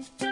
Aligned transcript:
Musik 0.00 0.29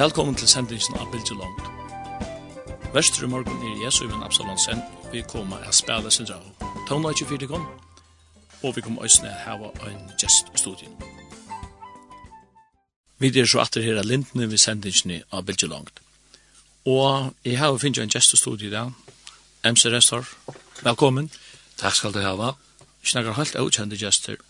Velkommen 0.00 0.34
til 0.34 0.48
sendingen 0.48 0.96
av 0.96 1.10
Bilge 1.12 1.34
Lund. 1.36 1.58
Vestre 2.94 3.26
morgen 3.28 3.58
er 3.68 3.82
Jesu 3.84 4.06
Ivan 4.06 4.22
Absalonsen, 4.24 4.78
og 5.02 5.10
vi 5.12 5.20
kommer 5.28 5.60
å 5.68 5.74
spille 5.76 6.08
sin 6.08 6.28
rav. 6.30 6.46
Tåna 6.88 7.12
ikke 7.12 7.26
fyrt 7.28 7.44
kom, 7.50 7.66
og 8.62 8.72
vi 8.76 8.80
kommer 8.86 9.04
også 9.04 9.26
ned 9.26 9.36
her 9.44 9.60
og 9.60 9.76
en 9.90 10.00
gjest 10.16 10.48
i 10.54 10.62
studien. 10.62 10.96
Vi 13.20 13.28
er 13.28 13.44
så 13.44 13.60
atter 13.60 13.84
her 13.84 14.00
av 14.00 14.08
Lindene 14.08 14.48
ved 14.48 14.64
sendingen 14.64 15.20
av 15.36 15.44
Bilge 15.44 15.68
Lund. 15.68 15.92
Og 16.88 17.34
jeg 17.44 17.60
har 17.60 17.76
finnet 17.76 18.00
en 18.00 18.16
gjest 18.16 18.32
i 18.32 18.40
studien 18.40 18.72
der, 18.72 18.92
MC 19.68 19.92
Restor. 19.92 20.24
Velkommen. 20.80 21.28
Takk 21.76 22.00
skal 22.00 22.16
du 22.16 22.24
ha. 22.24 22.54
Vi 23.02 23.12
snakker 23.12 23.36
helt 23.36 23.60
utkjente 23.68 24.00
gjester. 24.00 24.40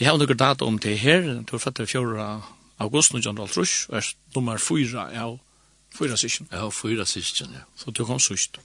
Jeg 0.00 0.08
har 0.08 0.16
noen 0.16 0.40
data 0.48 0.64
om 0.64 0.80
det 0.80 0.96
her, 1.04 1.44
du 1.44 1.58
er 1.58 1.68
fattig 1.68 1.90
fjorda 1.92 2.38
august 2.78 3.14
1903, 3.14 3.96
er 3.96 4.14
nummer 4.34 4.58
4 4.58 5.10
av 5.18 5.38
4 5.98 6.16
sysken? 6.16 6.48
Ja, 6.52 6.68
4 6.70 7.06
sysken, 7.06 7.54
ja. 7.54 7.64
Så 7.76 7.90
du 7.90 8.04
kom 8.04 8.20
sysken. 8.20 8.62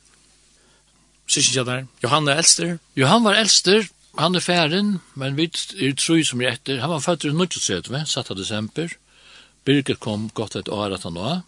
Sysken 1.28 1.53
kjær 1.56 1.67
der. 1.69 1.86
Johan 2.03 2.28
er 2.28 2.41
eldster. 2.41 2.78
Johan 3.00 3.23
var 3.23 3.39
eldster. 3.39 3.88
Han 4.19 4.36
er 4.36 4.44
færen, 4.45 5.00
men 5.16 5.38
vi 5.38 5.47
er 5.81 5.95
tru 5.97 6.19
som 6.23 6.41
er 6.41 6.53
etter. 6.53 6.81
Han 6.81 6.91
var 6.91 7.00
født 7.00 7.25
i 7.25 7.31
1970, 7.31 8.28
7. 8.28 8.36
desember. 8.38 8.94
Birgit 9.66 10.00
kom 10.00 10.30
godt 10.30 10.56
et 10.56 10.69
år 10.69 10.94
at 10.94 11.03
han 11.03 11.16
var. 11.16 11.41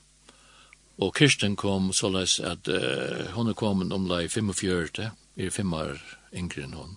Og 0.97 1.13
Kirsten 1.13 1.55
kom 1.55 1.91
så 1.93 2.09
løs 2.09 2.39
at 2.39 2.67
uh, 2.71 3.31
hun 3.35 3.49
er 3.51 3.53
kommet 3.53 3.91
om 3.91 4.05
omlai 4.05 4.27
45, 4.27 5.11
er 5.37 5.49
fem 5.51 5.73
år 5.73 5.99
yngre 6.33 6.63
enn 6.63 6.73
hun. 6.73 6.95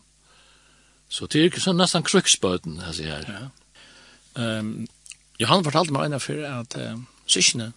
Så 1.09 1.27
det 1.27 1.41
er 1.41 1.51
ikke 1.51 1.65
sånn 1.65 1.81
nesten 1.81 2.05
kruksbøten, 2.07 2.79
jeg 2.87 2.95
sier 2.95 3.17
her. 3.17 3.27
Ja. 3.33 3.49
Um, 4.39 4.87
Johan 5.39 5.65
fortalte 5.67 5.95
meg 5.95 6.09
ennå 6.09 6.21
før 6.23 6.45
at 6.51 6.77
uh, 6.79 6.95
syskene, 7.31 7.73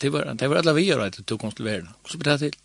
det 0.00 0.10
var, 0.12 0.30
det 0.34 0.48
var 0.50 0.62
alle 0.62 0.76
vi 0.76 0.86
gjør 0.88 1.06
at 1.06 1.18
det 1.18 1.26
tog 1.28 1.44
oss 1.44 1.56
til 1.58 1.68
verden. 1.68 1.90
Hvordan 2.02 2.22
ble 2.22 2.36
det 2.36 2.40
til? 2.44 2.60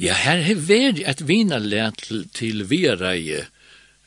Ja, 0.00 0.14
her 0.16 0.42
har 0.46 0.60
vært 0.64 1.00
et 1.04 1.24
vinerlæt 1.28 2.04
til, 2.06 2.22
til 2.36 2.64
Viereie 2.70 3.46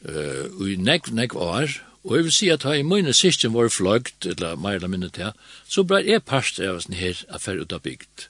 uh, 0.08 0.64
i 0.64 0.78
nekv, 0.80 1.12
nekv 1.14 1.38
år, 1.38 1.76
og 2.04 2.18
jeg 2.18 2.28
vil 2.28 2.36
si 2.36 2.50
at 2.52 2.66
i 2.68 2.84
mine 2.84 3.14
syskene 3.16 3.56
var 3.56 3.72
fløgt, 3.72 4.26
eller 4.28 4.58
mer 4.60 4.80
eller 4.80 4.92
mindre 4.92 5.12
til, 5.16 5.36
så 5.68 5.86
ble 5.88 6.02
jeg 6.04 6.26
parst 6.28 6.60
av 6.60 6.80
oss 6.80 6.90
her 6.92 7.22
affær 7.32 7.62
ut 7.62 7.76
av 7.76 7.84
bygd. 7.86 8.28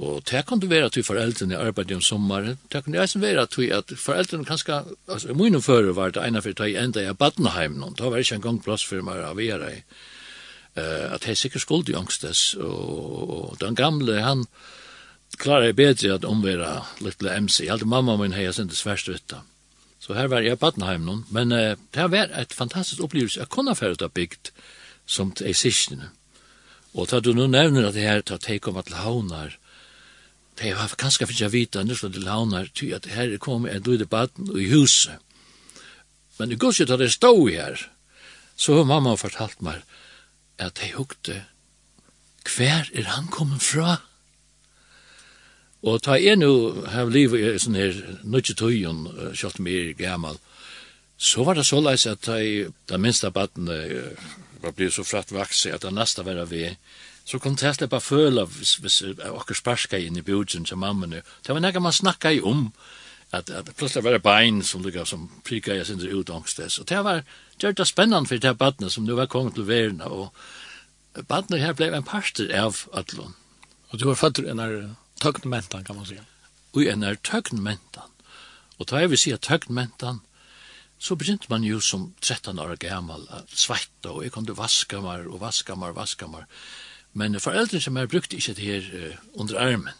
Og 0.00 0.22
det 0.30 0.46
kan 0.48 0.60
det 0.62 0.70
være 0.70 0.88
at 0.88 0.96
vi 0.96 1.02
foreldrene 1.04 1.58
arbeider 1.60 1.98
om 1.98 2.04
sommeren. 2.04 2.56
Det 2.72 2.84
kan 2.84 2.94
det 2.94 3.20
være 3.20 3.42
at 3.44 3.56
vi 3.58 3.68
at 3.68 3.92
foreldrene 4.00 4.48
kanskje, 4.48 4.78
altså 5.06 5.28
i 5.28 5.36
mine 5.36 5.60
fører 5.60 5.92
var 5.92 6.14
det 6.16 6.24
ene 6.24 6.40
for 6.40 6.54
å 6.54 6.56
ta 6.56 6.68
i 6.70 6.78
enda 6.80 7.04
i 7.04 7.12
Badenheim 7.12 7.76
nå. 7.76 7.90
Det 7.98 8.08
var 8.08 8.22
ikke 8.22 8.38
en 8.38 8.46
gang 8.46 8.62
plass 8.64 8.86
for 8.88 9.04
meg 9.04 9.20
å 9.20 9.34
være 9.36 9.68
i. 9.74 9.82
Uh, 10.78 11.12
at 11.12 11.26
jeg 11.26 11.36
sikkert 11.36 11.66
skuld 11.66 11.92
i 11.92 11.98
angstes. 11.98 12.54
Og, 12.56 13.36
og 13.36 13.60
den 13.60 13.76
gamle, 13.76 14.22
han 14.24 14.46
klarer 15.36 15.68
jeg 15.68 15.80
bedre 15.82 16.16
at 16.16 16.24
omvære 16.24 16.72
litt 17.04 17.20
MC. 17.20 17.66
Jeg 17.66 17.74
hadde 17.74 17.92
mamma 17.92 18.16
min 18.16 18.32
heier 18.38 18.56
sin 18.56 18.72
det 18.72 18.80
svært 18.80 19.10
vittet. 19.10 19.44
Så 20.00 20.16
her 20.16 20.30
var 20.32 20.40
jeg 20.40 20.56
i 20.56 20.62
Badenheim 20.64 21.04
nå. 21.04 21.22
Men 21.28 21.52
uh, 21.52 21.76
det 21.76 22.06
har 22.06 22.14
vært 22.14 22.38
et 22.40 22.56
fantastisk 22.56 23.04
opplevelse. 23.04 23.42
Jeg 23.42 23.52
kunne 23.52 23.76
ha 23.76 23.82
vært 23.84 24.08
bygd 24.16 24.54
som 25.04 25.34
til 25.36 25.52
eisisjene. 25.52 26.14
Og 26.96 27.10
da 27.10 27.20
du 27.20 27.34
nå 27.36 27.50
nevner 27.50 27.90
at 27.90 27.98
det 27.98 28.06
her, 28.08 28.24
da 28.24 28.40
jeg 28.40 28.62
kommer 28.64 28.86
til 28.86 28.96
havner, 28.96 29.52
uh, 29.52 29.69
Det 30.60 30.74
har 30.76 30.92
kanskje 31.00 31.26
finnes 31.26 31.40
jeg 31.40 31.52
vite, 31.54 31.82
nå 31.84 31.96
slår 31.96 32.12
det 32.12 32.24
launar, 32.24 32.68
ty 32.76 32.90
at 32.92 33.08
her 33.08 33.32
kom 33.40 33.64
en 33.66 33.82
døde 33.82 34.06
baden 34.06 34.50
i 34.52 34.68
huset. 34.68 35.16
Men 36.38 36.52
i 36.52 36.58
gudset 36.60 36.90
at 36.92 37.00
det 37.00 37.12
stod 37.12 37.48
her, 37.48 37.80
så 38.56 38.76
har 38.76 38.88
mamma 38.88 39.16
fortalt 39.16 39.62
meg 39.64 39.80
at 40.60 40.82
jeg 40.82 40.98
hukte, 40.98 41.38
hver 42.44 42.90
er 42.92 43.08
han 43.14 43.28
kommet 43.32 43.64
fra? 43.64 44.00
Og 45.80 46.02
ta 46.04 46.18
jeg 46.20 46.36
nå, 46.36 46.52
her 46.92 47.08
livet 47.08 47.40
i 47.40 47.60
sånn 47.60 47.78
her 47.80 47.96
nødje 48.24 48.56
tøyen, 48.60 49.06
kjøtt 49.32 49.62
mer 49.64 49.94
gammal, 49.96 50.36
så 51.16 51.44
var 51.44 51.56
det 51.56 51.66
så 51.68 51.80
leis 51.80 52.04
at 52.08 52.28
jeg, 52.28 52.68
da 52.88 53.00
minste 53.00 53.32
baden 53.32 53.68
var 54.60 54.76
blitt 54.76 54.96
så 54.96 55.04
fratt 55.08 55.32
vakse 55.32 55.72
at 55.72 55.84
det 55.84 55.92
neste 55.96 56.24
var 56.24 56.44
vi, 56.48 56.66
så 57.30 57.38
kom 57.38 57.54
det 57.54 57.74
släppa 57.74 58.00
føla 58.00 58.44
hvis, 58.44 58.74
hvis 58.82 59.02
okker 59.30 59.54
sparska 59.54 59.98
inn 59.98 60.16
i 60.18 60.22
bjudgen 60.26 60.64
til 60.66 60.78
mammene. 60.82 61.22
Det 61.46 61.54
var 61.54 61.62
nekka 61.62 61.80
man 61.80 61.94
snakka 61.94 62.32
i 62.34 62.40
om, 62.42 62.72
at, 63.30 63.50
at 63.50 63.70
plutselig 63.76 64.04
var 64.04 64.16
det 64.16 64.22
bein 64.22 64.62
som 64.66 64.82
lukka 64.82 65.04
som 65.06 65.28
prika 65.46 65.76
jeg 65.76 65.86
sindri 65.86 66.10
ut 66.10 66.30
ångstes. 66.30 66.80
Og 66.82 66.88
det 66.90 67.04
var 67.06 67.22
gjør 67.60 67.76
det 67.78 67.86
spennende 67.86 68.26
for 68.26 68.42
det 68.42 68.56
badne 68.58 68.90
som 68.90 69.06
nu 69.06 69.14
var 69.14 69.30
kommet 69.30 69.54
til 69.54 69.68
verden, 69.68 70.02
og 70.02 70.34
badne 71.28 71.62
her 71.62 71.76
blei 71.78 71.92
en 71.94 72.06
parster 72.06 72.50
av 72.50 72.82
Atlon. 72.98 73.36
Og 73.90 74.00
du 74.00 74.08
var 74.08 74.18
fattur 74.18 74.50
en 74.50 74.58
er 74.58 74.76
tøgnmentan, 75.22 75.84
kan 75.84 75.96
man 75.96 76.06
säga. 76.06 76.26
Og 76.74 76.82
en 76.82 77.02
er 77.02 77.14
tøgnmentan. 77.14 78.10
Og 78.78 78.90
da 78.90 78.96
jeg 78.96 79.10
vil 79.10 79.18
si 79.18 79.30
at 79.30 79.46
tøgnmentan, 79.46 80.20
så 80.98 81.14
begynte 81.14 81.46
man 81.50 81.62
jo 81.64 81.80
som 81.80 82.14
13 82.20 82.58
år 82.58 82.76
gammal 82.76 83.22
at 83.30 83.48
sveitta, 83.54 84.10
og 84.10 84.22
jeg 84.24 84.32
kom 84.32 84.46
til 84.46 84.58
vaska 84.58 85.00
meg, 85.00 85.26
og 85.26 85.40
vaska 85.40 85.74
meg, 85.74 85.94
vaska 85.94 86.26
meg. 86.26 86.44
Men 87.12 87.40
foreldre 87.40 87.80
som 87.82 87.96
er 87.96 88.06
brukt 88.06 88.32
ikke 88.32 88.54
det 88.54 88.64
her 88.64 88.86
uh, 88.94 89.40
under 89.40 89.58
armen. 89.58 89.98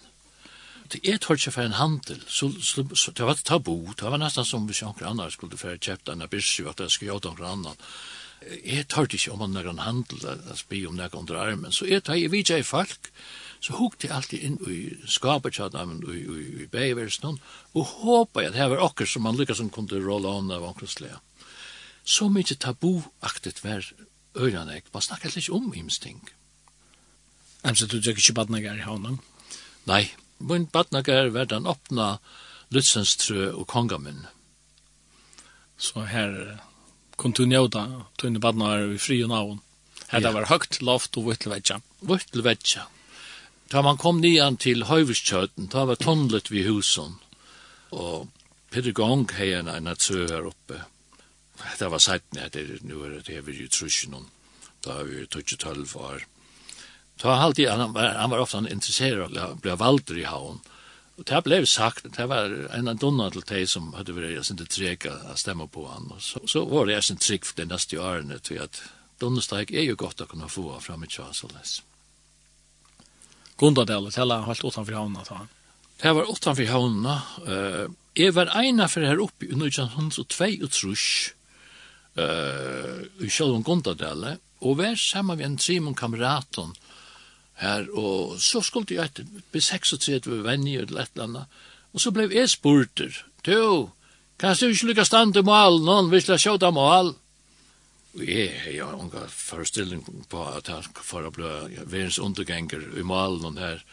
Det 0.91 1.01
er 1.07 1.21
tørt 1.23 1.43
seg 1.43 1.55
for 1.55 1.63
en 1.63 1.79
handel, 1.79 2.19
så, 2.27 2.49
så, 2.63 2.83
så 2.99 3.13
det 3.15 3.27
var 3.27 3.37
et 3.37 3.45
tabu, 3.47 3.93
det 3.95 4.11
var 4.11 4.19
nesten 4.19 4.47
som 4.47 4.65
hvis 4.67 4.83
noen 4.83 5.05
annen 5.07 5.31
skulle 5.31 5.59
få 5.59 5.77
kjøpt 5.77 6.11
en 6.11 6.25
abyrsju, 6.27 6.65
at 6.67 6.83
jeg 6.83 6.91
skulle 6.91 7.13
gjøre 7.13 7.31
noen 7.31 7.47
annen. 7.47 7.85
Jeg 8.67 8.89
tørt 8.91 9.15
ikke 9.15 9.37
om 9.37 9.45
noen 9.53 9.83
handel, 9.85 10.25
at 10.27 10.59
spi 10.59 10.83
om 10.89 10.97
noen 10.99 11.15
under 11.21 11.39
armen, 11.39 11.71
så 11.71 11.87
jeg 11.87 12.03
tar 12.03 12.19
i 12.19 12.27
vidtje 12.33 12.59
i 12.59 12.67
folk, 12.67 13.13
så 13.61 13.77
hukte 13.79 14.09
jeg 14.09 14.17
alltid 14.17 14.47
inn 14.49 14.59
i 14.67 14.81
skapet 15.07 15.61
av 15.61 15.71
dem 15.77 15.99
i, 16.01 16.19
i, 16.25 16.49
i 16.65 16.69
beiversen, 16.73 17.39
og 17.77 17.95
håpet 18.01 18.49
jeg 18.49 18.51
at 18.51 18.59
det 18.59 18.69
var 18.73 18.85
okker 18.89 19.07
som 19.07 19.29
man 19.29 19.39
lykkes 19.39 19.61
som 19.63 19.71
kunne 19.71 20.03
rolle 20.03 20.33
an 20.41 20.51
av 20.51 20.67
omkring 20.73 21.15
Så 22.05 22.29
mye 22.29 22.57
tabuaktigt 22.57 23.63
var 23.63 23.87
øyne, 24.35 24.83
man 24.93 25.03
snakket 25.03 25.37
litt 25.37 25.51
om 25.51 25.73
himsting. 25.73 26.25
Ems 27.65 27.83
at 27.85 27.93
du 27.93 28.01
tjekk 28.01 28.21
ikke 28.23 28.37
badnager 28.39 28.79
i 28.79 28.87
havnen? 28.87 29.19
Nei, 29.89 30.05
mun 30.39 30.69
badnager 30.73 31.29
var 31.35 31.49
den 31.51 31.69
åpna 31.69 32.19
Lutsens 32.71 33.17
trø 33.21 33.51
og 33.51 33.67
kongamun. 33.69 34.27
Så 35.77 36.05
her 36.07 36.61
kom 37.17 37.35
du 37.37 37.45
njóta, 37.45 38.07
tunne 38.21 38.41
badnager 38.41 38.95
i 38.95 39.01
fri 39.03 39.19
og 39.25 39.33
navn. 39.33 39.61
Her 40.11 40.25
det 40.25 40.33
var 40.35 40.49
høgt 40.51 40.81
loft 40.83 41.19
og 41.21 41.29
vittelvetja. 41.29 41.81
Vittelvetja. 42.01 42.87
Da 43.71 43.83
man 43.87 43.99
kom 44.01 44.19
nian 44.21 44.57
til 44.59 44.89
Høyverskjøten, 44.89 45.69
da 45.71 45.85
var 45.87 46.01
tunnlet 46.01 46.51
vi 46.51 46.65
husen. 46.67 47.19
Og 47.91 48.27
Peter 48.71 48.95
Gong 48.95 49.29
hei 49.37 49.53
en 49.59 49.93
trø 49.99 50.27
her 50.27 50.49
oppe. 50.49 50.81
Det 51.79 51.91
var 51.91 52.03
sett 52.03 52.27
ned, 52.35 52.51
det 52.55 52.63
er 52.65 52.87
nu 52.89 53.03
er 53.05 53.21
det 53.21 53.35
her 53.35 53.45
vi 53.47 53.61
jo 53.61 53.69
trusjen 53.69 54.15
om. 54.15 54.27
Da 54.85 55.01
er 55.01 55.05
vi 55.05 55.27
12 55.27 55.97
år. 55.97 56.25
Så 57.21 57.29
han 57.29 57.39
alltid 57.39 57.69
han 57.69 57.93
var 57.93 58.09
han 58.09 58.31
var 58.31 58.39
ofta 58.39 58.59
intresserad 58.71 59.39
av 59.39 59.51
att 59.51 59.63
bli 59.63 59.71
valder 59.71 60.19
i 60.19 60.25
havn. 60.25 60.61
Och 61.17 61.25
det 61.25 61.45
blev 61.45 61.65
sagt 61.65 62.07
det 62.17 62.27
var 62.27 62.69
en 62.75 62.97
donna 62.97 63.31
till 63.31 63.41
dig 63.41 63.67
som 63.67 63.95
hade 63.95 64.13
varit 64.13 64.47
sin 64.47 64.67
treka 64.67 65.13
att 65.13 65.39
stämma 65.39 65.67
på 65.67 65.89
han 65.89 66.11
och 66.11 66.23
så 66.23 66.41
så 66.47 66.65
var 66.65 66.87
det 66.87 67.11
en 67.11 67.17
trick 67.17 67.45
för 67.45 67.57
det 67.57 67.65
nästa 67.65 68.01
åren 68.01 68.41
till 68.43 68.63
att 68.63 68.83
Donnerstag 69.19 69.71
är 69.71 69.83
ju 69.83 69.95
gott 69.95 70.21
att 70.21 70.29
kunna 70.29 70.49
få 70.49 70.81
fram 70.81 71.05
i 71.05 71.07
Charles. 71.07 71.83
Gundadal 73.57 74.11
han 74.17 74.45
helt 74.45 74.65
utanför 74.65 74.93
havnen 74.93 75.25
ta. 75.25 75.47
Det 76.03 76.13
var 76.13 76.33
utanför 76.33 76.65
havnen. 76.65 77.19
Eh 77.47 77.91
är 78.15 78.31
var 78.31 78.63
ena 78.63 78.89
för 78.89 79.03
här 79.03 79.21
uppe 79.21 79.45
i 79.45 79.49
1902 79.49 80.45
og 80.63 80.71
trus 80.71 81.33
uh, 82.19 83.25
i 83.25 83.31
Sjølvun 83.31 83.63
Gondadale, 83.63 84.39
og 84.61 84.79
vær 84.79 84.97
sammen 84.99 85.39
med 85.39 85.47
en 85.47 85.59
trimon 85.59 85.95
kameraton 85.95 86.75
her, 87.61 87.87
og 87.93 88.39
så 88.41 88.63
skulle 88.65 88.97
jeg 88.97 89.11
etter, 89.11 89.27
be 89.53 89.61
36 89.61 90.43
venner 90.45 90.87
eller 90.87 91.03
et 91.03 91.15
eller 91.15 91.29
annet, 91.29 91.59
og 91.93 92.01
så 92.01 92.13
blev 92.15 92.33
jeg 92.33 92.51
spurter, 92.51 93.17
du, 93.47 93.91
kan 94.39 94.57
du 94.57 94.69
ikke 94.69 94.93
lykke 94.93 95.05
stand 95.05 95.35
til 95.35 95.45
mål, 95.45 95.83
noen 95.85 96.13
vil 96.13 96.25
jeg 96.27 96.47
sjåta 96.47 96.73
mal?» 96.75 97.15
Og 98.11 98.27
jeg 98.27 98.51
har 98.65 98.73
jo 98.75 98.89
en 99.05 99.13
forestilling 99.31 100.01
på 100.29 100.43
at 100.51 100.67
han 100.67 100.87
for 100.99 101.23
å 101.23 101.31
bli 101.31 101.79
verens 101.87 102.19
underganger 102.19 102.83
i 102.99 103.05
malen 103.07 103.53
og 103.53 103.61
her. 103.63 103.85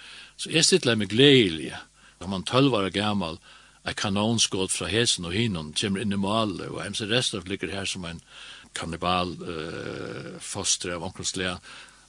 Så 0.41 0.49
jeg 0.49 0.65
sitter 0.65 0.97
med 0.97 1.11
gledelig, 1.13 1.75
når 2.19 2.31
man 2.31 2.45
tølvar 2.47 2.87
er 2.87 2.95
gammel, 2.95 3.37
er 3.85 3.93
kanonskått 3.93 4.73
fra 4.73 4.89
hesen 4.89 5.27
og 5.29 5.35
hinnen, 5.37 5.73
kommer 5.77 6.01
inn 6.01 6.15
i 6.15 6.19
malen, 6.19 6.65
og 6.65 6.81
MC 6.81 7.05
Restaf 7.07 7.45
ligger 7.47 7.71
her 7.71 7.85
som 7.85 8.07
en 8.09 8.23
kannibal 8.77 9.35
uh, 9.41 10.33
foster 10.43 10.95
av 10.95 11.05
omkringslea, 11.07 11.55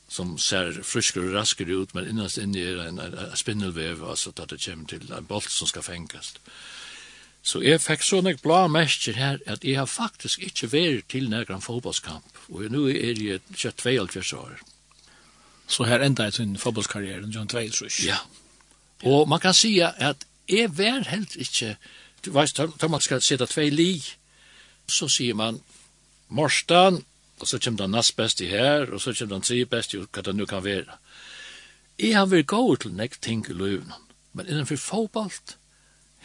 som 0.08 0.38
ser 0.40 0.72
friskere 0.82 1.28
og 1.28 1.34
raskere 1.36 1.76
ut, 1.82 1.94
men 1.94 2.08
innast 2.08 2.40
inni 2.40 2.62
er 2.64 2.80
en, 2.86 2.98
en, 2.98 3.14
en 3.14 3.36
spindelvev, 3.36 4.02
altså 4.08 4.32
at 4.36 4.50
det 4.50 4.62
kommer 4.64 4.88
til 4.88 5.12
en 5.12 5.28
bolt 5.28 5.50
som 5.52 5.68
skal 5.68 5.84
fengast. 5.84 6.40
Så 7.42 7.60
jeg 7.64 7.80
fikk 7.80 8.02
sånne 8.04 8.34
blå 8.42 8.64
mestjer 8.72 9.16
her, 9.16 9.38
at 9.46 9.64
jeg 9.64 9.78
har 9.78 9.88
faktisk 9.88 10.42
ikke 10.44 10.72
vært 10.72 11.08
til 11.12 11.28
nærkere 11.30 11.60
fotballskamp, 11.64 12.42
og 12.48 12.66
nå 12.72 12.88
er 12.88 13.20
jeg 13.20 13.44
kjøtt 13.54 13.84
22 13.84 14.40
år. 14.40 14.58
Så 15.68 15.84
her 15.84 16.02
enda 16.04 16.24
jeg 16.28 16.38
sin 16.38 16.56
fotballskarriere, 16.56 17.28
John 17.28 17.48
Tveilsrush. 17.48 18.06
Ja, 18.06 18.18
og 19.04 19.28
man 19.28 19.40
kan 19.40 19.54
si 19.54 19.78
at 19.84 20.24
jeg 20.48 20.78
var 20.78 21.04
helt 21.08 21.36
ikke, 21.36 21.76
du 22.24 22.32
veist, 22.32 22.58
da 22.80 22.88
man 22.88 23.00
skal 23.04 23.22
sitte 23.22 23.46
tvei 23.46 23.68
li, 23.70 23.92
så 24.88 25.08
sier 25.08 25.36
man, 25.36 25.60
Morstan, 26.28 27.02
og 27.40 27.48
så 27.48 27.58
kommer 27.58 27.84
den 27.84 27.94
nast 27.96 28.16
best 28.16 28.40
i 28.40 28.50
her, 28.50 28.90
og 28.92 29.00
så 29.00 29.12
kommer 29.12 29.36
den 29.36 29.46
tre 29.46 29.64
best 29.64 29.94
i 29.94 30.02
hva 30.02 30.24
det 30.24 30.34
nu 30.36 30.46
kan 30.46 30.64
være. 30.64 30.98
Jeg 31.98 32.14
har 32.14 32.28
vært 32.30 32.46
god 32.46 32.76
til 32.84 32.94
nek 32.94 33.18
ting 33.22 33.46
i 33.50 33.56
løven, 33.56 33.92
men 34.32 34.46
innenfor 34.46 34.76
fotballt, 34.78 35.56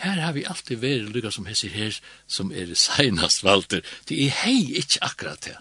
her 0.02 0.20
har 0.22 0.34
vi 0.34 0.46
alltid 0.50 0.82
vært 0.82 1.12
lykka 1.14 1.32
som 1.32 1.46
hesser 1.46 1.74
her, 1.74 2.00
som 2.28 2.52
er 2.52 2.74
seinast 2.78 3.44
valter, 3.46 3.82
det 4.10 4.18
er 4.26 4.34
hei 4.44 4.74
ikkje 4.82 5.04
akkurat 5.06 5.46
det. 5.46 5.58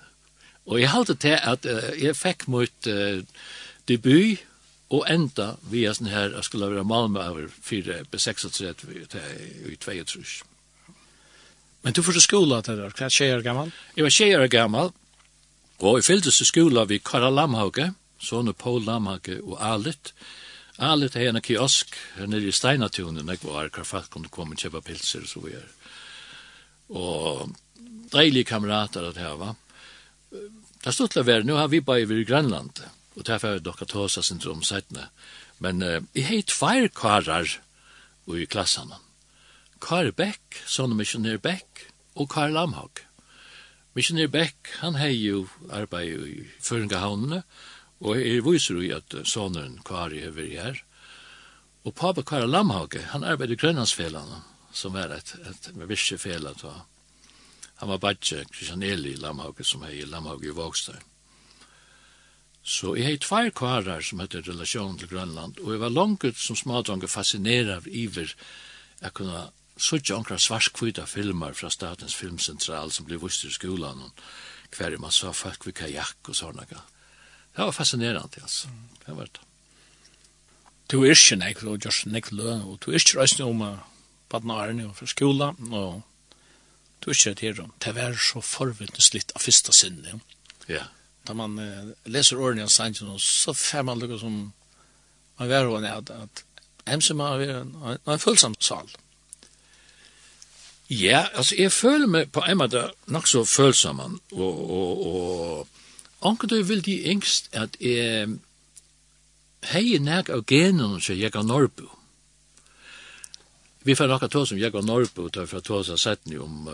Og 0.66 0.80
jeg 0.80 0.92
halte 0.92 1.14
til 1.18 1.36
at 1.36 1.66
uh, 1.66 1.90
jeg 1.98 2.16
fikk 2.16 2.46
mot 2.48 2.88
uh, 2.88 3.20
debut, 3.88 4.40
og 4.92 5.06
enda 5.08 5.54
vi 5.72 5.86
er 5.88 5.96
sånn 5.96 6.10
her, 6.12 6.34
jeg 6.36 6.44
skulle 6.44 6.68
være 6.68 6.84
Malmö 6.84 7.22
over 7.24 7.48
4, 7.64 8.02
36, 8.12 8.84
i 9.72 9.76
2, 9.80 10.24
Men 11.82 11.92
du 11.96 12.02
får 12.02 12.20
skola 12.20 12.60
til 12.62 12.76
det, 12.76 12.90
hva 12.92 13.06
er 13.06 13.14
tjejer 13.14 13.40
gammal? 13.42 13.72
Jeg 13.96 14.04
var 14.04 14.12
tjejer 14.12 14.52
gammal, 14.52 14.92
Og 15.82 15.98
i 15.98 16.04
fylltes 16.06 16.38
i 16.38 16.46
skola 16.46 16.84
vi 16.86 17.00
Kara 17.02 17.26
Lamhauge, 17.32 17.88
sånne 18.22 18.54
Paul 18.54 18.84
Lamhauge 18.86 19.40
og 19.42 19.56
Alit. 19.66 20.12
Alit 20.78 21.16
er 21.18 21.32
en 21.32 21.42
kiosk 21.42 21.96
her 22.14 22.30
nere 22.30 22.52
i 22.52 22.54
Steinatunen, 22.54 23.26
jeg 23.26 23.42
var 23.42 23.66
hver 23.74 23.88
folk 23.88 24.06
kunne 24.14 24.30
komme 24.30 24.54
og 24.54 24.62
kjøpe 24.62 24.84
pilser 24.86 25.26
og 25.26 25.32
så 25.32 25.42
videre. 25.42 25.72
Og 26.94 27.50
deilige 28.14 28.52
kamerater 28.52 29.08
at 29.08 29.18
her, 29.18 29.34
va? 29.40 29.50
Det 30.82 30.94
stod 30.94 31.10
til 31.10 31.24
å 31.24 31.26
være, 31.26 31.46
nå 31.50 31.58
har 31.58 31.70
vi 31.72 31.82
bare 31.82 32.06
vært 32.06 32.28
i 32.28 32.30
Grønland, 32.30 32.82
og 33.18 33.26
derfor 33.26 33.56
er 33.56 33.66
dere 33.66 33.90
tåsa 33.90 34.22
syndrom 34.22 34.62
settene. 34.66 35.08
Men 35.62 35.82
uh, 35.82 35.98
jeg 36.14 36.28
har 36.30 36.46
tvær 36.50 36.90
karar 36.94 37.58
i 38.30 38.46
klassene. 38.46 39.02
Kar 39.82 40.14
Beck, 40.14 40.62
sånne 40.62 40.94
misjonær 40.94 41.42
Beck, 41.42 41.88
og 42.14 42.30
Kar 42.30 42.54
Lamhauge. 42.54 43.08
Missioner 43.94 44.28
Beck, 44.32 44.70
han 44.80 44.96
hei 44.96 45.12
jo 45.18 45.42
arbeid 45.68 46.24
i 46.24 46.46
Føringahavnene, 46.64 47.42
og 48.00 48.16
er 48.16 48.40
viser 48.46 48.78
jo 48.80 48.96
at 48.96 49.16
sonen 49.28 49.76
Kari 49.84 50.22
er 50.24 50.32
vi 50.32 50.54
her. 50.56 50.80
Og 51.84 51.94
pappa 51.94 52.24
Kari 52.24 52.48
Lamhage, 52.48 53.02
han 53.12 53.24
arbeid 53.24 53.52
i 53.52 53.58
Grønlandsfelene, 53.60 54.40
som 54.72 54.96
er 54.96 55.12
et, 55.18 55.34
et 55.44 55.70
virkje 55.76 56.16
fela 56.18 56.54
da. 56.62 56.72
Han 57.82 57.92
var 57.92 58.00
badje 58.00 58.46
Kristian 58.48 58.82
Eli 58.82 59.12
Lamhage, 59.20 59.66
som 59.66 59.84
hei 59.84 60.06
Lamhage 60.08 60.48
i 60.48 60.56
Vågstad. 60.56 61.02
Så 62.62 62.94
jeg 62.96 63.10
har 63.10 63.20
tvær 63.20 63.50
kvarar 63.58 64.04
som 64.06 64.20
heter 64.22 64.44
relasjon 64.46 64.96
til 64.98 65.10
Grønland, 65.10 65.58
og 65.60 65.72
jeg 65.74 65.82
var 65.82 65.92
langt 65.92 66.38
som 66.38 66.56
smadranger 66.56 67.10
fascineret 67.10 67.88
iver 67.90 68.32
jeg 69.02 69.12
kunne 69.18 69.48
suttje 69.82 70.14
onkra 70.14 70.38
svarskvita 70.38 71.06
filmar 71.10 71.56
fra 71.58 71.70
Statens 71.70 72.14
Filmcentral 72.14 72.92
som 72.94 73.06
blei 73.08 73.18
vust 73.20 73.44
i 73.44 73.52
skolan 73.52 74.04
og 74.06 74.26
hver 74.72 74.96
man 75.02 75.12
sa 75.12 75.32
folk 75.36 75.66
vi 75.66 75.74
kajak 75.76 76.30
og 76.30 76.36
sånne. 76.38 76.66
Det 76.66 77.64
var 77.66 77.74
fascinerande, 77.76 78.40
altså. 78.40 78.70
Det 79.04 79.16
var 79.16 79.28
det. 79.28 79.48
Du 80.88 81.02
er 81.02 81.12
ikke 81.14 81.36
nek, 81.40 81.60
og 81.64 81.80
gjørs 81.80 82.06
nek 82.06 82.30
løn, 82.32 82.64
og 82.68 82.78
du 82.80 82.90
er 82.90 83.00
ikke 83.00 83.18
reisende 83.20 83.48
om 83.48 83.60
badnaren 84.32 84.80
og 84.86 84.96
fra 84.96 85.08
skola, 85.08 85.52
og 85.72 86.02
du 87.00 87.10
er 87.10 87.16
ikke 87.16 87.30
rett 87.30 87.44
her 87.44 87.62
om. 87.64 87.72
Det 87.84 87.94
var 87.96 88.16
så 88.16 88.42
forvittneslitt 88.44 89.32
av 89.36 89.44
fyrsta 89.44 89.74
sinne. 89.76 90.20
Ja. 90.68 90.86
Da 91.28 91.36
man 91.38 91.58
uh, 91.58 91.92
leser 92.08 92.40
ordene 92.40 92.66
av 92.66 92.72
Sanchen, 92.72 93.12
så 93.20 93.54
fer 93.56 93.84
man 93.86 94.00
lukka 94.00 94.18
som 94.22 94.36
man 95.38 95.50
var 95.50 95.68
og 95.70 95.84
at, 95.86 96.10
at 96.10 96.44
hemse 96.88 97.14
man 97.18 97.38
var 97.40 97.56
en, 97.60 97.72
en 98.04 98.22
følsam 98.22 98.56
sal. 98.60 98.90
Ja, 100.92 101.24
altså 101.32 101.56
jeg 101.56 101.72
føler 101.72 102.10
meg 102.10 102.32
på 102.34 102.42
en 102.44 102.58
måte 102.60 102.82
nok 103.08 103.28
så 103.30 103.46
følsom, 103.48 104.00
og, 104.02 104.58
og, 104.76 105.06
og 105.06 106.26
anker 106.28 106.50
du 106.50 106.58
vil 106.68 106.84
de 106.84 106.98
yngst 107.08 107.48
at 107.56 107.78
jeg 107.80 108.34
hei 109.70 109.98
nek 110.02 110.28
av 110.34 110.44
genene 110.48 111.00
som 111.00 111.16
jeg 111.16 111.32
har 111.32 111.46
Norrbo. 111.46 111.88
Vi 113.82 113.96
får 113.98 114.10
nok 114.10 114.28
ta 114.30 114.44
som 114.46 114.58
jeg 114.60 114.74
har 114.74 114.84
Norrbo, 114.84 115.28
tar 115.32 115.48
fra 115.50 115.62
tås 115.64 115.90
av 115.90 115.98
settene 116.02 116.42
om, 116.42 116.68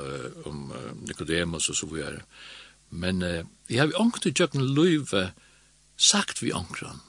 om 0.49 0.65
uh, 0.73 0.91
Nicodemus 1.07 1.71
og 1.71 1.79
så 1.79 1.89
videre. 1.89 2.25
Men 2.91 3.23
uh, 3.23 3.45
jeg 3.71 3.81
har 3.81 4.01
anker 4.01 4.27
til 4.27 4.35
tjøkken 4.35 4.67
løyve 4.75 5.31
sagt 5.97 6.43
vi 6.43 6.53
ankran, 6.53 7.01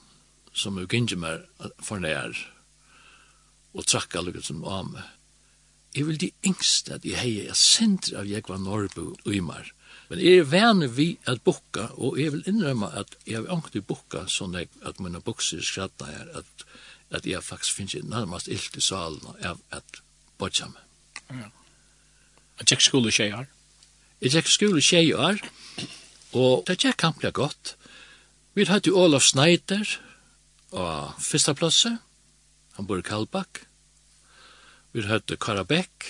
som 0.52 0.78
jo 0.78 0.86
gynger 0.86 1.20
meg 1.20 1.72
for 1.82 2.02
nær, 2.02 2.36
og 3.74 3.86
trakk 3.86 4.16
alle 4.18 4.42
som 4.44 4.64
av 4.64 4.92
meg. 4.94 5.16
Jeg 5.94 6.06
vil 6.06 6.20
de 6.20 6.30
yngste 6.46 6.94
at 6.94 7.04
jeg 7.04 7.18
heier, 7.18 7.48
jeg 7.50 7.58
sindre 7.58 8.20
av 8.20 8.28
jeg 8.30 8.46
var 8.46 8.60
Norrbo 8.62 9.10
og 9.24 9.34
Ymar. 9.34 9.72
Men 10.10 10.20
jeg 10.22 10.40
er 10.40 10.46
vane 10.50 10.88
vi 10.90 11.08
at 11.30 11.42
bukka, 11.46 11.88
og 11.98 12.18
jeg 12.18 12.32
vil 12.34 12.46
innrømme 12.50 12.90
at 12.98 13.16
jeg 13.26 13.40
har 13.40 13.50
ångt 13.50 13.76
i 13.78 13.82
bukka, 13.82 14.24
sånn 14.30 14.56
at 14.58 14.98
mine 15.02 15.22
bukser 15.22 15.62
skratta 15.62 16.06
her, 16.06 16.30
at, 16.42 16.66
at 17.14 17.26
jeg 17.26 17.42
faktisk 17.46 17.78
finnes 17.78 17.94
ikke 17.98 18.10
nærmast 18.10 18.50
illt 18.50 18.78
i 18.78 18.82
salen 18.82 19.42
av 19.46 19.62
at 19.74 20.02
bodja 20.38 20.66
meg. 20.70 21.22
Ja. 21.30 21.48
Jeg 22.60 22.70
tjekk 22.72 22.86
skole 22.86 23.14
tjejar? 23.14 23.46
Jeg 24.20 24.34
tjekk 24.34 24.50
skole 24.52 24.82
tjejar, 24.84 25.42
og 26.36 26.66
det 26.66 26.80
tjekk 26.82 26.98
kampelig 27.06 27.32
godt. 27.38 27.74
Vi 28.58 28.66
hadde 28.66 28.94
Olaf 28.94 29.26
Sneider, 29.30 29.86
og 30.70 31.22
fyrsta 31.22 31.54
plasse, 31.54 31.96
han 32.76 32.86
bor 32.86 32.98
i 32.98 33.06
Kalbakk, 33.06 33.64
Vi 34.92 35.06
høyde 35.06 35.38
Karabekk 35.38 36.08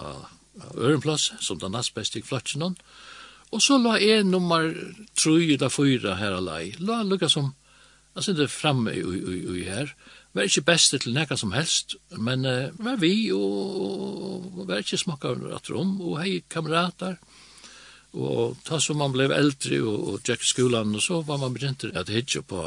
av, 0.00 0.24
av 0.60 0.78
Ørenplass, 0.80 1.32
som 1.44 1.60
den 1.60 1.74
næst 1.76 1.94
beste 1.96 2.18
i 2.18 2.24
flatsen 2.24 2.62
Og 3.54 3.62
så 3.62 3.78
la 3.78 3.98
jeg 4.00 4.24
nummer 4.26 4.70
3 5.20 5.34
eller 5.54 5.68
4 5.68 6.16
her 6.18 6.38
alai. 6.40 6.74
La 6.80 7.02
lukka 7.02 7.28
som, 7.28 7.52
jeg 8.16 8.22
synes 8.24 8.38
det 8.38 8.50
framme 8.50 8.94
i, 8.94 9.00
i, 9.00 9.20
i, 9.36 9.60
i 9.60 9.64
her, 9.68 9.94
var 10.34 10.48
ikke 10.48 10.66
beste 10.66 10.98
til 10.98 11.14
nekka 11.14 11.36
som 11.38 11.52
helst, 11.54 11.94
men 12.18 12.46
uh, 12.48 12.72
var 12.82 12.98
vi, 12.98 13.30
og, 13.30 14.58
og 14.58 14.66
var 14.66 14.82
ikke 14.82 14.98
smakka 14.98 15.36
at 15.54 15.70
rom, 15.70 16.00
og 16.02 16.18
hei 16.22 16.40
kamerater, 16.50 17.20
og 18.14 18.56
ta 18.66 18.78
som 18.82 18.98
man 18.98 19.14
blev 19.14 19.34
eldre 19.34 19.80
og, 19.82 20.08
og 20.10 20.26
tjekk 20.26 20.42
skolan, 20.46 20.94
og 20.94 21.02
så 21.02 21.20
var 21.26 21.38
man 21.42 21.54
begynt 21.54 21.86
at 21.90 22.10
hitje 22.10 22.42
på 22.46 22.62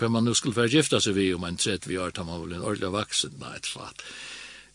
hva 0.00 0.08
man 0.12 0.24
nu 0.28 0.34
skulle 0.36 0.56
være 0.56 0.78
gifta 0.78 1.00
seg 1.00 1.16
vi 1.16 1.32
om 1.34 1.44
en 1.48 1.60
vi 1.60 1.96
har, 1.96 2.12
ta 2.12 2.24
man 2.24 2.40
vel 2.44 2.56
en 2.56 2.64
ordentlig 2.64 2.92
vaksen, 2.92 3.36
nei, 3.40 3.56
et 3.56 3.68
slatt. 3.68 4.04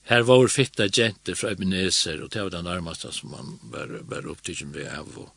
Her 0.07 0.23
var 0.23 0.47
fitta 0.47 0.85
jenter 0.87 1.35
fra 1.35 1.51
Ebenezer, 1.51 2.21
og 2.23 2.31
det 2.31 2.39
var 2.39 2.53
det 2.53 2.63
nærmeste 2.63 3.09
som 3.11 3.33
man 3.33 3.57
var, 3.73 3.89
var 4.07 4.29
opptidgen 4.31 4.71
ved 4.71 4.87
av. 4.87 5.09
Og 5.19 5.33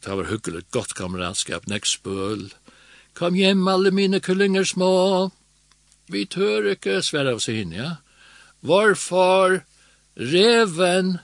det 0.00 0.16
var 0.16 0.30
hyggelig 0.30 0.62
godt 0.72 0.94
kameratskap, 0.96 1.66
nek 1.68 1.84
spøl. 1.84 2.46
Kom 3.12 3.36
hjem 3.36 3.68
alle 3.68 3.92
mine 3.92 4.22
kullinger 4.24 4.64
små. 4.64 5.28
Vi 6.08 6.24
tør 6.24 6.70
ikke, 6.72 7.02
sverre 7.04 7.36
av 7.36 7.42
seg 7.44 7.60
inn, 7.60 7.76
ja. 7.76 7.98
Vår 8.64 8.96
far, 8.96 9.60
reven, 10.16 11.18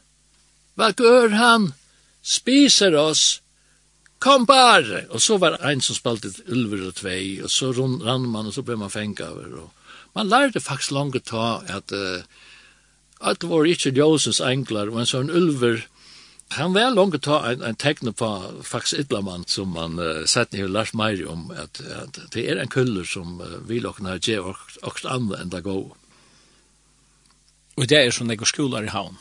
hva 0.77 0.93
gør 0.93 1.33
han? 1.33 1.71
Spiser 2.21 2.93
oss. 3.01 3.41
Kom 4.21 4.45
bare! 4.45 5.07
Og 5.17 5.23
så 5.25 5.39
var 5.41 5.57
en 5.65 5.81
som 5.81 5.97
spalte 5.97 6.35
ulver 6.45 6.91
og 6.91 6.99
tvei, 7.01 7.39
og 7.41 7.49
så 7.53 7.73
rann 7.73 8.29
man, 8.29 8.51
og 8.51 8.53
så 8.53 8.65
ble 8.67 8.77
man 8.77 8.93
fengt 8.93 9.25
over. 9.25 9.63
Og 9.65 10.13
man 10.13 10.29
lærte 10.29 10.61
faktisk 10.61 10.93
langt 10.93 11.25
ta 11.33 11.63
at... 11.73 11.97
Uh, 11.97 12.21
at 13.21 13.41
det 13.41 13.51
var 13.51 13.69
ikke 13.69 13.95
djøsens 13.97 14.41
engler, 14.45 14.91
men 14.93 15.09
sånn 15.09 15.33
ulver, 15.33 15.87
han 16.55 16.75
var 16.77 16.93
langt 16.95 17.19
ta 17.25 17.41
en, 17.51 17.63
en 17.67 17.79
tegne 17.79 18.13
på 18.15 18.29
faktisk 18.63 19.07
ytlermann 19.07 19.47
som 19.51 19.73
man 19.75 19.99
uh, 19.99 20.25
sett 20.31 20.53
ned 20.53 20.71
Lars 20.71 20.93
Meiri 20.95 21.25
om, 21.27 21.49
at, 21.51 21.81
at 21.81 22.21
det 22.35 22.45
er 22.47 22.61
en 22.63 22.71
kuller 22.71 23.09
som 23.09 23.41
uh, 23.41 23.57
vi 23.67 23.81
lokna 23.83 24.19
gjør 24.19 24.53
okst 24.87 25.09
andre 25.11 25.41
enn 25.43 25.51
det 25.51 25.65
går. 25.67 25.89
Og 27.77 27.89
det 27.89 27.99
er 27.99 28.15
sånn 28.15 28.31
det 28.31 28.39
skolar 28.47 28.87
i 28.87 28.93
havn. 28.93 29.19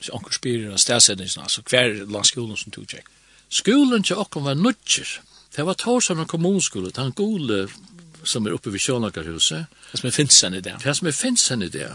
Så 0.00 0.16
anker 0.16 0.34
spyrir 0.34 0.72
av 0.72 0.80
stedsetningsna, 0.82 1.46
så 1.48 1.62
hver 1.68 2.00
land 2.08 2.26
skolen 2.28 2.58
som 2.58 2.72
tog 2.74 2.88
tjekk. 2.90 3.06
Skolen 3.52 4.02
til 4.02 4.18
okkom 4.18 4.48
var 4.48 4.58
nutjer, 4.58 5.20
Det 5.54 5.62
var 5.62 5.74
Torsan 5.78 6.18
og 6.18 6.26
kommunskole, 6.28 6.90
den 6.90 7.12
gole 7.14 7.68
som 8.26 8.46
er 8.46 8.56
oppe 8.56 8.72
ved 8.72 8.82
Sjånakarhuset. 8.82 9.68
Det 9.92 10.00
som 10.00 10.08
er 10.08 10.14
finnes 10.16 10.42
i 10.42 10.60
det. 10.60 10.72
Det 10.82 10.94
som 10.96 11.06
er 11.06 11.14
finnes 11.14 11.50
i 11.50 11.68
det. 11.70 11.90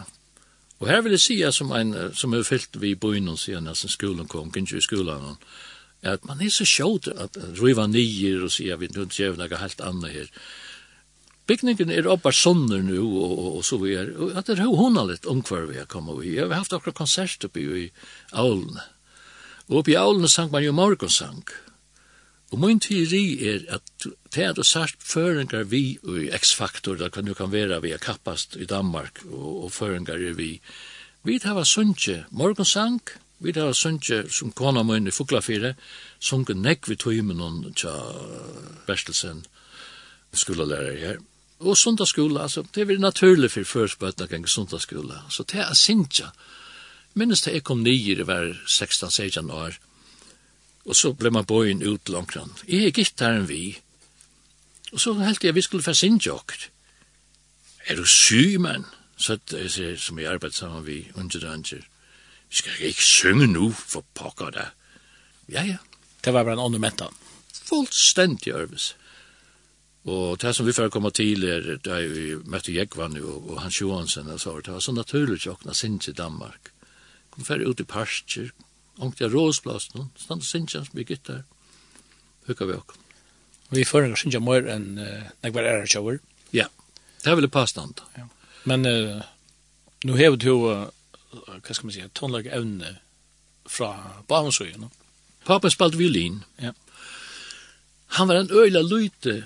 Og 0.80 0.88
her 0.88 1.02
vil 1.04 1.16
jeg 1.16 1.24
si, 1.24 1.38
som 1.52 1.74
en 1.76 1.94
som 2.16 2.34
er 2.34 2.46
fyllt 2.48 2.80
vi 2.80 2.94
i 2.94 2.98
og 3.28 3.40
siden, 3.40 3.68
nesten 3.68 3.90
skolen 3.90 4.28
kom, 4.28 4.52
ikke 4.56 4.78
i 4.78 4.82
skolen, 4.82 5.38
at 6.02 6.26
man 6.26 6.42
er 6.42 6.50
så 6.50 6.66
sjåd 6.66 7.12
at 7.20 7.38
riva 7.60 7.88
nyer 7.88 8.44
og 8.44 8.52
sier, 8.52 8.78
vi 8.78 8.88
nu 8.96 9.06
gjør 9.06 9.36
noe 9.36 9.60
helt 9.60 9.82
annet 9.82 10.12
her. 10.12 10.30
Bygningen 11.48 11.92
er 11.92 12.08
oppe 12.08 12.32
sånner 12.32 12.82
nu, 12.86 13.02
og, 13.02 13.32
og, 13.32 13.56
og 13.58 13.66
så 13.66 13.78
vi 13.82 13.96
er, 13.98 14.14
og 14.16 14.38
at 14.38 14.48
det 14.48 14.60
er 14.60 14.70
hona 14.70 15.04
litt 15.04 15.26
omkvar 15.26 15.66
vi 15.68 15.80
har 15.82 15.90
kommet 15.90 16.24
i. 16.24 16.38
Jeg 16.38 16.48
har 16.48 16.62
haft 16.62 16.74
akkurat 16.74 16.96
konsert 16.96 17.44
oppe 17.44 17.60
i, 17.60 17.90
Aulene. 18.32 18.86
Og 19.68 19.82
oppe 19.82 19.92
i 19.92 19.98
Aulene 20.00 20.30
sang 20.30 20.54
man 20.54 20.64
jo 20.64 20.72
morgonsang. 20.78 21.44
Mm 21.44 21.69
Og 22.50 22.60
min 22.60 22.80
teori 22.82 23.24
er 23.46 23.66
at 23.70 24.06
det 24.34 24.44
er 24.44 24.64
sært 24.66 24.98
føringar 25.06 25.68
vi 25.70 26.00
i 26.02 26.30
X-faktor, 26.34 26.98
det 26.98 27.12
kan 27.14 27.28
jo 27.28 27.34
kan 27.38 27.52
være 27.52 27.82
vi 27.82 27.92
er 27.94 28.02
kappast 28.02 28.56
i 28.56 28.66
Danmark, 28.66 29.22
og, 29.30 29.64
og 29.64 29.72
føringar 29.72 30.18
er 30.18 30.34
vi. 30.34 30.60
Vi 31.24 31.40
tar 31.40 31.64
sunnje 31.64 32.26
morgensang, 32.32 33.02
vi 33.40 33.54
tar 33.54 33.74
sunnje 33.74 34.24
som 34.34 34.52
kona 34.52 34.84
min 34.84 35.08
i 35.08 35.12
Fuglafire, 35.12 35.76
sunke 36.20 36.54
nekk 36.54 36.90
vi 36.90 36.96
tøymen 36.96 37.40
hon 37.40 37.74
tja 37.74 37.94
Berstelsen 38.88 39.46
skolelærer 40.34 40.98
her. 40.98 41.20
Og 41.60 41.78
sundagsskola, 41.78 42.42
altså, 42.42 42.64
det 42.76 42.90
er 42.90 43.00
naturlig 43.00 43.52
for 43.52 43.64
førspøtna 43.64 44.26
gang 44.26 44.48
sundagsskola, 44.50 45.26
så 45.30 45.44
det 45.44 45.60
er 45.60 45.74
sinja. 45.74 46.32
Minnes 47.14 47.42
det 47.42 47.54
jeg 47.54 47.64
kom 47.64 47.84
nye, 47.84 48.16
i 48.16 48.24
hver 48.24 48.54
16-16 48.66 49.52
år, 49.52 49.76
og 50.90 50.98
så 50.98 51.14
ble 51.14 51.30
man 51.30 51.46
bøyen 51.46 51.84
ut 51.86 52.10
langt 52.10 52.34
rann. 52.36 52.56
Jeg 52.68 52.90
er 52.90 52.96
gittaren 52.96 53.46
vi. 53.50 53.78
Og 54.92 55.00
så 55.00 55.14
helt 55.22 55.44
jeg 55.44 55.56
vi 55.56 55.62
skulle 55.62 55.86
få 55.86 55.94
sinjåkt. 55.94 56.72
Er 57.86 57.96
du 57.96 58.06
syg, 58.06 58.58
mann? 58.62 58.88
Så 59.18 59.38
jeg 59.52 59.70
sier, 59.72 59.98
som 60.00 60.20
jeg 60.20 60.32
arbeid 60.32 60.56
sammen 60.56 60.86
vi, 60.88 61.04
under 61.14 61.46
og 61.46 61.54
unger, 61.54 61.84
vi 62.50 62.56
skal 62.56 62.86
ikke 62.90 63.04
synge 63.04 63.48
nu 63.48 63.70
for 63.72 64.06
pokker 64.18 64.50
da. 64.56 64.70
Ja, 65.50 65.64
ja. 65.64 65.78
Det 66.26 66.34
var 66.34 66.44
bare 66.44 66.58
en 66.58 66.66
ånden 66.66 66.82
mentan. 66.82 67.14
Fullstendig 67.70 68.54
arbeids. 68.54 68.96
Og 70.10 70.40
det 70.42 70.56
som 70.56 70.66
vi 70.66 70.74
får 70.74 70.90
komme 70.90 71.12
til 71.12 71.44
er, 71.44 71.76
da 71.86 72.00
vi 72.02 72.34
møtte 72.50 72.74
Jekvann 72.74 73.20
og, 73.22 73.52
og 73.52 73.62
Hans 73.62 73.82
Johansen, 73.82 74.32
og 74.32 74.40
så, 74.40 74.56
det 74.66 74.74
var 74.74 74.82
så 74.82 74.96
naturlig 74.96 75.46
å 75.46 75.54
åkne 75.54 75.76
sin 75.76 76.00
Danmark. 76.00 76.72
Kom 77.30 77.46
fer 77.46 77.62
ut 77.62 77.80
i 77.80 77.86
parster, 77.86 78.50
ångt 79.00 79.22
jeg 79.22 79.34
rådsplass, 79.34 79.94
no? 79.96 80.10
stand 80.20 80.44
og 80.44 80.48
sinja, 80.48 80.84
vi 80.94 81.06
gittar, 81.08 81.44
hukka 82.48 82.68
vi 82.68 82.78
okkur. 82.78 83.06
Vi 83.70 83.86
får 83.86 84.00
føringar 84.00 84.20
sinja 84.20 84.42
mer 84.42 84.68
enn 84.74 84.98
uh, 84.98 85.28
nekvar 85.46 85.68
er 85.70 85.90
kjauer. 85.90 86.20
Ja, 86.56 86.68
det 87.24 87.30
er 87.32 87.38
vel 87.38 87.50
et 87.50 87.60
stand. 87.70 88.02
Ja. 88.18 88.26
Men 88.70 88.86
uh, 88.86 89.22
nu 90.04 90.16
hever 90.18 90.38
du, 90.42 90.54
uh, 90.66 90.88
hva 91.30 91.74
skal 91.76 91.86
man 91.86 91.96
si, 91.96 92.08
tonlag 92.18 92.50
evne 92.50 92.98
fra 93.70 94.24
Bahamsøy, 94.28 94.74
no? 94.82 94.90
Papen 95.46 95.72
spalt 95.72 95.98
violin. 95.98 96.44
Ja. 96.62 96.74
Han 98.18 98.28
var 98.28 98.42
en 98.42 98.52
øyla 98.52 98.82
lute 98.82 99.46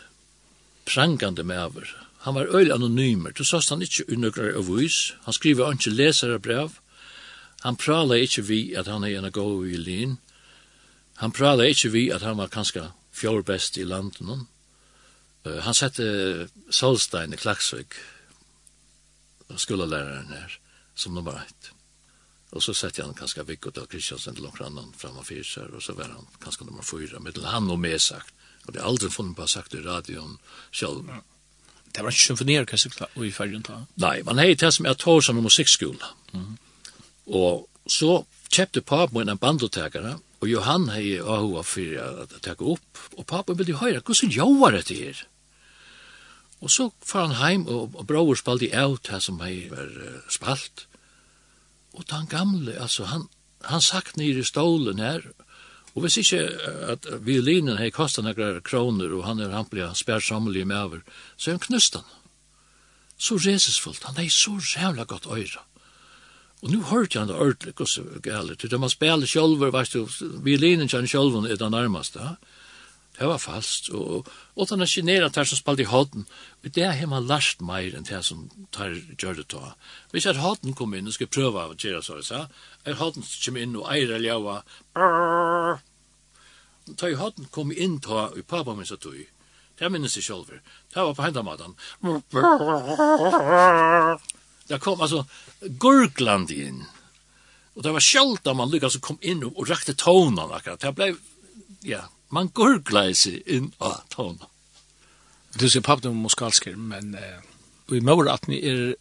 prangande 0.88 1.44
med 1.44 1.60
over. 1.60 1.88
Han 2.24 2.36
var 2.36 2.56
øyla 2.56 2.76
anonymer. 2.76 3.32
Du 3.32 3.44
sast 3.44 3.70
han 3.70 3.84
ikkje 3.84 4.08
unnøkrar 4.12 4.56
av 4.56 4.70
vis. 4.72 5.14
Han 5.28 5.36
skriver 5.36 5.72
ikke 5.72 5.92
leserebrev. 5.92 6.80
Han 7.64 7.80
prala 7.80 8.18
ikkje 8.20 8.44
vi 8.44 8.62
at 8.76 8.90
han 8.92 9.06
er 9.08 9.22
en 9.22 9.32
god 9.32 9.68
i 9.72 9.78
lin. 9.80 10.18
Han 11.22 11.32
prala 11.32 11.68
ikkje 11.72 11.94
vi 11.94 12.10
at 12.12 12.26
han 12.26 12.38
var 12.38 12.52
kanskje 12.52 12.90
fjord 13.16 13.46
best 13.48 13.78
i 13.80 13.86
landen. 13.88 14.48
Uh, 15.46 15.60
han 15.64 15.76
sette 15.76 16.50
Solstein 16.70 17.34
i 17.34 17.40
Klaksvik, 17.40 17.96
skolelæreren 19.56 20.34
her, 20.34 20.58
som 20.96 21.16
nummer 21.16 21.40
ett. 21.40 21.72
Og 22.52 22.64
så 22.64 22.76
sette 22.76 23.04
han 23.04 23.16
kanskje 23.16 23.46
Viggo 23.48 23.72
til 23.72 23.88
Kristiansen 23.90 24.36
til 24.36 24.46
noen 24.46 24.66
annan 24.68 24.92
fram 24.98 25.16
av 25.18 25.30
fyrsar, 25.30 25.72
og 25.74 25.84
så 25.84 25.96
var 25.98 26.12
han 26.12 26.28
kanskje 26.44 26.68
nummer 26.68 26.84
fyra, 26.84 27.22
middel 27.24 27.48
han 27.48 27.72
og 27.72 27.80
med 27.80 28.00
sagt. 28.02 28.34
Og 28.68 28.74
det 28.74 28.82
er 28.82 28.88
aldri 28.88 29.10
funnet 29.12 29.38
på 29.40 29.48
sagt 29.48 29.74
i 29.76 29.82
radioen 29.84 30.36
selv. 30.72 31.08
Ja. 31.08 31.22
Det 31.94 32.04
var 32.04 32.12
ikke 32.12 32.28
symfonier, 32.28 32.68
kanskje, 32.68 32.92
i 33.24 33.32
ferdien 33.32 33.64
da? 33.64 33.84
Nei, 34.02 34.20
man 34.28 34.42
hei 34.42 34.54
det 34.58 34.72
som 34.74 34.88
er 34.90 35.00
tår 35.00 35.22
som 35.24 35.40
en 35.40 35.48
musikkskola. 35.48 36.12
Mm 36.34 36.54
Og 37.28 37.68
så 37.88 38.24
kjøpte 38.54 38.82
papen 38.82 39.20
min 39.20 39.34
en 39.34 39.40
bandotekere, 39.40 40.18
og 40.44 40.50
Johan 40.50 40.90
hei 40.92 41.20
ahua 41.20 41.64
for 41.64 42.00
å 42.04 42.26
teke 42.44 42.68
opp, 42.76 43.04
og 43.18 43.28
papen 43.28 43.58
ville 43.60 43.80
høyre, 43.80 44.02
hvordan 44.04 44.34
gjør 44.34 44.80
det 44.82 44.98
her? 44.98 45.22
Og 46.64 46.72
så 46.72 46.90
far 47.04 47.28
han 47.28 47.40
heim, 47.40 47.68
og, 47.68 47.96
og 47.96 48.08
bror 48.08 48.36
spalte 48.40 48.72
av 48.76 48.98
her 49.10 49.24
som 49.24 49.42
hei 49.44 49.70
var 49.72 49.88
uh, 49.88 50.20
spalt, 50.32 50.88
og 51.94 52.08
den 52.10 52.28
gamle, 52.28 52.76
altså, 52.80 53.06
han, 53.06 53.28
han 53.68 53.84
sagt 53.84 54.18
nere 54.18 54.42
i 54.42 54.48
stålen 54.48 55.00
her, 55.00 55.28
Og 55.94 56.02
hvis 56.02 56.18
ikke 56.18 56.42
at 56.90 57.06
violinen 57.22 57.78
har 57.78 57.92
kostet 57.94 58.26
noen 58.26 58.62
kroner, 58.66 59.12
og 59.14 59.28
han 59.28 59.40
er 59.40 59.54
hampelig 59.54 59.92
spærsommelig 60.00 60.66
med 60.68 60.78
over, 60.78 61.04
så 61.38 61.52
er 61.52 61.60
han 61.60 61.66
knust 61.68 62.00
han. 62.00 62.08
Så 63.18 63.38
resesfullt, 63.38 64.04
han 64.04 64.18
er 64.18 64.30
så 64.34 64.58
rævla 64.58 65.06
godt 65.06 65.30
øyre. 65.30 65.62
Og 66.64 66.72
nu 66.72 66.80
hørte 66.88 67.20
han 67.20 67.28
det 67.28 67.36
ordentlig, 67.36 67.74
og 67.76 67.90
så 67.92 68.04
gale, 68.24 68.56
til 68.56 68.80
man 68.80 68.92
spiller 68.92 69.28
sjølver, 69.28 69.72
vet 69.76 69.94
du, 69.94 70.08
violinen 70.46 70.88
kjenner 70.88 71.12
sjølven 71.12 71.48
er 71.50 71.60
det 71.60 71.72
nærmeste, 71.72 72.36
det 73.20 73.28
var 73.28 73.38
fast, 73.38 73.90
og, 73.94 74.30
og 74.56 74.70
den 74.70 74.82
er 74.82 74.90
kineret 74.90 75.36
der 75.36 75.46
som 75.46 75.60
spalte 75.60 75.84
i 75.84 75.90
hodden, 75.92 76.24
og 76.64 76.76
det 76.76 76.88
har 76.88 77.10
man 77.12 77.28
lært 77.30 77.62
mer 77.62 77.94
enn 77.94 78.08
det 78.08 78.24
som 78.26 78.48
tar 78.74 78.96
gjør 79.20 79.42
det 79.42 79.50
ta. 79.54 79.76
Hvis 80.12 80.26
at 80.26 80.40
hodden 80.42 80.74
kom 80.74 80.96
inn 80.98 81.12
og 81.12 81.14
skal 81.14 81.30
prøve 81.30 81.68
å 81.68 81.76
gjøre 81.78 82.02
så, 82.02 82.18
så 82.26 82.46
er 82.88 82.98
hodden 82.98 83.28
kom 83.28 83.60
inn 83.60 83.76
og 83.78 83.92
eier 83.94 84.24
ljøva, 84.24 84.64
brrrr, 84.96 85.84
ta 86.98 87.12
i 87.12 87.20
hodden 87.20 87.52
kom 87.54 87.76
inn 87.76 88.00
ta, 88.02 88.30
og 88.32 88.48
pappa 88.50 88.74
min 88.74 88.88
sa 88.88 88.98
tog, 88.98 89.20
det 89.78 89.92
minnes 89.92 90.16
jeg 90.18 90.26
sjølver, 90.26 90.64
det 90.96 91.04
var 91.04 91.14
på 91.14 91.28
hendamaten, 91.28 91.78
brrrr, 92.34 94.18
det 94.74 94.82
kom 94.82 95.02
altså 95.02 95.24
gurgland 95.62 96.52
inn. 96.52 96.84
Och 97.74 97.84
det 97.84 97.92
var 97.92 98.00
sjelda 98.00 98.54
man 98.54 98.72
lyckas 98.72 98.98
kom 98.98 99.18
in 99.22 99.44
och, 99.44 99.58
og 99.58 99.70
rakte 99.70 99.94
tonan 99.94 100.52
akkurat. 100.52 100.80
Det 100.80 100.96
blev, 100.96 101.18
ja, 101.82 102.02
man 102.30 102.50
gurglade 102.54 103.16
seg 103.16 103.42
in 103.46 103.72
av 103.78 104.02
tonan. 104.10 104.50
Du 105.54 105.70
ser 105.70 105.82
pappen 105.86 106.12
om 106.12 106.18
moskalsker, 106.26 106.76
men 106.76 107.16
eh, 107.16 107.98
i 107.98 108.02
mor 108.02 108.30
att 108.30 108.48
ni 108.48 108.58
är 108.66 108.96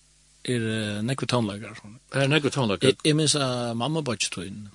er 0.45 1.02
nekve 1.02 1.26
tonlager. 1.26 1.76
Er 2.12 2.26
nekve 2.26 2.50
tonlager. 2.50 2.97
Jeg 3.05 3.17
minns 3.17 3.35
uh, 3.35 3.75
mamma 3.75 4.02
bare 4.02 4.17
tog 4.17 4.47
inn. 4.47 4.69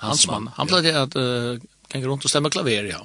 Hans 0.00 0.26
mann. 0.26 0.48
Han 0.56 0.66
pleide 0.66 0.94
at 0.96 1.16
uh, 1.16 1.60
gikk 1.92 2.06
rundt 2.06 2.24
og 2.24 2.30
stemme 2.32 2.50
klaver 2.50 2.86
i 2.88 2.94
ja. 2.94 3.00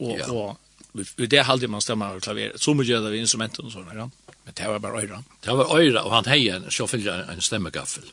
Og, 0.00 0.18
ja. 0.18 0.26
og 0.30 0.58
i 0.94 1.26
det 1.26 1.44
halde 1.46 1.68
man 1.68 1.82
stemma 1.82 2.10
av 2.10 2.20
klaveret. 2.24 2.60
Så 2.60 2.74
mye 2.74 2.88
gjør 2.88 3.06
det 3.08 3.20
instrumenten 3.20 3.68
og 3.68 3.72
sådana. 3.74 3.94
Ja. 3.94 4.34
Men 4.44 4.56
det 4.56 4.68
var 4.68 4.78
bara 4.82 5.02
öra. 5.02 5.22
Det 5.44 5.56
var 5.56 5.72
öra 5.76 6.04
og 6.04 6.12
han 6.12 6.30
hade 6.30 6.56
en 6.56 6.70
sjåfyllare, 6.70 7.28
en 7.32 7.40
stemmegaffel. 7.40 8.06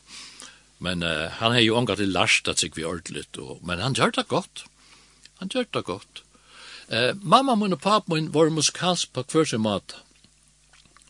Men 0.77 1.03
uh, 1.03 1.29
han 1.39 1.51
hade 1.51 1.65
jo 1.65 1.77
ångat 1.77 1.99
i 1.99 2.09
last 2.09 2.47
at 2.47 2.61
seg 2.61 2.75
vi 2.77 2.85
ordentligt. 2.85 3.37
og, 3.37 3.63
men 3.65 3.79
han 3.79 3.97
gjør 3.97 4.13
det 4.13 4.27
gott. 4.27 4.65
Han 5.39 5.49
gjør 5.53 5.65
det 5.73 5.83
gott. 5.83 6.23
Uh, 6.91 7.13
mamma 7.21 7.55
min 7.55 7.73
og 7.73 7.81
pappa 7.81 8.13
min 8.13 8.33
var 8.33 8.53
musikalsk 8.53 9.13
på 9.13 9.25
hver 9.31 9.45
sin 9.45 9.65
mat. 9.65 9.97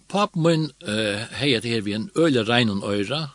Pappa 0.07 0.39
min 0.39 0.71
uh, 0.87 1.27
hade 1.35 1.61
det 1.61 1.73
her 1.73 1.81
vi 1.81 1.97
en 1.97 2.11
öle 2.15 2.47
regn 2.47 2.79
og 2.79 2.93
öra. 2.93 3.27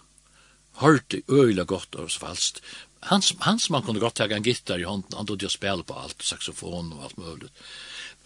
hørte 0.81 1.23
öle 1.29 1.65
gott 1.69 1.95
og 1.95 2.11
falskt 2.11 2.63
hans 3.11 3.33
hans 3.41 3.71
man 3.71 3.83
kunne 3.83 4.01
gott 4.01 4.15
ta 4.15 4.25
en 4.25 4.43
gitar 4.43 4.79
i 4.79 4.85
hånden, 4.85 5.17
han 5.17 5.27
då 5.27 5.37
jag 5.41 5.51
spela 5.51 5.83
på 5.83 5.95
alt, 5.95 6.23
saxofon 6.23 6.93
og 6.93 7.05
alt 7.05 7.17
möjligt 7.17 7.53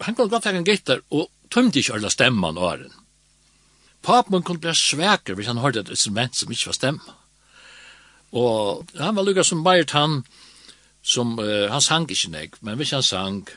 han 0.01 0.15
kunne 0.15 0.29
godt 0.29 0.45
ha 0.45 0.53
en 0.53 0.67
gitter, 0.67 1.01
og 1.09 1.29
tømte 1.53 1.79
ikke 1.79 1.97
alle 1.97 2.11
stemmen 2.13 2.57
og 2.57 2.63
åren. 2.71 2.93
Papen 4.05 4.43
kunne 4.43 4.61
bli 4.63 4.73
sveker 4.75 5.35
hvis 5.35 5.49
han 5.49 5.61
hørte 5.63 5.81
et 5.83 5.93
instrument 5.93 6.35
som 6.35 6.51
ikke 6.51 6.69
var 6.69 6.77
stemme. 6.77 7.15
Og 8.31 8.87
han 8.99 9.15
var 9.15 9.25
lukket 9.25 9.47
som 9.47 9.63
Bayert 9.63 9.95
han, 9.95 10.21
som 11.01 11.37
uh, 11.39 11.69
han 11.71 11.81
sang 11.81 12.07
ikke 12.11 12.31
nek, 12.31 12.59
men 12.61 12.77
hvis 12.77 12.91
han 12.95 13.03
sang, 13.03 13.47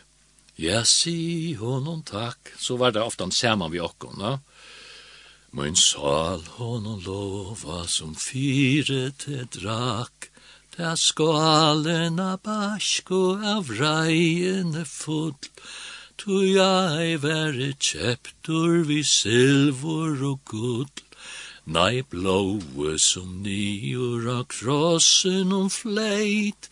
ja, 0.61 0.85
si 0.87 1.55
honom 1.59 2.03
takk, 2.07 2.53
så 2.59 2.77
var 2.79 2.95
det 2.95 3.03
ofte 3.03 3.27
han 3.27 3.35
sammen 3.35 3.73
vi 3.73 3.83
okko, 3.83 4.15
no? 4.19 4.39
Min 5.53 5.75
sal 5.75 6.45
honom 6.61 7.01
lova 7.03 7.83
som 7.91 8.15
fire 8.15 9.11
til 9.19 9.49
drak, 9.51 10.29
ta 10.77 10.93
skalena 10.95 12.37
basko 12.39 13.41
av 13.57 13.73
reiene 13.81 14.85
full, 14.87 15.35
tu 16.21 16.61
ai 16.61 17.17
veri 17.17 17.73
kjeptur 17.81 18.85
vi 18.85 19.01
silvor 19.07 20.21
og 20.31 20.41
gull, 20.51 20.91
nei 21.65 22.03
blåe 22.13 22.99
som 23.01 23.43
nior 23.45 24.29
av 24.29 24.45
krossen 24.53 25.53
om 25.57 25.71
fleit, 25.73 26.69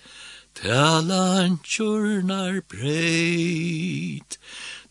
talantjurnar 0.60 2.60
breit. 2.68 4.38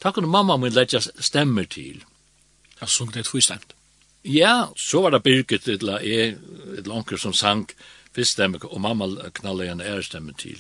Takk 0.02 0.18
om 0.24 0.30
mamma 0.34 0.58
min 0.58 0.74
letja 0.74 1.00
stemmer 1.06 1.70
til. 1.70 2.02
Jeg 2.82 2.90
sung 2.90 3.14
det 3.14 3.30
tvistemt. 3.30 3.78
Ja, 4.26 4.74
så 4.76 5.02
var 5.02 5.10
det 5.14 5.24
Birgit, 5.24 5.68
et 5.68 5.82
eller 5.86 6.96
anker 6.98 7.18
som 7.22 7.34
sang 7.34 7.70
fyrststemmig, 8.16 8.66
og 8.66 8.82
mamma 8.82 9.06
knallet 9.38 9.72
en 9.72 9.86
ærestemmer 9.86 10.34
til 10.34 10.58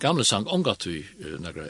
gamle 0.00 0.24
sang 0.24 0.48
omgått 0.48 0.86
vi 0.88 1.02
uh, 1.20 1.36
nagra 1.42 1.66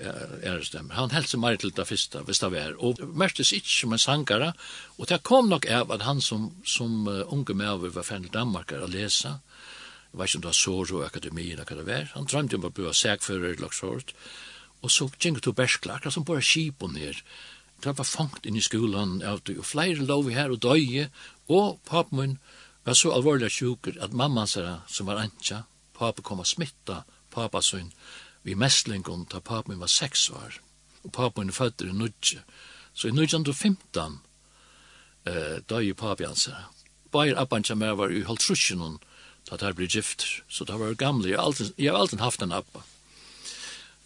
ærestem. 0.47 0.91
Han 0.97 1.13
helst 1.15 1.35
seg 1.35 1.43
meir 1.43 1.59
til 1.61 1.75
det 1.75 1.87
fyrsta, 1.89 2.25
hvis 2.27 2.43
det 2.43 2.53
var. 2.55 2.77
Og 2.79 3.03
mertes 3.15 3.53
ikke 3.57 3.73
som 3.75 3.95
en 3.97 4.03
sangare, 4.03 4.53
og 4.99 5.11
det 5.11 5.23
kom 5.27 5.51
nok 5.51 5.69
av 5.71 5.93
at 5.95 6.07
han 6.07 6.23
som, 6.25 6.51
som 6.65 7.07
uh, 7.09 7.25
unge 7.33 7.55
med 7.55 7.71
over 7.71 7.95
var 7.95 8.15
i 8.17 8.33
Danmark 8.33 8.73
å 8.77 8.91
lese, 8.91 9.39
jeg 10.11 10.19
vet 10.19 10.31
ikke 10.31 10.39
om 10.39 10.43
det 10.43 10.51
var 10.51 10.59
Soro 10.59 11.03
Akademi 11.07 11.45
eller 11.53 11.69
hva 11.69 11.77
det 11.79 11.87
var, 11.87 12.09
han 12.17 12.27
drømte 12.27 12.59
om 12.59 12.65
å 12.67 12.73
bli 12.75 12.91
sækfører 12.99 13.53
eller 13.55 13.75
sort, 13.75 14.15
og 14.83 14.91
så 14.91 15.07
gikk 15.13 15.39
det 15.45 15.55
berskla, 15.55 15.99
akkurat 15.99 16.17
som 16.17 16.27
bare 16.27 16.43
skipon 16.43 16.99
her, 16.99 17.21
det 17.81 17.95
var 17.97 18.09
fangt 18.09 18.47
inn 18.49 18.59
i 18.59 18.65
skolan, 18.65 19.21
og 19.23 19.53
flere 19.65 20.03
lov 20.05 20.29
her 20.35 20.51
og 20.53 20.61
døye, 20.65 21.07
og 21.49 21.79
papen 21.89 22.19
min 22.19 22.35
var 22.85 22.97
så 22.99 23.13
alvorlig 23.15 23.53
sjuker 23.55 23.97
at 24.03 24.17
mamma, 24.17 24.47
sa, 24.51 24.81
som 24.89 25.07
var 25.07 25.23
antja, 25.23 25.63
papen 25.97 26.27
kom 26.27 26.43
og 26.43 26.49
smitta, 26.49 27.05
papa 27.31 27.63
sin 27.63 27.93
vi 28.43 28.55
mestlingon 28.55 29.27
ta 29.27 29.41
papen 29.41 29.81
var 29.81 29.89
seks 29.89 30.31
år. 30.31 30.61
Og 31.05 31.13
papen 31.13 31.49
er 31.49 31.57
født 31.57 31.85
i 31.85 31.93
Nudje. 31.93 32.43
Så 32.95 33.09
i 33.09 33.13
Nudje 33.13 33.39
15 33.53 34.21
eh, 35.27 35.61
døg 35.69 35.89
i 35.89 35.93
papen 35.93 36.27
hans. 36.27 36.49
Bare 37.13 37.37
abban 37.37 37.65
som 37.65 37.83
jeg 37.83 37.99
var 37.99 38.11
i 38.11 38.25
halvtrusjonen 38.25 38.99
da 39.49 39.57
det 39.57 39.67
her 39.67 39.77
ble 39.77 39.89
gift. 39.89 40.25
Så 40.49 40.65
det 40.65 40.79
var 40.79 40.95
gamle. 40.95 41.29
Jeg 41.29 41.39
har 41.39 41.45
alltid, 41.45 41.73
jeg 41.79 41.93
har 41.93 41.99
alltid 41.99 42.21
haft 42.21 42.43
en 42.43 42.53
abba. 42.53 42.85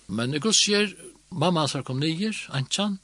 Men 0.07 0.35
jeg 0.35 0.55
sier, 0.55 0.95
mamma 1.31 1.61
hans 1.61 1.77
kom 1.85 2.01
nyer, 2.01 2.37
Antjan, 2.51 2.99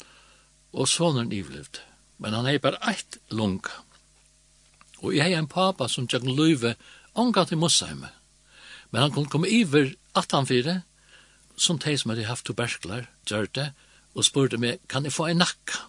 og 0.72 0.88
sonen 0.88 1.32
ivlevd. 1.32 1.80
Men 2.18 2.34
han 2.34 2.46
er 2.46 2.58
bare 2.58 2.80
eit 2.88 3.18
lunga. 3.30 3.82
Og 5.00 5.16
jeg 5.16 5.32
er 5.32 5.38
en 5.38 5.48
papa 5.48 5.88
som 5.88 6.06
tjekk 6.06 6.26
løyve 6.28 6.74
ongat 7.14 7.52
i 7.52 7.58
Mosheime. 7.58 8.10
Men 8.90 9.02
han 9.02 9.12
kunne 9.14 9.30
komme 9.30 9.50
iver 9.50 9.92
at 10.18 10.32
han 10.34 10.46
fire, 10.46 10.82
som 11.56 11.78
de 11.78 11.96
som 11.98 12.10
hadde 12.10 12.26
haft 12.26 12.46
tuberklar, 12.46 13.06
gjør 13.28 13.46
det, 13.54 13.68
og 14.14 14.26
spurte 14.26 14.58
meg, 14.58 14.80
kan 14.88 15.04
jeg 15.04 15.14
få 15.14 15.28
en 15.30 15.42
nakka? 15.44 15.84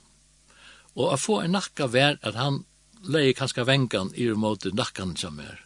Og 0.96 1.14
å 1.14 1.18
få 1.18 1.40
en 1.42 1.56
nakka 1.56 1.88
var 1.90 2.20
at 2.22 2.38
han 2.38 2.64
leie 3.02 3.34
kanskje 3.34 3.66
vengan 3.66 4.12
i 4.14 4.28
måte 4.38 4.74
nakkan 4.76 5.16
som 5.18 5.40
er. 5.40 5.64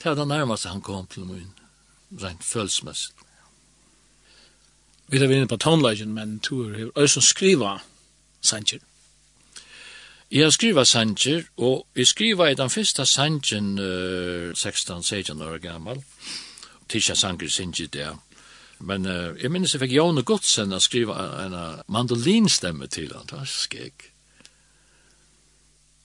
Det 0.00 0.10
var 0.10 0.18
det 0.18 0.28
nærmeste 0.28 0.68
han 0.68 0.82
kom 0.84 1.06
til 1.06 1.24
min, 1.28 1.52
rent 2.20 2.44
følelsmessig. 2.44 3.14
Vi 5.10 5.18
er 5.18 5.30
inne 5.30 5.48
på 5.50 5.58
tonelagen, 5.58 6.12
men 6.14 6.38
to 6.38 6.62
er 6.68 6.78
jo 6.84 6.92
også 6.94 7.20
skriva 7.20 7.80
sanger. 8.42 8.78
Jeg 10.30 10.44
har 10.46 10.52
skriva 10.54 10.84
sanger, 10.84 11.48
og 11.56 11.86
jeg 11.96 12.06
skriva 12.06 12.46
i 12.46 12.54
den 12.54 12.70
første 12.70 13.06
sangen, 13.06 13.72
uh, 13.78 14.52
16-16 14.54 15.42
år 15.42 15.58
gammel, 15.58 16.04
tisja 16.90 17.16
sanger 17.16 17.48
sinji 17.48 17.86
det. 17.86 18.10
Men 18.80 19.06
uh, 19.06 19.36
jeg 19.38 19.52
minnes 19.52 19.74
jeg 19.74 19.82
fikk 19.82 19.96
Jone 19.96 20.24
Godsen 20.26 20.72
å 20.72 20.80
skrive 20.82 21.16
en 21.44 21.56
mandolinstemme 21.86 22.88
til 22.88 23.12
han, 23.14 23.28
det 23.28 23.38
var 23.38 23.50
skik. 23.50 24.10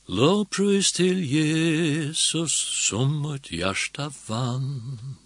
Lovprys 0.07 0.91
til 0.93 1.23
Jesus 1.25 2.53
som 2.85 3.15
mot 3.23 3.47
hjärsta 3.49 4.11
vann. 4.27 5.17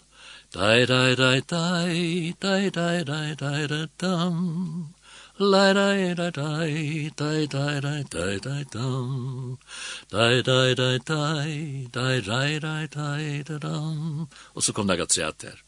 Dai, 0.53 0.85
dai, 0.85 1.15
dai, 1.15 1.41
dai, 1.41 2.33
dai, 2.39 2.69
dai, 2.71 3.03
dai, 3.03 3.35
dai, 3.35 3.67
dai, 3.67 3.67
dai, 3.67 3.87
dai, 3.99 4.98
la 5.39 5.71
dai 5.71 6.13
dai 6.15 6.31
dai 6.31 7.09
dai 7.15 7.47
dai 7.47 7.79
dai 7.79 8.03
dai 8.03 8.39
dai 8.39 8.63
da 8.73 10.41
dai 10.43 10.43
dai 10.43 10.73
dai 10.75 10.99
dai 10.99 11.87
dai 11.93 12.21
dai 12.21 12.59
dai 12.59 12.87
dai 12.87 13.43
dai 13.43 13.59
da 13.59 13.75
og 14.53 14.63
så 14.63 14.73
kom 14.73 14.87
det 14.87 15.01
att 15.01 15.11
säga 15.11 15.31
där 15.37 15.63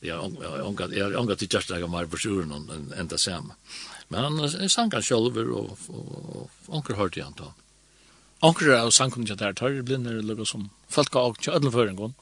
jag 0.00 0.24
ångat 0.66 0.92
jag 0.92 1.20
ångat 1.20 1.42
i 1.42 1.46
just 1.50 1.70
like 1.70 1.86
my 1.86 2.04
version 2.04 2.52
on 2.52 2.92
and 2.98 3.10
the 3.10 3.18
same 3.18 3.54
men 4.08 4.24
han 4.24 4.68
sang 4.68 4.90
han 4.92 5.02
själv 5.02 5.36
og 5.38 5.78
onkel 6.66 6.96
hørte 6.96 7.22
han 7.22 7.34
då 7.36 7.54
onkel 8.40 8.68
och 8.70 8.94
sang 8.94 9.10
kunde 9.10 9.28
jag 9.30 9.38
där 9.38 9.52
tar 9.52 9.82
blinder 9.82 10.14
eller 10.18 10.44
som 10.44 10.70
folk 10.88 11.16
og 11.16 11.48
ödlen 11.48 11.72
för 11.72 11.86
en 11.86 11.96
gång 11.96 12.14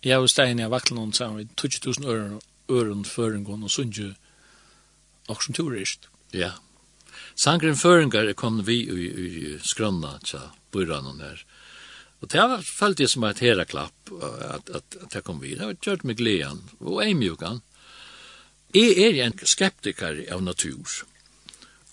jag 0.00 0.20
var 0.20 0.26
stägen 0.26 0.58
jag 0.58 0.70
vaktade 0.70 1.00
någon 1.00 1.12
så 1.12 1.46
2000 1.54 2.04
öron 2.04 2.40
öron 2.68 3.04
för 3.04 3.30
en 3.34 3.46
og 3.46 3.62
och 3.64 3.70
sunju 3.70 4.14
Och 5.28 5.42
som 5.42 5.54
turist. 5.54 6.08
Ja. 6.34 6.54
Sangren 7.36 7.76
føringar 7.76 8.26
er 8.26 8.38
kommet 8.38 8.66
vi 8.66 8.80
i, 8.82 9.06
i, 9.06 9.26
i 9.52 9.54
skrønna 9.62 10.16
tja 10.24 10.48
burranen 10.72 11.20
her. 11.20 11.42
Og 12.24 12.30
det 12.32 12.44
var 12.48 12.64
følt 12.64 13.00
jeg 13.02 13.12
som 13.12 13.26
et 13.28 13.42
heraklapp 13.44 14.12
at, 14.24 14.70
at, 14.72 14.96
at 15.04 15.18
jeg 15.18 15.24
kom 15.26 15.42
vi. 15.42 15.54
Det 15.54 15.68
var 15.68 15.82
kjørt 15.84 16.06
med 16.08 16.18
glean 16.18 16.62
og 16.80 17.02
eimjukan. 17.04 17.60
Jeg 18.74 18.96
er 19.04 19.20
en 19.26 19.36
skeptiker 19.44 20.24
av 20.32 20.42
natur. 20.44 21.02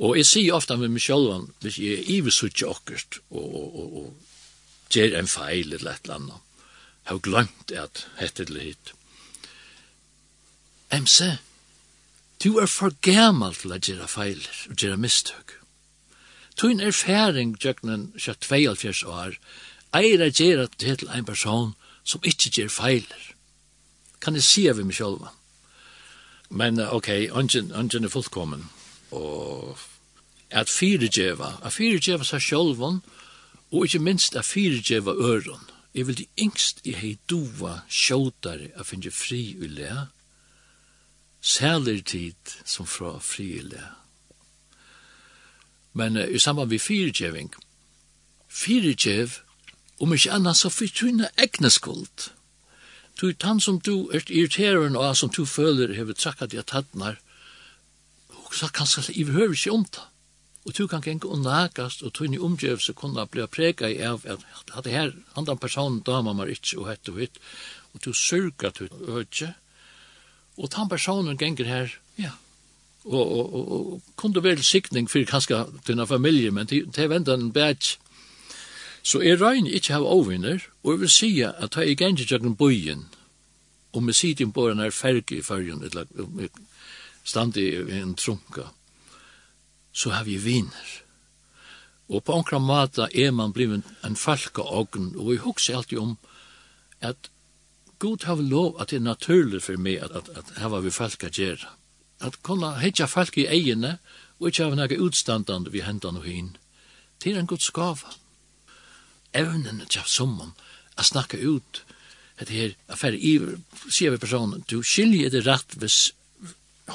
Og 0.04 0.18
jeg 0.18 0.28
sier 0.28 0.56
ofta 0.56 0.78
med 0.80 0.92
meg 0.96 1.04
sjølvan 1.04 1.52
hvis 1.64 1.78
jeg 1.80 2.00
er 2.00 2.10
ivesutje 2.16 2.68
okkert 2.68 3.20
og, 3.30 3.44
og, 3.44 3.68
og, 3.84 3.98
og 4.02 4.94
gjør 4.94 5.20
en 5.20 5.30
feil 5.30 5.74
eller 5.74 5.94
et 5.94 6.08
eller 6.08 6.20
annet. 6.20 6.50
Jeg 7.04 7.12
har 7.12 7.24
glemt 7.28 7.74
at 7.84 8.06
hette 8.20 8.48
det 8.48 8.56
litt. 8.56 8.94
MC, 10.94 11.34
Du 12.44 12.58
er 12.58 12.66
for 12.66 12.92
gammal 13.02 13.54
til 13.56 13.72
at 13.72 13.82
gjøre 13.88 14.08
feiler 14.08 14.58
og 14.70 14.76
gjøre 14.76 14.98
mistøk. 14.98 15.54
Tun 16.58 16.80
erfaring 16.80 17.56
jøgnen 17.66 18.10
sja 18.20 18.34
72 18.34 19.04
år 19.04 19.38
eier 19.96 20.26
at 20.26 20.42
gjøre 20.42 20.68
til 20.78 21.08
en 21.08 21.26
person 21.26 21.72
som 22.04 22.22
ikke 22.24 22.52
gjør 22.58 22.70
feiler. 22.70 23.24
Kan 24.22 24.36
jeg 24.36 24.44
si 24.44 24.68
av 24.68 24.82
meg 24.84 24.96
sjølva? 24.98 25.32
Men 26.50 26.80
ok, 26.84 27.10
ungen 27.32 27.72
er 28.04 28.12
fullkommen. 28.12 28.68
Og 29.12 29.80
at 30.52 30.70
fyregjeva, 30.70 31.58
at 31.64 31.74
fyregjeva 31.74 32.28
seg 32.28 32.44
sjølvan, 32.44 33.00
og 33.72 33.86
ikke 33.86 34.04
minst 34.04 34.36
at 34.36 34.46
fyregjeva 34.46 35.16
øron. 35.16 35.70
Jeg 35.94 36.08
vil 36.08 36.18
de 36.18 36.28
yngst 36.42 36.84
i 36.84 36.94
hei 36.98 37.16
duva 37.30 37.80
sjåtare 37.90 38.74
a 38.76 38.84
finne 38.84 39.12
fri 39.12 39.56
ulle, 39.62 40.08
sæler 41.44 42.02
tid 42.02 42.56
som 42.66 42.88
fra 42.88 43.18
friile. 43.20 43.84
Men 45.94 46.18
uh, 46.18 46.28
i 46.36 46.40
samband 46.40 46.70
med 46.70 46.80
fyrirgjeving, 46.80 47.54
fyrirgjev, 48.50 49.30
om 50.00 50.14
ikke 50.14 50.32
annan 50.32 50.56
så 50.56 50.72
fyrt 50.74 51.02
du 51.02 51.08
inna 51.08 51.30
egne 51.38 51.70
skuld. 51.70 52.32
Du 53.22 53.28
er 53.28 53.36
tann 53.38 53.60
som 53.62 53.78
du 53.80 54.10
er 54.10 54.24
irriterende 54.30 55.00
og 55.00 55.18
som 55.18 55.30
du 55.30 55.46
føler 55.46 55.94
hever 55.94 56.18
trakkat 56.18 56.54
i 56.54 56.62
at 56.62 56.74
hattnar, 56.74 57.20
og 58.30 58.56
så 58.56 58.72
kan 58.74 58.88
i 59.10 59.24
behøver 59.24 59.54
ikke 59.54 59.72
om 59.72 59.86
det. 59.86 60.02
Og 60.66 60.78
du 60.78 60.88
kan 60.88 61.02
genka 61.02 61.28
og 61.28 61.42
nagast, 61.44 62.04
og 62.04 62.14
tunni 62.14 62.40
omgjevelse 62.40 62.94
kunne 62.94 63.28
bli 63.28 63.46
prega 63.52 63.90
i 63.92 64.00
av 64.00 64.24
at 64.26 64.40
hatt 64.72 64.88
her, 64.88 65.12
handan 65.36 65.60
personen 65.60 66.00
dama 66.00 66.34
mar 66.34 66.48
ikke, 66.48 66.80
og 66.80 66.88
hett 66.88 67.10
og 67.12 67.20
hitt, 67.20 67.40
og 67.94 68.06
du 68.06 68.14
sørgat 68.14 68.80
ut 68.82 68.96
økje, 69.08 69.54
Og 70.58 70.70
den 70.76 70.90
personen 70.90 71.38
genger 71.38 71.66
her, 71.66 71.94
ja, 72.18 72.32
og, 73.06 73.32
og, 73.32 73.54
og, 73.54 73.72
og 73.72 74.02
kunne 74.16 74.44
være 74.44 74.64
sikning 74.64 75.10
for 75.10 75.26
kanskje 75.28 75.66
denne 75.88 76.08
familie, 76.08 76.52
men 76.52 76.68
til, 76.68 76.92
til 76.92 77.10
venter 77.10 77.34
en 77.34 77.52
bæt. 77.54 77.98
Så 79.04 79.22
jeg 79.22 79.42
regner 79.42 79.72
ikke 79.76 79.98
av 79.98 80.06
overvinner, 80.08 80.64
og 80.84 80.94
jeg 80.94 81.00
vil 81.00 81.12
si 81.12 81.32
at 81.42 81.76
jeg 81.76 81.98
genger 81.98 82.26
til 82.26 82.40
den 82.40 82.56
bøyen, 82.56 83.08
og 83.94 84.04
med 84.04 84.14
siden 84.14 84.54
på 84.54 84.70
den 84.70 84.80
her 84.80 84.90
ferge 84.90 85.38
i 85.38 85.42
fargen, 85.42 85.84
eller 85.84 86.06
stand 87.24 87.58
i 87.58 87.76
en 88.00 88.16
trunka, 88.16 88.70
så 89.92 90.10
har 90.10 90.24
vi 90.24 90.38
viner. 90.38 91.04
Og 92.10 92.24
på 92.24 92.34
omkring 92.34 92.64
måte 92.64 93.08
er 93.16 93.32
man 93.32 93.54
blivet 93.54 93.84
en 94.06 94.16
falka 94.16 94.62
ogn, 94.62 95.14
og 95.18 95.32
jeg 95.34 95.44
husker 95.44 95.78
alltid 95.78 95.98
om 95.98 96.18
at 97.02 97.30
god 98.04 98.24
har 98.28 98.42
lov 98.42 98.82
at 98.82 98.92
det 98.92 99.00
er 99.00 99.08
naturlig 99.08 99.62
for 99.64 99.80
meg 99.80 100.02
at, 100.04 100.12
at, 100.12 100.30
at 100.36 100.52
her 100.60 100.72
var 100.74 100.84
vi 100.84 100.92
folk 100.92 101.24
at 101.24 101.40
gjøre. 101.40 101.70
At 102.20 102.42
kunne 102.44 102.74
hitja 102.82 103.08
folk 103.08 103.38
i 103.40 103.48
egene, 103.48 103.98
og 104.40 104.50
ikke 104.50 104.68
ha 104.68 104.76
noe 104.76 105.00
utstandande 105.06 105.72
vi 105.72 105.86
hendan 105.86 106.20
og 106.20 106.28
hin. 106.28 106.52
Det 107.24 107.32
er 107.32 107.40
en 107.40 107.48
god 107.48 107.64
skava. 107.64 108.12
Evnen 109.34 109.82
til 109.88 110.04
sommeren, 110.06 110.52
at 110.98 111.08
snakka 111.08 111.40
ut, 111.48 111.84
at 112.38 112.50
det 112.50 112.56
her, 112.58 112.76
affære 112.88 113.00
færre 113.00 113.20
iver, 113.32 113.58
sier 113.88 114.12
vi 114.12 114.20
personen, 114.20 114.66
du 114.68 114.82
skiljer 114.84 115.32
det 115.32 115.46
rett 115.48 115.80
hvis 115.80 116.12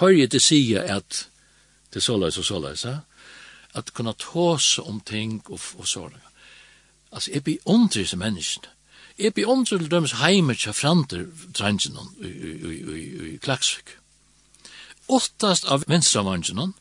høyre 0.03 0.29
det 0.29 0.43
sier 0.45 0.85
at 0.93 1.25
det 1.89 2.03
er 2.03 2.05
såleis 2.05 2.37
og 2.39 2.45
såleis, 2.45 2.85
ja? 2.85 2.99
at 3.75 3.95
kunna 3.97 4.13
tåse 4.13 4.83
om 4.83 5.01
ting 5.01 5.41
og, 5.49 5.61
og 5.79 5.89
såleis. 5.89 6.25
Altså, 7.13 7.31
jeg 7.33 7.45
blir 7.45 7.65
ondre 7.65 8.05
som 8.05 8.21
menneskene 8.21 8.78
Jeg 9.19 9.35
blir 9.35 9.49
åndre 9.51 9.81
til 9.81 9.89
dømes 9.91 10.13
heime 10.21 10.55
til 10.55 10.73
frander 10.73 11.25
trængen 11.55 11.97
i 12.23 13.39
Klaksvik. 13.43 13.97
Åttast 15.09 15.67
av 15.67 15.83
venstramangen, 15.91 16.75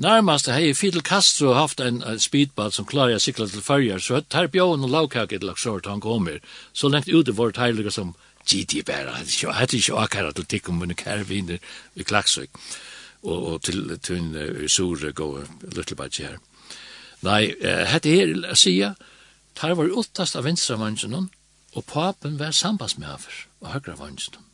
nærmast 0.00 0.48
hei 0.48 0.72
Fidel 0.72 1.04
Castro 1.04 1.52
haft 1.52 1.82
en 1.84 2.00
speedball 2.22 2.72
som 2.72 2.88
klarer 2.88 3.16
jeg 3.16 3.26
sikla 3.26 3.48
til 3.52 3.64
fyrjar, 3.66 4.00
så 4.00 4.22
tar 4.24 4.48
bjån 4.48 4.88
og 4.88 4.94
lavkak 4.94 5.32
et 5.36 5.44
lagt 5.44 5.60
sår 5.60 5.84
til 5.84 5.92
han 5.92 6.00
kommer, 6.00 6.40
så 6.72 6.88
lengt 6.88 7.12
ute 7.12 7.36
vårt 7.36 7.60
heiliga 7.60 7.92
som 7.92 8.14
GT 8.46 8.80
bæra, 8.86 9.18
hette 9.20 9.76
ikke 9.76 10.00
akkara 10.00 10.32
til 10.32 10.46
tikk 10.46 10.70
om 10.70 10.80
tikkum, 10.80 10.96
kære 10.96 11.28
viner 11.28 11.58
i 11.94 12.02
Klaksvik, 12.08 12.50
og 13.22 13.52
og 13.52 13.62
til 13.62 13.98
tunn 13.98 14.32
sure 14.68 15.12
gå 15.12 15.44
little 15.74 15.96
bit 15.96 16.16
her. 16.16 16.38
Nei, 17.22 17.52
hette 17.60 18.08
her, 18.08 18.54
sier, 18.54 18.94
tar 19.54 19.74
var 19.74 19.90
uttast 19.90 20.36
av 20.36 20.44
venstramangen, 20.44 21.28
Og 21.76 21.84
papen 21.84 22.38
var 22.40 22.56
sambandsmæver 22.56 23.42
og 23.60 23.72
høyre 23.74 23.98
vannstum. 24.00 24.44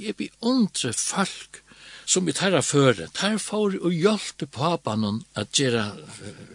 Jeg 0.00 0.16
beundre 0.16 0.92
folk 0.96 1.60
som 2.08 2.26
vi 2.26 2.32
tar 2.34 2.56
føre, 2.64 3.10
tar 3.14 3.36
for 3.38 3.76
og 3.76 3.92
hjelpte 3.94 4.48
papen 4.50 5.22
at 5.38 5.52
gjøre 5.54 5.84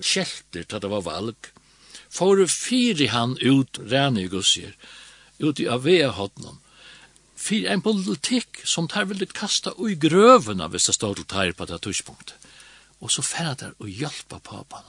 kjelter 0.01 0.65
til 0.65 0.81
det 0.81 0.91
var 0.91 1.05
valg. 1.05 1.51
For 2.09 2.41
og 2.41 2.51
han 3.11 3.37
ut, 3.39 3.79
rene 3.79 4.25
i 4.25 4.31
gussier, 4.31 4.73
ut 5.39 5.59
i 5.59 5.67
avea 5.67 6.11
hodnen. 6.17 6.59
Fyri 7.35 7.67
en 7.69 7.83
politikk 7.85 8.63
som 8.65 8.87
tar 8.87 9.05
veldig 9.05 9.29
kasta 9.35 9.75
ui 9.77 9.95
grøvene 9.99 10.67
hvis 10.71 10.89
det 10.89 10.97
stod 10.97 11.19
til 11.19 11.29
tar 11.29 11.53
på 11.53 11.67
det 11.69 11.81
tørspunktet. 11.83 12.35
Og 13.03 13.11
så 13.11 13.21
færa 13.21 13.53
der 13.59 13.73
og 13.79 13.91
hjelpe 13.91 14.39
papen. 14.39 14.83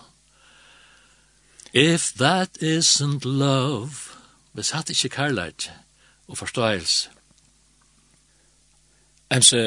If 1.74 2.14
that 2.16 2.62
isn't 2.62 3.26
love, 3.26 4.15
hvis 4.56 4.72
hatt 4.72 4.90
ikke 4.90 5.12
kærleid 5.18 5.68
og 6.28 6.38
forståelse. 6.38 7.10
Emse, 9.34 9.58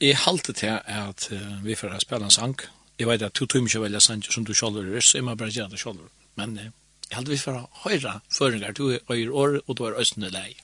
jeg 0.00 0.16
halte 0.16 0.52
til 0.52 0.78
at 0.84 1.28
uh, 1.32 1.64
vi 1.64 1.74
får 1.74 1.98
spela 2.04 2.28
en 2.28 2.30
sang. 2.30 2.54
Jeg 2.98 3.08
vet 3.08 3.22
at 3.22 3.34
du 3.34 3.46
tror 3.46 3.66
ikke 3.66 3.82
velja 3.82 4.00
sang 4.00 4.22
som 4.24 4.44
du 4.44 4.54
selv 4.54 4.78
er, 4.78 5.00
så 5.00 5.18
jeg 5.18 5.24
må 5.24 5.34
bare 5.34 5.50
gjøre 5.50 5.70
det 5.74 5.80
selv. 5.80 6.06
Men 6.36 6.54
uh, 6.58 6.70
jeg 7.10 7.16
halte 7.16 7.30
vi 7.30 7.40
får 7.42 7.58
høyra 7.84 8.20
føringar, 8.30 8.72
du 8.72 8.90
er 8.90 8.98
øyre 9.10 9.32
år 9.32 9.60
og 9.66 9.78
du 9.78 9.84
er 9.84 9.98
østende 10.00 10.30
lei. 10.30 10.54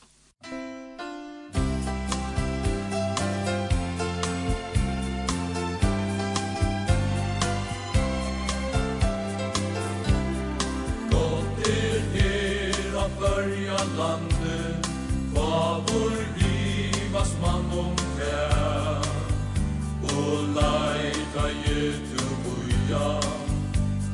landet 13.96 14.88
Hva 15.35 15.80
vår 15.87 16.14
livas 16.38 17.33
mann 17.42 17.66
om 17.85 17.94
kær 18.16 19.09
Og 20.14 20.50
leita 20.57 21.46
gjetu 21.64 22.26
buja 22.44 23.09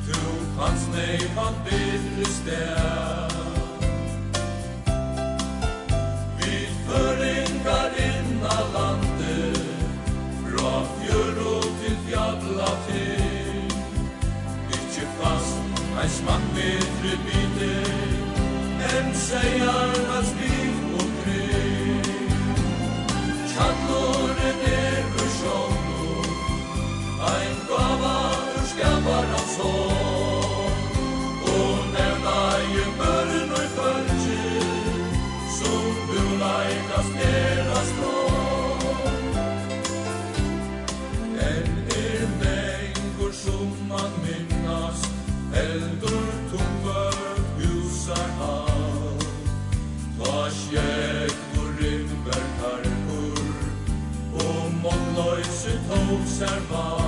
Tu 0.05 0.19
hans 0.57 0.87
nei 0.93 1.17
han 1.35 1.57
bedre 1.65 2.29
stær. 2.35 3.35
Vi 6.39 6.57
føringar 6.87 7.99
inna 8.07 8.57
landet 8.75 9.61
Fra 10.45 10.73
fjör 10.97 11.43
og 11.53 11.67
til 11.81 11.99
fjalla 12.07 12.71
til. 12.87 13.77
Ikkje 14.79 15.05
fast 15.19 15.61
ein 16.01 16.09
smakk 16.09 16.49
med 16.55 16.90
Say 19.31 19.61
I 19.61 19.97
must 20.09 20.50
serva 56.41 57.00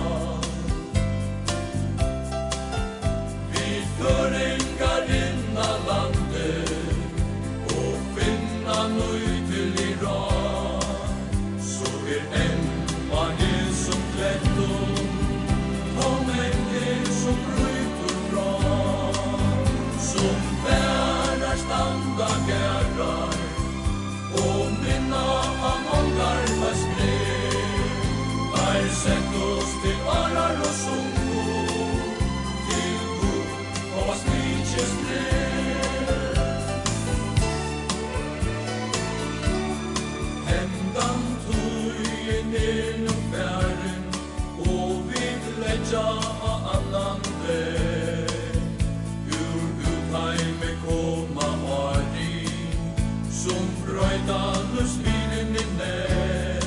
Freudanus 53.86 54.94
minen 55.04 55.56
in 55.62 55.72
meg 55.78 56.64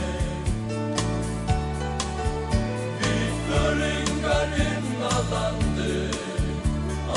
Vi 3.00 3.14
fløringar 3.44 4.52
inn 4.66 4.90
landet 5.30 6.18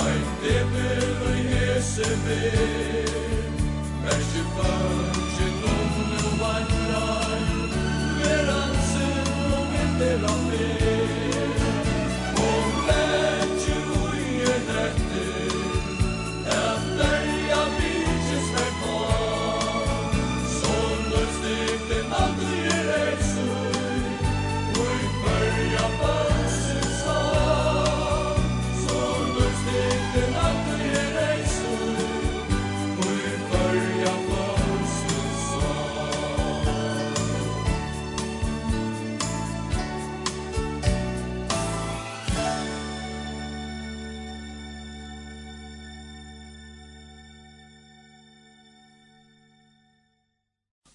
Ein 0.03 0.23
debel 0.43 1.03
og 1.27 1.41
hese 1.51 2.11
vei 2.27 3.03
Mersi 4.05 4.45
fangen 4.55 5.19
nu 6.13 6.31
vandrar 6.43 7.35
Veransen 8.21 9.35
og 9.51 9.67
vinter 9.75 10.29
av 10.31 10.58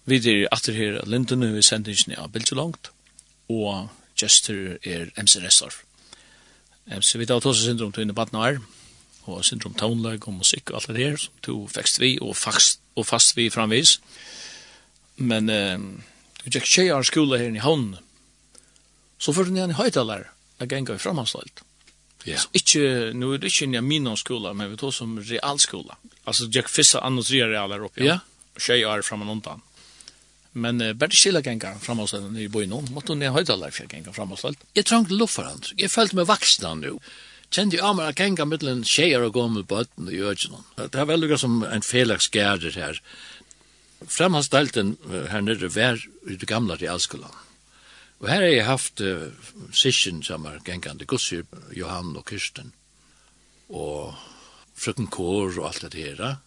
Vi 0.05 0.19
er 0.21 0.47
atter 0.53 0.75
her 0.77 0.99
av 1.01 1.09
Lindene, 1.09 1.49
vi 1.55 1.63
sender 1.65 1.95
ikke 1.95 2.19
av 2.21 2.29
Bildt 2.33 2.51
langt, 2.53 2.91
og 3.49 3.89
gestur 4.19 4.77
er 4.85 5.09
MC 5.17 5.39
Restorf. 5.41 5.81
MC 6.85 7.15
vi 7.17 7.25
tar 7.25 7.41
tås 7.41 7.63
syndrom 7.65 7.93
til 7.93 8.05
innebatten 8.05 8.37
her, 8.37 8.59
og 9.25 9.41
syndrom 9.45 9.73
taunlag 9.73 10.27
og 10.29 10.37
musikk 10.37 10.69
og 10.69 10.77
alt 10.77 10.93
det 10.93 11.01
her, 11.01 11.17
som 11.17 11.33
to 11.41 11.57
vekst 11.73 11.97
vi 12.03 12.13
og 12.21 12.35
fast, 12.37 12.83
og 12.93 13.07
fast 13.09 13.33
vi 13.37 13.49
framvis. 13.49 13.97
Men 15.17 15.49
eh, 15.49 15.81
vi 16.43 16.53
tjekk 16.53 16.69
tjejar 16.69 17.09
skola 17.09 17.41
her 17.41 17.49
i 17.49 17.65
havn, 17.65 17.95
så 19.17 19.33
fyrir 19.33 19.55
ni 19.55 19.63
han 19.63 19.73
i 19.73 19.79
høytalar, 19.79 20.29
jeg 20.61 20.69
genga 20.69 20.93
i 20.93 21.01
framhanslalt. 21.01 21.65
Ja. 22.29 22.37
Så 22.41 22.53
ikke, 22.57 23.13
nu 23.17 23.33
er 23.33 23.41
det 23.41 23.49
ikke 23.49 23.73
ni 23.73 23.81
min 23.81 24.09
skola, 24.21 24.53
men 24.53 24.69
vi 24.69 24.77
tar 24.77 24.93
som 24.93 25.17
realskola. 25.17 25.97
Altså, 26.25 26.45
tjekk 26.45 26.69
fissa 26.69 27.01
annos 27.01 27.33
tre 27.33 27.41
her 27.41 27.81
oppe, 27.81 28.03
ja. 28.03 28.19
Yeah. 28.19 28.27
Tjejar 28.61 29.01
framhanslalt. 29.01 29.71
Men 30.55 30.81
uh, 30.81 30.93
bare 30.95 31.15
stille 31.15 31.43
genga 31.43 31.75
framåtställen 31.83 32.37
i 32.39 32.47
byn 32.51 32.73
om. 32.73 32.87
Måtte 32.95 33.13
hun 33.13 33.23
ned 33.23 33.35
høydaler 33.35 33.73
for 33.75 33.91
genga 33.91 34.13
framåtställen. 34.15 34.59
Jeg 34.75 34.87
luft 34.91 35.11
luffer 35.11 35.49
han. 35.49 35.63
Jeg 35.77 35.91
følte 35.91 36.15
meg 36.15 36.29
vaksna 36.31 36.73
nu. 36.79 36.99
Kjente 37.51 37.77
jeg 37.77 37.85
av 37.85 37.95
meg 37.97 38.11
at 38.11 38.19
genga 38.19 38.45
mittelen 38.47 38.83
tjejer 38.83 39.23
og 39.23 39.35
gommel 39.35 39.63
bøtten 39.67 40.09
ikke 40.09 40.51
noen. 40.51 40.65
Det 40.77 40.99
er 40.99 41.09
veldig 41.11 41.39
som 41.39 41.63
en 41.63 41.85
felaks 41.85 42.29
gærer 42.33 42.75
her. 42.75 43.01
Fremhandsdelten 44.05 44.95
her 45.31 45.43
nere 45.43 45.69
var 45.71 45.99
i 46.27 46.35
det 46.35 46.47
gamle 46.47 46.75
realskolan. 46.79 47.35
Og 48.23 48.29
her 48.31 48.41
har 48.41 48.51
jeg 48.51 48.65
haft 48.65 49.01
uh, 49.03 49.27
sisjen 49.75 50.23
sammen 50.23 50.61
gengande 50.65 51.05
gusser, 51.05 51.43
Johan 51.75 52.15
og 52.15 52.25
Kirsten, 52.29 52.71
og 53.69 54.15
frøkken 54.75 55.11
Kår 55.11 55.59
og 55.59 55.67
alt 55.69 55.91
det 55.91 55.99
her. 55.99 56.37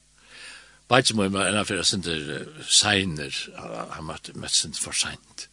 Bare 0.88 1.14
må 1.14 1.26
jeg 1.26 1.52
enn 1.52 1.66
for 1.68 1.84
sinter 1.84 2.20
sender 2.24 2.62
seiner, 2.64 3.40
han 3.92 4.08
var 4.08 4.30
møtt 4.40 4.56
sinter 4.56 4.80
for 4.80 4.96
seint. 4.96 5.48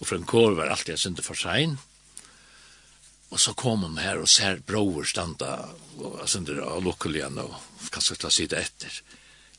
Og 0.00 0.08
for 0.08 0.16
en 0.18 0.28
kår 0.28 0.58
var 0.58 0.72
alltid 0.72 1.00
sinter 1.00 1.24
for 1.24 1.38
sein. 1.38 1.78
Og 3.30 3.40
så 3.40 3.54
kom 3.56 3.86
hun 3.86 4.00
her 4.02 4.20
og 4.20 4.28
ser 4.28 4.60
broer 4.66 5.06
standa, 5.08 5.54
og 5.96 6.20
sinter 6.28 6.60
av 6.64 6.82
lukkelig 6.84 7.22
igjen, 7.22 7.40
og 7.40 7.88
kanskje 7.94 8.18
ta 8.20 8.30
sida 8.32 8.60
etter. 8.60 9.00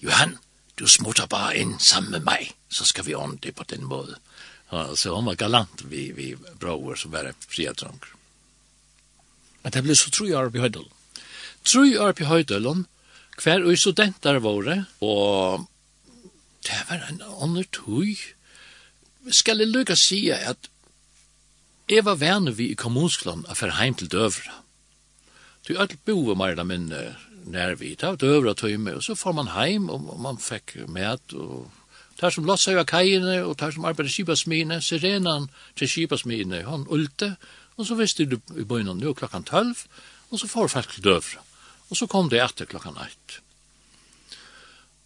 Johan, 0.04 0.38
du 0.78 0.86
smutter 0.90 1.30
bare 1.32 1.58
inn 1.62 1.78
sammen 1.80 2.12
med 2.18 2.28
meg, 2.28 2.52
så 2.70 2.86
skal 2.86 3.08
vi 3.08 3.18
ordne 3.18 3.40
det 3.42 3.56
på 3.58 3.66
den 3.70 3.88
måten. 3.90 4.20
Ja, 4.72 4.86
så 4.96 5.16
hon 5.16 5.28
var 5.28 5.40
galant 5.40 5.82
vi, 5.92 6.12
vi 6.16 6.34
broer 6.60 7.00
som 7.00 7.12
var 7.12 7.32
fria 7.44 7.74
dronker. 7.74 8.14
Men 9.64 9.74
det 9.74 9.84
ble 9.86 9.96
så 9.98 10.14
tro 10.14 10.30
jeg 10.30 10.38
oppi 10.38 10.62
høydelen. 10.64 10.90
Tro 11.68 11.84
år 11.86 12.18
i 12.18 12.26
høydelen, 12.26 12.86
hver 13.42 13.66
og 13.66 13.78
studenter 13.78 14.40
våre, 14.44 14.86
og 15.02 15.66
det 16.68 16.82
var 16.90 17.08
en 17.10 17.24
annen 17.26 17.66
tog. 17.74 18.20
Skal 19.30 19.62
jeg 19.62 19.72
lykke 19.72 19.96
sige 19.96 20.36
at 20.36 20.70
jeg 21.90 22.06
var 22.06 22.16
venner 22.16 22.52
vi 22.56 22.70
i 22.72 22.78
kommunskland 22.78 23.46
og 23.50 23.58
fer 23.58 23.74
heim 23.82 23.98
til 23.98 24.12
Døvra. 24.12 24.62
Du 25.68 25.76
alt 25.78 25.98
boer 26.06 26.38
mer 26.40 26.54
eller 26.54 26.64
mindre 26.64 27.02
nær 27.46 27.76
vi. 27.76 27.96
Det 27.96 28.08
var 28.08 28.16
Døvra 28.16 28.78
med, 28.78 28.94
og 28.94 29.04
så 29.04 29.16
får 29.16 29.32
man 29.32 29.48
heim, 29.48 29.90
og 29.90 30.20
man 30.20 30.38
fikk 30.38 30.88
med, 30.88 31.34
og 31.34 31.72
tar 32.18 32.30
som 32.30 32.46
lossar 32.46 32.78
av 32.78 32.86
kajene, 32.86 33.42
og 33.44 33.58
tar 33.58 33.72
som 33.72 33.86
arbeider 33.86 34.14
kibasmine, 34.14 34.82
sirenan 34.82 35.50
til 35.76 35.90
kibasmine, 35.90 36.64
han 36.64 36.86
ulte, 36.88 37.36
og 37.78 37.86
så 37.86 37.96
visste 37.96 38.26
du 38.26 38.38
i 38.58 38.64
bøynen, 38.64 39.00
nå 39.02 39.14
klokkan 39.14 39.44
tølv, 39.44 39.86
og 40.30 40.40
så 40.40 40.48
får 40.48 40.68
folk 40.68 40.94
til 40.94 41.04
Døvra. 41.04 41.51
Og 41.92 42.00
så 42.00 42.08
kom 42.08 42.30
det 42.32 42.40
etter 42.40 42.70
klokka 42.70 42.94
natt. 42.96 43.40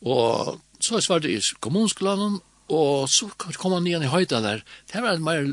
Og 0.06 0.60
så 0.80 1.00
jeg 1.00 1.08
svarte 1.08 1.32
i 1.32 1.40
kommunskolanen, 1.64 2.40
og 2.70 3.10
så 3.10 3.30
kom 3.38 3.74
han 3.74 3.88
igjen 3.90 4.06
i 4.06 4.12
høyda 4.12 4.42
der. 4.42 4.62
Det 4.92 5.02
var 5.02 5.18
en 5.18 5.26
mer 5.26 5.48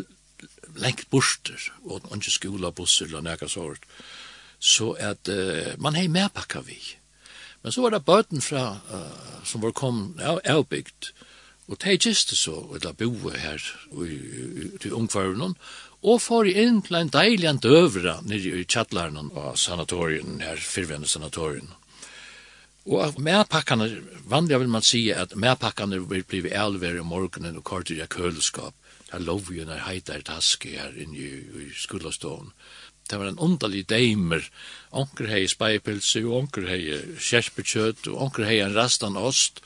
lengt 0.80 1.08
borster, 1.12 1.60
og 1.84 2.04
ikke 2.16 2.32
skola, 2.32 2.72
busser 2.72 3.08
eller 3.08 3.24
nekka 3.24 3.48
sånt. 3.48 3.84
Så 4.62 4.92
at 5.00 5.28
uh, 5.28 5.74
man 5.82 5.96
hei 5.98 6.06
medpakka 6.12 6.62
vi. 6.66 6.78
Men 7.62 7.74
så 7.74 7.82
var 7.82 7.94
det 7.94 8.04
bøten 8.06 8.42
fra, 8.44 8.78
uh, 8.92 9.42
som 9.48 9.62
var 9.64 9.74
kom 9.76 10.12
ja, 10.20 10.36
avbygd, 10.54 11.12
og 11.70 11.78
det 11.80 11.88
er 11.88 11.94
så, 12.36 12.54
eller 12.74 12.80
det 12.82 13.40
her 13.40 13.62
i, 13.92 14.04
i, 14.04 14.66
i, 14.76 14.90
og 16.02 16.18
får 16.22 16.50
inn 16.50 16.80
til 16.82 16.98
en 16.98 17.12
deilig 17.14 17.48
en 17.48 17.62
døvra 17.62 18.16
nere 18.26 18.58
i 18.58 18.66
kjattlaren 18.66 19.30
av 19.30 19.54
sanatorien, 19.60 20.40
her 20.42 20.58
fyrvende 20.58 21.08
sanatorien. 21.08 21.70
Og 22.90 23.18
medpakkene, 23.22 23.86
vanlig 24.26 24.58
vil 24.58 24.72
man 24.74 24.82
si 24.82 25.04
at 25.14 25.36
medpakkene 25.38 26.00
vil 26.10 26.24
bli 26.26 26.42
elver 26.50 26.98
i 26.98 27.06
morgenen 27.06 27.60
og 27.60 27.64
kort 27.68 27.92
i 27.94 28.00
køleskap. 28.02 28.74
Det 29.06 29.20
er 29.20 29.26
lov 29.28 29.52
jo 29.54 29.66
når 29.68 29.84
heitar 29.86 30.24
taske 30.26 30.72
her 30.74 30.96
inne 30.98 31.20
i, 31.20 31.30
i 31.62 31.70
skolastån. 31.78 32.50
Det 33.06 33.18
var 33.20 33.28
en 33.28 33.38
underlig 33.38 33.84
deimer. 33.90 34.42
Onker 34.90 35.30
hei 35.30 35.44
speipelse, 35.50 36.24
og 36.26 36.38
onker 36.42 36.66
hei 36.66 36.80
kjerpekjøtt, 37.20 38.08
og 38.10 38.22
onker 38.26 38.48
hei 38.48 38.58
en 38.64 38.74
rastan 38.74 39.18
ost. 39.20 39.62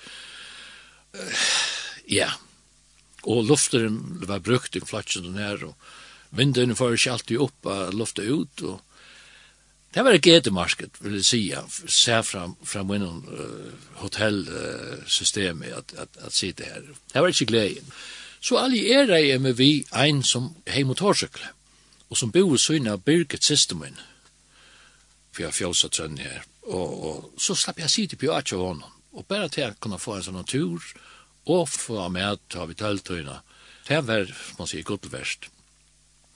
Ja, 2.11 2.33
og 3.25 3.47
lufteren 3.49 4.01
var 4.29 4.45
brukt 4.45 4.77
i 4.77 4.85
flatsen 4.85 5.31
og 5.31 5.39
nær, 5.39 5.65
og 5.71 5.96
Vinden 6.37 6.77
får 6.77 6.97
ikke 6.97 7.13
alltid 7.13 7.43
opp 7.47 7.69
og 7.71 7.95
lufta 7.97 8.23
ut, 8.23 8.63
og 8.63 8.81
det 9.97 10.05
var 10.05 10.13
et 10.13 10.27
getemarked, 10.27 10.99
vil 11.01 11.15
jeg 11.17 11.25
si, 11.25 11.41
se 11.89 12.17
fram, 12.23 12.57
fra 12.65 12.83
min 12.85 13.03
uh, 13.03 13.71
hotellsystemet 14.03 15.73
uh, 15.73 15.79
at, 15.79 15.95
at, 15.97 16.19
at 16.27 16.37
sitte 16.37 16.69
her. 16.69 16.83
Det 17.13 17.23
var 17.23 17.33
ikke 17.33 17.49
gleden. 17.49 17.89
Så 18.41 18.59
allierer 18.61 19.17
jeg 19.17 19.41
med 19.41 19.57
vi 19.57 19.87
ein 19.97 20.21
som 20.23 20.51
hei 20.69 20.85
motorsykle, 20.85 21.49
og 22.11 22.21
som 22.21 22.33
bor 22.33 22.53
i 22.55 22.61
syna 22.61 22.97
Birgit 22.97 23.45
Sistemin, 23.45 23.97
for 25.33 25.47
jeg 25.47 25.57
fjolsa 25.57 25.89
trønn 25.89 26.21
her, 26.21 26.45
og, 26.69 26.93
og 27.09 27.41
så 27.41 27.57
slapp 27.57 27.81
jeg 27.81 27.91
sitte 27.91 28.21
på 28.21 28.29
at 28.37 28.53
jeg 28.53 28.61
honom, 28.61 28.93
og 29.17 29.27
bare 29.27 29.49
til 29.49 29.71
å 29.71 29.81
kunne 29.81 29.99
få 29.99 30.19
en 30.19 30.29
sånn 30.29 30.45
tur, 30.45 30.85
og 31.47 31.69
få 31.73 32.05
med 32.13 32.43
til 32.51 32.61
å 32.61 32.67
ha 32.67 32.69
vi 32.69 32.77
tøltøyna, 32.77 33.41
det 33.89 34.05
var, 34.05 34.29
man 34.59 34.69
sier, 34.69 34.85
godt 34.85 35.09
verst. 35.13 35.49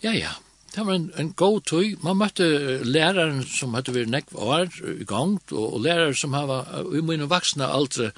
Ja, 0.00 0.12
ja. 0.16 0.32
Det 0.74 0.86
var 0.86 0.94
en, 0.94 1.10
en 1.18 1.32
god 1.34 1.64
tøy. 1.66 1.96
Man 2.04 2.20
møtte 2.20 2.46
læreren 2.86 3.42
som 3.42 3.74
hadde 3.74 3.94
vært 3.94 4.12
nekv 4.12 4.36
år 4.38 4.68
i 5.00 5.06
gang, 5.08 5.40
og, 5.50 5.64
og 5.66 5.80
lærere 5.84 6.14
som 6.14 6.36
hava, 6.36 6.62
i 6.94 7.02
mine 7.04 7.26
vaksne 7.30 7.66
aldre, 7.66 8.12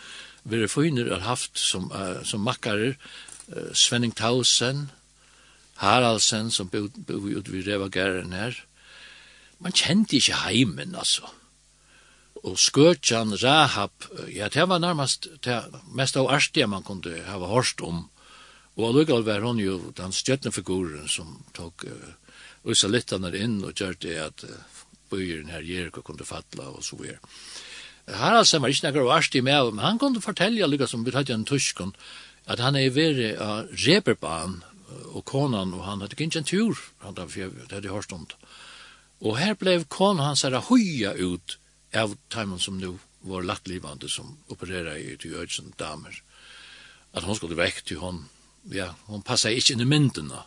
vært 0.44 0.70
fynir 0.74 1.08
har 1.14 1.24
haft 1.24 1.56
som, 1.58 1.88
uh, 1.94 2.20
som 2.28 2.44
makkarer, 2.44 2.98
uh, 3.48 3.70
Svenning 3.72 4.12
Tausen, 4.14 4.90
Haraldsen, 5.80 6.52
som 6.52 6.68
bodde 6.70 7.02
bo 7.08 7.24
ut 7.24 7.48
ved 7.50 7.66
Revagæren 7.66 8.36
her. 8.36 8.58
Man 9.58 9.72
kjente 9.72 10.18
ikke 10.18 10.44
heimen, 10.44 10.94
altså. 10.94 11.32
Og 12.42 12.58
Skøtjan, 12.58 13.32
Rahab, 13.42 14.06
ja, 14.34 14.48
det 14.52 14.68
var 14.68 14.82
nærmest 14.82 15.28
det 15.46 15.62
mest 15.94 16.18
av 16.18 16.28
arstige 16.30 16.66
man 16.66 16.82
kunne 16.82 17.22
hava 17.26 17.48
hørt 17.50 17.80
om 17.80 18.04
Og 18.78 18.88
allikevel 18.88 19.26
var 19.26 19.44
hon 19.44 19.60
jo 19.60 19.76
den 19.96 20.14
stjøtnefiguren 20.16 21.08
som 21.10 21.34
tok 21.56 21.84
uh, 21.84 22.14
usalittaner 22.64 23.34
inn 23.36 23.60
og 23.66 23.76
gjør 23.76 23.98
det 24.00 24.16
at 24.22 24.44
uh, 24.48 24.80
bøyeren 25.12 25.52
her 25.52 25.64
Jericho 25.66 26.04
kunne 26.06 26.24
fatla 26.24 26.70
og 26.72 26.84
så 26.86 26.96
videre. 26.96 27.20
Haraldsen 28.08 28.62
var 28.62 28.72
ikke 28.72 28.88
nekker 28.88 29.06
varst 29.06 29.36
i 29.38 29.44
med, 29.44 29.74
men 29.76 29.84
han 29.84 30.00
kunne 30.00 30.24
fortelle 30.24 30.64
allikevel 30.64 30.90
som 30.90 31.04
vi 31.04 31.14
hadde 31.14 31.36
en 31.36 31.46
tyskon, 31.46 31.92
at 32.50 32.58
han 32.58 32.76
er 32.76 32.90
veri 32.96 33.34
av 33.36 33.68
uh, 33.68 33.74
Reberban 33.84 34.62
og 35.12 35.24
konan, 35.28 35.72
og 35.76 35.84
han 35.84 36.00
hadde 36.00 36.16
ikke 36.16 36.40
en 36.40 36.48
tur, 36.48 36.80
han 37.04 37.16
hadde 37.16 37.92
hørt 37.92 38.12
om 38.12 38.26
det. 38.28 38.36
Og 39.22 39.38
her 39.38 39.54
blev 39.54 39.84
konan 39.84 40.24
hans 40.24 40.42
her 40.42 40.58
høya 40.66 41.12
ut 41.14 41.58
av 41.94 42.16
timen 42.32 42.58
som 42.58 42.80
nu 42.80 42.96
var 43.22 43.44
lattlivande 43.46 44.08
som 44.10 44.36
opererar 44.50 44.98
i 44.98 45.16
til 45.16 45.36
Øydsson 45.38 45.74
damer. 45.78 46.16
At 47.14 47.22
hon 47.22 47.36
skulle 47.36 47.58
vekk 47.58 47.84
til 47.86 48.00
hon 48.02 48.24
ja, 48.70 48.92
hon 49.10 49.24
passar 49.26 49.50
ikkje 49.50 49.76
inn 49.76 49.86
i 49.86 49.88
myndene. 49.88 50.44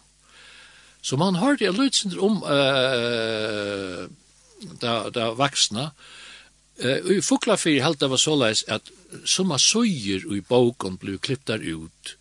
Så 1.06 1.18
man 1.22 1.36
har 1.38 1.58
det 1.60 1.74
løytsinder 1.76 2.22
om 2.24 2.40
uh, 2.44 4.06
da, 4.82 5.10
da 5.14 5.34
vaksna, 5.38 5.92
Uh, 6.76 7.00
I 7.08 7.22
Fuglafyr 7.24 7.80
held 7.80 8.02
det 8.02 8.10
var 8.12 8.20
såleis 8.20 8.66
at 8.68 8.90
summa 9.24 9.56
søyer 9.62 10.26
i 10.36 10.42
boken 10.44 10.98
blir 11.00 11.22
klipptar 11.24 11.64
ut 11.64 12.16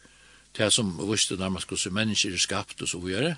til 0.55 0.71
som 0.71 0.93
visste 1.11 1.35
nærmast 1.35 1.67
hvordan 1.67 1.97
mennesker 1.97 2.37
er 2.37 2.43
skapt 2.43 2.83
og 2.83 2.89
så 2.89 3.01
videre. 3.03 3.35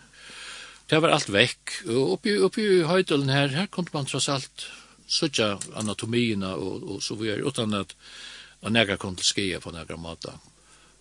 Det 0.90 1.00
var 1.02 1.14
alt 1.16 1.32
vekk. 1.32 1.72
Og 1.88 2.18
oppi, 2.18 2.36
oppi 2.36 2.66
i 2.66 2.84
høydelen 2.84 3.32
her, 3.32 3.48
her 3.48 3.70
kunne 3.72 3.94
man 3.94 4.04
tross 4.04 4.28
alt 4.28 4.66
søtja 5.08 5.54
anatomierna 5.80 6.52
og, 6.60 6.84
og 6.84 7.02
så 7.02 7.16
videre, 7.16 7.46
utan 7.46 7.72
at, 7.74 7.96
at 8.62 8.72
nega 8.72 8.98
kom 9.00 9.16
til 9.16 9.26
skia 9.26 9.62
på 9.62 9.72
nega 9.72 9.96
matar. 9.96 10.36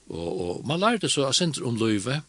Og, 0.09 0.41
og 0.41 0.67
man 0.67 0.79
lærte 0.79 1.09
så 1.09 1.25
av 1.27 1.33
senter 1.33 1.65
om 1.65 1.77
løyve. 1.79 2.21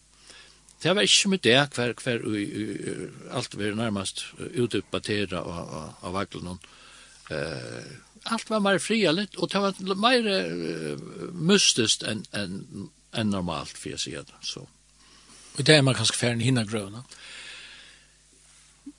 Det 0.82 0.94
var 0.94 1.02
ikke 1.02 1.28
med 1.32 1.38
det 1.44 1.56
hver, 1.74 1.94
hver 2.02 2.24
u, 2.24 2.34
u, 2.36 3.10
alt 3.30 3.56
var 3.58 3.74
nærmest 3.74 4.26
utdebatteret 4.38 5.32
av, 5.32 5.48
av, 5.48 5.94
av 6.02 6.12
vaglene. 6.16 6.58
Uh, 7.30 7.96
alt 8.32 8.50
var 8.50 8.60
mer 8.62 8.78
fria 8.78 9.12
litt, 9.12 9.36
og 9.36 9.50
det 9.52 9.62
var 9.62 9.98
mer 10.00 10.28
uh, 10.28 11.32
mystisk 11.32 12.04
enn 12.06 12.22
en, 12.36 12.60
en 13.16 13.32
normalt, 13.32 13.76
for 13.76 13.94
jeg 13.94 14.04
sier 14.04 14.28
det. 14.28 14.36
Så. 14.44 14.66
Og 15.56 15.64
det 15.64 15.74
er 15.74 15.82
man 15.82 15.96
kanskje 15.96 16.20
ferdig 16.20 16.50
hinna 16.50 16.66
grøna? 16.68 17.02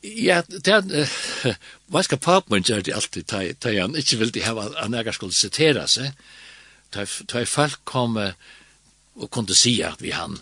Ja, 0.04 0.42
det 0.50 0.74
er, 0.74 0.84
uh, 0.84 1.54
hva 1.94 2.04
skal 2.06 2.22
papen 2.22 2.66
gjøre 2.66 2.90
det 2.90 2.98
alltid, 2.98 3.30
da 3.64 3.74
han 3.78 3.98
ikke 3.98 4.22
ville 4.24 4.46
hava 4.46 4.72
han 4.82 4.98
jeg 4.98 5.14
skulle 5.16 5.38
sitere 5.38 5.88
seg, 5.88 6.12
da 6.94 7.06
folk 7.46 7.84
kom 7.86 8.18
uh, 8.18 8.34
og 9.18 9.32
kunde 9.32 9.56
säga 9.56 9.92
at 9.92 10.02
vi 10.02 10.10
han 10.10 10.42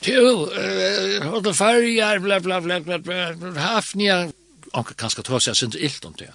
till 0.00 0.26
og 0.26 1.44
det 1.44 1.56
farger 1.56 2.18
bla 2.18 2.38
bla 2.38 2.60
bla 2.60 2.78
bla 2.80 2.98
bla 2.98 3.60
hafnia 3.60 4.32
och 4.72 4.96
kanskje 4.96 5.22
ta 5.22 5.40
seg 5.40 5.56
synd 5.56 5.74
ilt 5.74 6.04
om 6.04 6.14
det. 6.18 6.30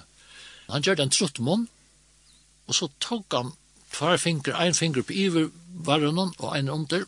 Han 0.70 0.82
gjorde 0.82 1.04
en 1.04 1.10
truttmon 1.10 1.68
og 2.68 2.76
så 2.76 2.90
tok 3.00 3.34
han 3.34 3.54
tvær 3.92 4.18
finger 4.18 4.56
ein 4.56 4.74
finger 4.74 5.02
på 5.02 5.14
iver 5.14 5.50
varannan 5.68 6.34
og 6.38 6.56
ein 6.56 6.70
under. 6.70 7.06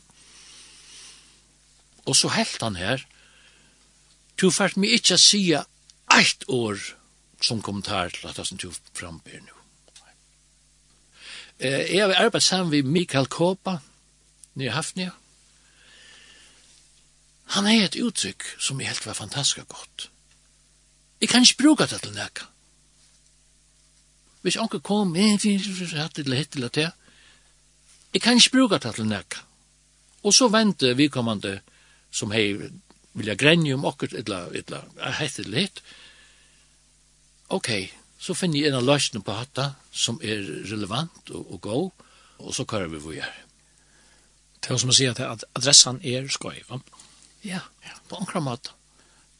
og 2.05 2.15
så 2.15 2.27
helt 2.27 2.61
han 2.61 2.75
her 2.75 3.05
Du 4.41 4.51
färt 4.51 4.75
mig 4.75 4.93
inte 4.93 5.13
att 5.13 5.19
säga 5.19 5.65
ett 6.19 6.49
år 6.49 6.79
som 7.41 7.61
kommentar 7.61 8.09
til 8.09 8.27
at 8.27 8.37
han 8.37 8.57
tog 8.57 8.73
frambyr 8.93 9.39
nu. 9.39 9.53
Eh, 11.59 11.95
jeg 11.95 12.05
har 12.05 12.13
arbeidt 12.13 12.43
sammen 12.43 12.69
med 12.71 12.83
Mikael 12.83 13.25
Kåpa, 13.25 13.79
nye 14.59 14.75
Hafnia. 14.75 15.15
Han 17.55 17.65
er 17.65 17.87
et 17.87 17.97
uttrykk 17.97 18.45
som 18.61 18.79
er 18.79 18.91
helt 18.91 19.05
var 19.07 19.17
fantastisk 19.17 19.65
godt. 19.67 20.09
Jeg 21.21 21.29
kan 21.29 21.43
ikke 21.43 21.63
bruke 21.63 21.87
det 21.89 22.01
til 22.03 22.13
nækka. 22.13 22.45
Hvis 24.41 24.55
anker 24.55 24.79
kom, 24.79 25.15
jeg 25.15 25.39
har 25.93 26.07
det 26.07 26.25
til 26.25 26.33
hitt 26.33 26.51
til 26.51 26.69
det, 26.75 26.91
jeg 28.13 28.21
kan 28.21 28.37
ikke 28.37 28.57
bruke 28.57 28.77
det 28.79 28.95
til 28.95 29.07
nækka. 29.07 29.41
Og 30.23 30.33
så 30.33 30.47
vente 30.47 30.95
vi 30.95 31.07
kommande 31.07 31.59
som 32.11 32.31
hei 32.31 32.53
vilja 33.13 33.35
grenje 33.35 33.73
om 33.73 33.85
okkur 33.85 34.15
etla, 34.19 34.45
etla, 34.55 34.83
hett 35.19 35.39
etla 35.39 35.63
hitt. 35.63 35.81
Ok, 37.49 37.69
så 38.19 38.35
finn 38.37 38.55
jeg 38.55 38.69
en 38.69 38.79
av 38.79 38.85
løsene 38.85 39.23
på 39.25 39.35
hatta 39.35 39.71
som 39.91 40.19
er 40.21 40.43
relevant 40.69 41.31
og, 41.33 41.53
og 41.53 41.61
god, 41.61 42.09
og 42.39 42.55
så 42.55 42.65
kører 42.65 42.91
vi 42.91 43.01
vore 43.03 43.29
Det 44.59 44.73
er 44.73 44.81
som 44.81 44.91
å 44.91 44.95
si 44.95 45.07
at 45.07 45.21
adressan 45.55 46.01
er 46.03 46.27
skøyv. 46.27 46.65
va? 46.69 46.81
ja, 47.43 47.61
på 48.09 48.19
omkring 48.19 48.43
måte. 48.43 48.75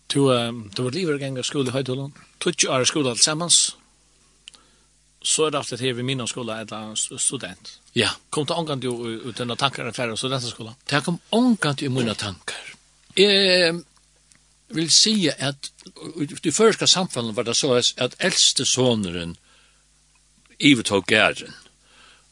Du, 0.09 0.31
um, 0.33 0.71
du 0.75 0.83
var 0.83 0.95
livet 0.95 1.19
gang 1.19 1.37
av 1.37 1.45
skole 1.45 1.69
i 1.69 1.75
Høytullen. 1.75 2.13
Tutsi 2.41 2.69
er 2.71 2.85
skole 2.87 3.11
alt 3.11 3.21
sammans. 3.21 3.59
Så 5.21 5.45
er 5.45 5.51
det 5.51 5.59
alltid 5.59 5.83
her 5.83 5.93
ved 5.93 6.07
min 6.07 6.23
skole 6.27 6.55
et 6.55 6.71
eller 6.71 6.95
annet 6.95 7.21
student. 7.21 7.73
Ja. 7.93 8.09
Kom 8.29 8.47
til 8.47 8.55
omkring 8.55 8.81
du 8.81 8.89
ut 9.27 9.37
denne 9.37 9.57
tankar 9.59 9.85
enn 9.85 9.93
flere 9.93 10.17
studentskolen? 10.17 10.79
Det 10.89 11.03
kom 11.05 11.19
omkring 11.35 11.75
du 11.77 11.85
i 11.85 11.93
mine 11.93 12.15
tankar. 12.15 12.73
Jeg 13.19 13.83
vil 14.69 14.89
si 14.91 15.29
at 15.29 15.71
i 16.45 16.51
første 16.51 16.87
samfunnet 16.87 17.35
var 17.35 17.45
det 17.45 17.57
så 17.57 17.75
at 17.77 18.15
eldste 18.19 18.65
soneren 18.65 19.35
ivetog 20.59 21.05
gæren. 21.07 21.53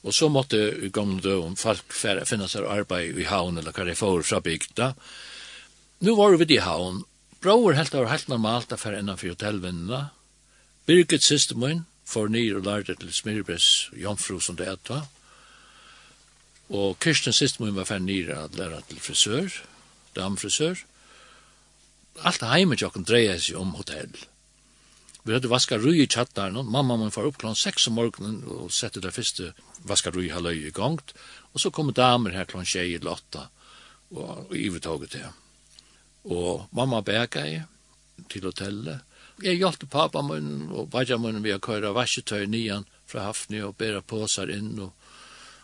Og 0.07 0.15
så 0.15 0.29
måtte 0.31 0.59
i 0.87 0.89
gamle 0.93 1.19
døven 1.23 1.57
folk 1.59 1.91
finne 1.91 2.47
seg 2.47 2.67
arbeid 2.71 3.19
i 3.19 3.27
havn 3.27 3.59
eller 3.59 3.75
hva 3.75 3.85
de 3.87 3.95
får 3.97 4.23
fra 4.23 4.39
bygda. 4.43 4.93
Nå 6.07 6.13
var 6.15 6.37
vi 6.39 6.47
i 6.55 6.63
havn. 6.63 7.03
Brauer 7.43 7.75
helt 7.77 7.95
av 7.95 8.07
helt 8.07 8.29
normalt 8.31 8.71
at 8.71 8.81
fære 8.81 9.01
innanfor 9.03 9.33
hotellvinnene. 9.33 10.07
Birgit 10.87 11.25
Sistemoen 11.25 11.83
får 12.07 12.31
nyr 12.31 12.61
og 12.61 12.65
lærte 12.69 12.95
til 12.95 13.11
Smirbres 13.13 13.89
jomfru 13.99 14.39
som 14.39 14.55
det 14.55 14.69
etta. 14.71 15.03
Og 16.71 16.95
Kirsten 17.03 17.35
Sistemoen 17.35 17.75
var 17.75 17.89
fære 17.89 18.05
nyr 18.07 18.31
at 18.37 18.55
lære 18.55 18.79
til 18.87 19.03
frisør, 19.03 19.59
damfrisør. 20.15 20.79
Alt 22.23 22.47
heimet 22.47 22.81
jokken 22.81 23.05
dreier 23.05 23.37
seg 23.43 23.59
om 23.59 23.75
hotell. 23.77 24.15
Vi 25.27 25.33
hadde 25.35 25.49
vaska 25.51 25.75
rui 25.75 25.97
i 25.99 26.07
tjattaren, 26.07 26.55
og 26.55 26.69
mamma 26.71 26.95
min 26.95 27.11
far 27.11 27.25
opp 27.27 27.35
klant 27.41 27.59
6 27.59 27.89
om 27.89 27.97
morgenen 27.99 28.37
og 28.47 28.69
sette 28.71 29.01
det 29.03 29.11
første 29.11 29.49
vaska 29.89 30.13
rui 30.15 30.29
halvøy 30.31 30.69
i 30.69 30.71
gongt, 30.71 31.11
og 31.51 31.59
så 31.59 31.71
kom 31.75 31.91
damer 31.91 32.31
her 32.31 32.47
klant 32.47 32.69
tjei 32.71 32.93
i 32.93 33.01
lotta 33.03 33.49
og 34.15 34.53
ivertoget 34.55 35.17
til. 35.17 35.25
Og 36.31 36.69
mamma 36.71 37.01
bega 37.03 37.43
i 37.43 37.57
til 38.31 38.47
hotellet. 38.47 39.03
Jeg 39.43 39.59
hjelpte 39.59 39.89
pappa 39.91 40.23
min 40.23 40.69
og 40.71 40.87
baja 40.95 41.19
min 41.19 41.43
ved 41.43 41.57
å 41.57 41.65
køyre 41.67 41.91
vasketøy 41.97 42.47
nian 42.47 42.87
fra 43.07 43.27
Hafni 43.27 43.59
og 43.67 43.75
bæra 43.75 43.99
påsar 43.99 44.47
inn 44.55 44.79
og, 44.79 44.95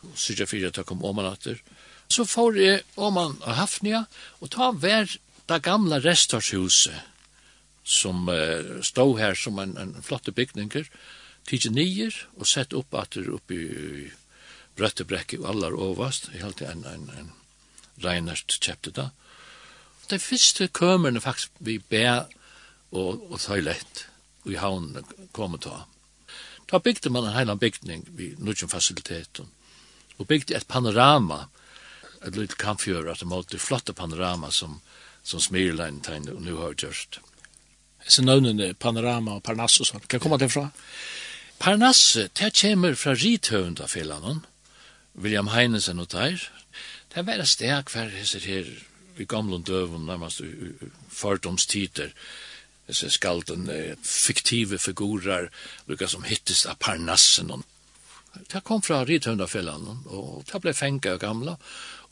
og 0.04 0.20
syrja 0.20 0.50
fyrir 0.50 0.74
at 0.74 0.82
jeg 0.82 0.92
kom 0.92 1.08
omanatter. 1.08 1.64
Så 2.12 2.28
får 2.28 2.60
jeg 2.60 2.84
oman 3.00 3.40
av 3.48 3.62
Hafnia 3.64 4.04
og 4.44 4.52
ta 4.52 4.74
hver 4.76 5.08
det 5.48 5.64
gamla 5.64 6.04
restarshuset 6.04 7.13
som 7.84 8.28
uh, 8.30 8.82
stod 8.82 9.20
her 9.20 9.36
som 9.36 9.60
en, 9.60 9.78
en 9.78 9.96
flotte 10.02 10.32
bygninger, 10.32 10.90
tidsi 11.48 11.70
nyer 11.70 12.16
og 12.40 12.48
sett 12.48 12.74
opp 12.74 12.96
at 12.96 13.18
det 13.18 13.28
oppi 13.30 13.60
i 13.64 14.12
og 14.74 15.46
allar 15.46 15.76
ovast, 15.78 16.30
i 16.34 16.42
halte 16.42 16.66
en, 16.66 16.86
en, 16.86 17.10
en 17.18 17.32
reinert 18.02 18.58
kjepte 18.60 18.92
da. 18.92 19.12
De 20.10 20.20
første 20.20 20.68
kømerne 20.68 21.22
faktisk 21.22 21.52
vi 21.60 21.78
bæ 21.80 22.26
og, 22.92 23.32
og 23.32 23.40
tøylett 23.40 24.08
i 24.50 24.56
havnen 24.56 25.06
kom 25.32 25.58
ta. 25.60 25.86
Da 26.70 26.80
bygde 26.80 27.10
man 27.10 27.28
en 27.28 27.36
heilan 27.36 27.60
bygning 27.60 28.08
vi 28.18 28.34
nudjum 28.38 28.70
fasiliteten 28.70 29.52
og 30.18 30.28
bygde 30.28 30.56
et 30.56 30.68
panorama, 30.68 31.48
et 32.26 32.36
lite 32.36 32.56
kampfjør 32.56 33.12
at 33.12 33.20
det 33.20 33.28
måtte 33.28 33.60
flotte 33.60 33.94
panorama 33.94 34.52
som, 34.52 34.80
som 35.24 35.40
Smirlein 35.40 36.02
tegnet 36.02 36.36
og 36.36 36.42
nu 36.42 36.58
har 36.58 36.74
gjørst 36.74 37.20
så 38.08 38.24
nøvnene 38.24 38.74
Panorama 38.74 39.38
og 39.38 39.44
Parnassus. 39.44 39.94
Kan 40.10 40.20
komme 40.20 40.38
det 40.38 40.52
fra? 40.52 40.70
Parnasse, 41.60 42.30
det 42.36 42.52
kommer 42.62 42.96
fra 42.96 43.14
rithøvende 43.16 43.84
av 43.84 44.42
William 45.16 45.48
Heinesen 45.48 46.00
og 46.00 46.10
Teir. 46.10 46.42
Det 47.14 47.22
er 47.24 47.40
et 47.40 47.48
steg 47.48 47.92
hver 47.94 48.10
hesser 48.10 48.44
her 48.44 48.68
i 49.22 49.26
gamle 49.26 49.62
døven, 49.62 50.06
nærmest 50.06 50.42
fordomstider. 51.10 52.12
disse 52.88 53.10
skalden, 53.10 53.70
fiktive 54.04 54.78
figurer, 54.78 55.50
brukar 55.88 56.08
som 56.08 56.24
hittes 56.24 56.66
av 56.66 56.76
Parnassen. 56.76 57.64
Det 58.52 58.64
kom 58.64 58.82
fra 58.82 59.06
rithøvende 59.06 59.44
av 59.44 60.12
og 60.12 60.44
det 60.52 60.62
ble 60.62 60.74
fengt 60.74 61.06
av 61.06 61.20
gamla. 61.20 61.56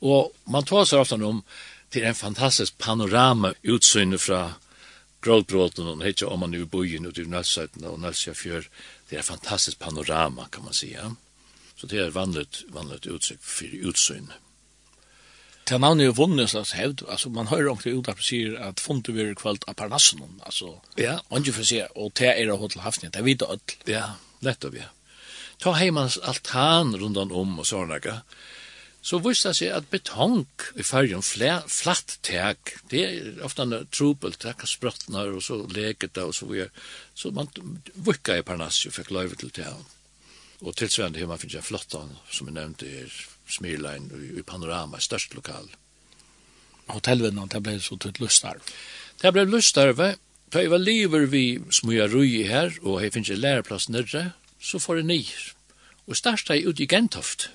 Og 0.02 0.32
man 0.46 0.64
tar 0.64 0.86
seg 0.86 1.00
ofte 1.00 1.16
om 1.16 1.44
til 1.92 2.04
en 2.04 2.16
fantastisk 2.16 2.78
panorama 2.78 3.54
utsynet 3.64 4.22
fra 4.22 4.54
grådbråten 5.22 5.88
och 5.88 6.06
hittar 6.06 6.26
om 6.26 6.40
man 6.40 6.52
nu 6.52 6.62
i 6.62 6.66
bojen 6.66 7.06
ute 7.06 7.22
i 7.22 7.26
Nalsöjten 7.26 7.84
och 7.84 8.00
Nalsöja 8.00 8.36
för 8.36 8.70
Det 9.10 9.16
är 9.16 9.22
fantastiskt 9.22 9.80
panorama 9.80 10.48
kan 10.52 10.64
man 10.64 10.74
säga. 10.74 11.16
Så 11.76 11.88
det 11.88 11.98
är 11.98 12.10
vanligt, 12.10 12.64
vanligt 12.70 13.06
utsikt 13.06 13.44
för 13.44 13.66
utsyn. 13.66 14.32
Det 15.64 15.78
här 15.78 15.92
är 15.92 16.04
ju 16.04 16.12
vunnen 16.12 16.48
slags 16.48 16.74
hävd. 16.74 17.02
Alltså 17.10 17.30
man 17.30 17.48
hör 17.48 17.68
om 17.68 17.78
det 17.84 17.90
utan 17.90 18.16
precis 18.16 18.58
att 18.60 18.90
vi 18.90 19.14
blir 19.14 19.36
kvalt 19.36 19.64
av 19.64 19.74
parnassen. 19.74 20.42
Alltså, 20.44 20.82
ja. 20.96 21.22
Onge 21.30 21.52
för 21.52 21.64
sig. 21.64 21.86
Och 21.86 22.12
det 22.16 22.42
är 22.42 22.46
det 22.46 22.52
hållet 22.52 22.78
havsningen. 22.78 23.12
Det 23.12 23.22
vet 23.22 23.42
öll. 23.42 23.60
Ja, 23.86 24.14
lätt 24.40 24.66
av 24.66 24.76
ja. 24.76 24.84
Ta 25.58 25.72
hemans 25.72 26.18
altan 26.18 26.98
rundan 26.98 27.32
om 27.32 27.60
och 27.60 27.68
sådana 27.68 28.22
så 29.02 29.18
visste 29.18 29.50
det 29.50 29.58
seg 29.58 29.74
at 29.74 29.90
betong 29.90 30.44
i 30.78 30.86
fargen, 30.86 31.24
flatt 31.26 32.20
tag, 32.26 32.74
det 32.94 33.02
er 33.02 33.40
ofte 33.46 33.66
en 33.66 33.88
trubel, 33.90 34.36
det 34.38 34.54
kan 34.60 34.70
sprøttene 34.70 35.24
og 35.34 35.42
så 35.42 35.58
leket 35.66 36.14
det 36.14 36.26
og 36.28 36.36
så 36.38 36.46
videre. 36.46 36.70
Så 37.18 37.32
man 37.34 37.50
vukka 37.96 38.38
i 38.38 38.46
Parnassi 38.46 38.92
og 38.92 38.98
fikk 39.00 39.10
løyve 39.10 39.40
til 39.42 39.54
det. 39.58 39.72
Og 40.62 40.76
tilsvarende 40.78 41.18
her 41.18 41.30
man 41.30 41.42
finner 41.42 41.64
en 41.64 41.66
flottan, 41.66 42.12
som 42.30 42.50
jeg 42.50 42.58
nevnte 42.60 42.90
her, 42.90 43.22
Smirlein 43.52 44.06
i 44.38 44.44
Panorama, 44.48 45.02
størst 45.02 45.34
lokal. 45.36 45.66
Hotellvinnan, 46.92 47.50
det 47.50 47.64
ble 47.66 47.80
så 47.82 47.98
til 48.00 48.14
lustar. 48.22 48.62
Det 49.22 49.32
ble 49.34 49.48
lustarve, 49.50 50.14
da 50.54 50.62
jeg 50.62 50.72
var 50.72 50.84
liver 50.84 51.26
vi 51.32 51.46
smøya 51.74 52.06
rui 52.12 52.44
her, 52.46 52.76
og 52.84 53.02
jeg 53.02 53.16
finner 53.16 53.42
læreplass 53.42 53.90
nere, 53.90 54.34
så 54.62 54.80
får 54.80 55.02
jeg 55.02 55.10
nir. 55.10 55.34
Og 56.06 56.18
starta 56.20 56.54
jeg 56.54 56.70
ut 56.70 56.80
i 56.80 56.88
Gentoft, 56.92 57.50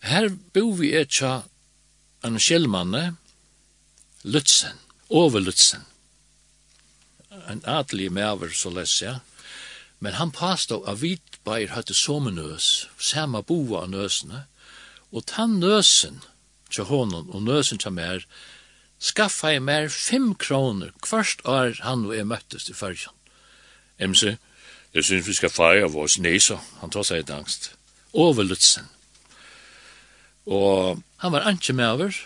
Her 0.00 0.28
bo 0.54 0.70
vi 0.76 0.94
etja 0.96 1.42
en 2.24 2.38
skjellmanne, 2.40 3.16
Lutzen, 4.22 4.76
over 5.08 5.40
Lutzen. 5.40 5.84
En 7.48 7.62
adelig 7.64 8.10
maver, 8.12 8.52
så 8.52 8.70
les 8.70 9.00
jeg. 9.02 9.20
Men 10.00 10.16
han 10.16 10.32
påstod 10.32 10.88
at 10.88 11.00
vi 11.02 11.18
bare 11.44 11.68
hadde 11.68 11.94
sommernøs, 11.94 12.88
samme 12.98 13.42
boa 13.42 13.84
av 13.84 13.90
nøsene, 13.92 14.44
og 15.12 15.26
ta 15.26 15.46
nøsen 15.46 16.20
til 16.70 16.84
honom 16.88 17.30
og 17.30 17.42
nøsen 17.42 17.80
til 17.80 17.92
mer, 17.92 18.24
skaffa 19.00 19.54
jeg 19.54 19.64
mer 19.64 19.88
fem 19.88 20.34
kroner 20.34 20.92
kvart 21.02 21.40
år 21.44 21.80
han 21.84 22.06
og 22.06 22.16
jeg 22.16 22.28
møttes 22.28 22.68
i 22.68 22.76
fyrjan. 22.76 23.16
Emse, 23.98 24.36
jeg 24.94 25.04
synes 25.04 25.28
vi 25.28 25.36
skal 25.36 25.52
feire 25.52 25.84
av 25.88 25.96
oss 25.96 26.18
nesa, 26.18 26.60
han 26.80 26.90
tar 26.90 27.04
seg 27.08 27.24
et 27.24 27.34
angst. 27.34 27.72
Over 28.12 28.44
Lutzen. 28.44 28.88
Og 30.50 31.02
han 31.22 31.32
var 31.32 31.46
ikke 31.50 31.76
med 31.78 31.86
over. 31.86 32.16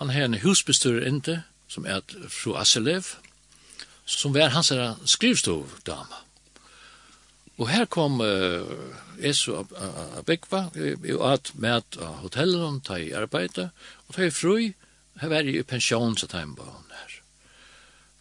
Han 0.00 0.10
har 0.14 0.24
en 0.24 0.40
husbestyrer 0.40 1.06
inte, 1.06 1.42
som 1.68 1.86
er 1.86 2.00
fru 2.28 2.54
Asselev, 2.56 3.04
som 4.06 4.34
var 4.34 4.54
hans 4.54 4.72
skrivstovdama. 5.04 6.24
Og 7.58 7.68
her 7.68 7.84
kom 7.90 8.20
uh, 8.22 8.62
Esu 9.18 9.50
Abekva, 9.58 10.68
i 10.78 11.16
at 11.26 11.50
med 11.58 11.98
av 11.98 12.20
hotellet 12.22 12.62
om, 12.62 12.80
ta 12.80 13.00
i 13.02 13.10
arbeid, 13.12 13.58
og 14.06 14.14
ta 14.14 14.28
i 14.28 14.30
fru, 14.30 14.70
her 15.18 15.32
var 15.32 15.48
i 15.50 15.62
pensjon, 15.66 16.14
så 16.16 16.30
ta 16.30 16.44
i 16.44 16.52
barn 16.54 16.92
her. 16.94 17.16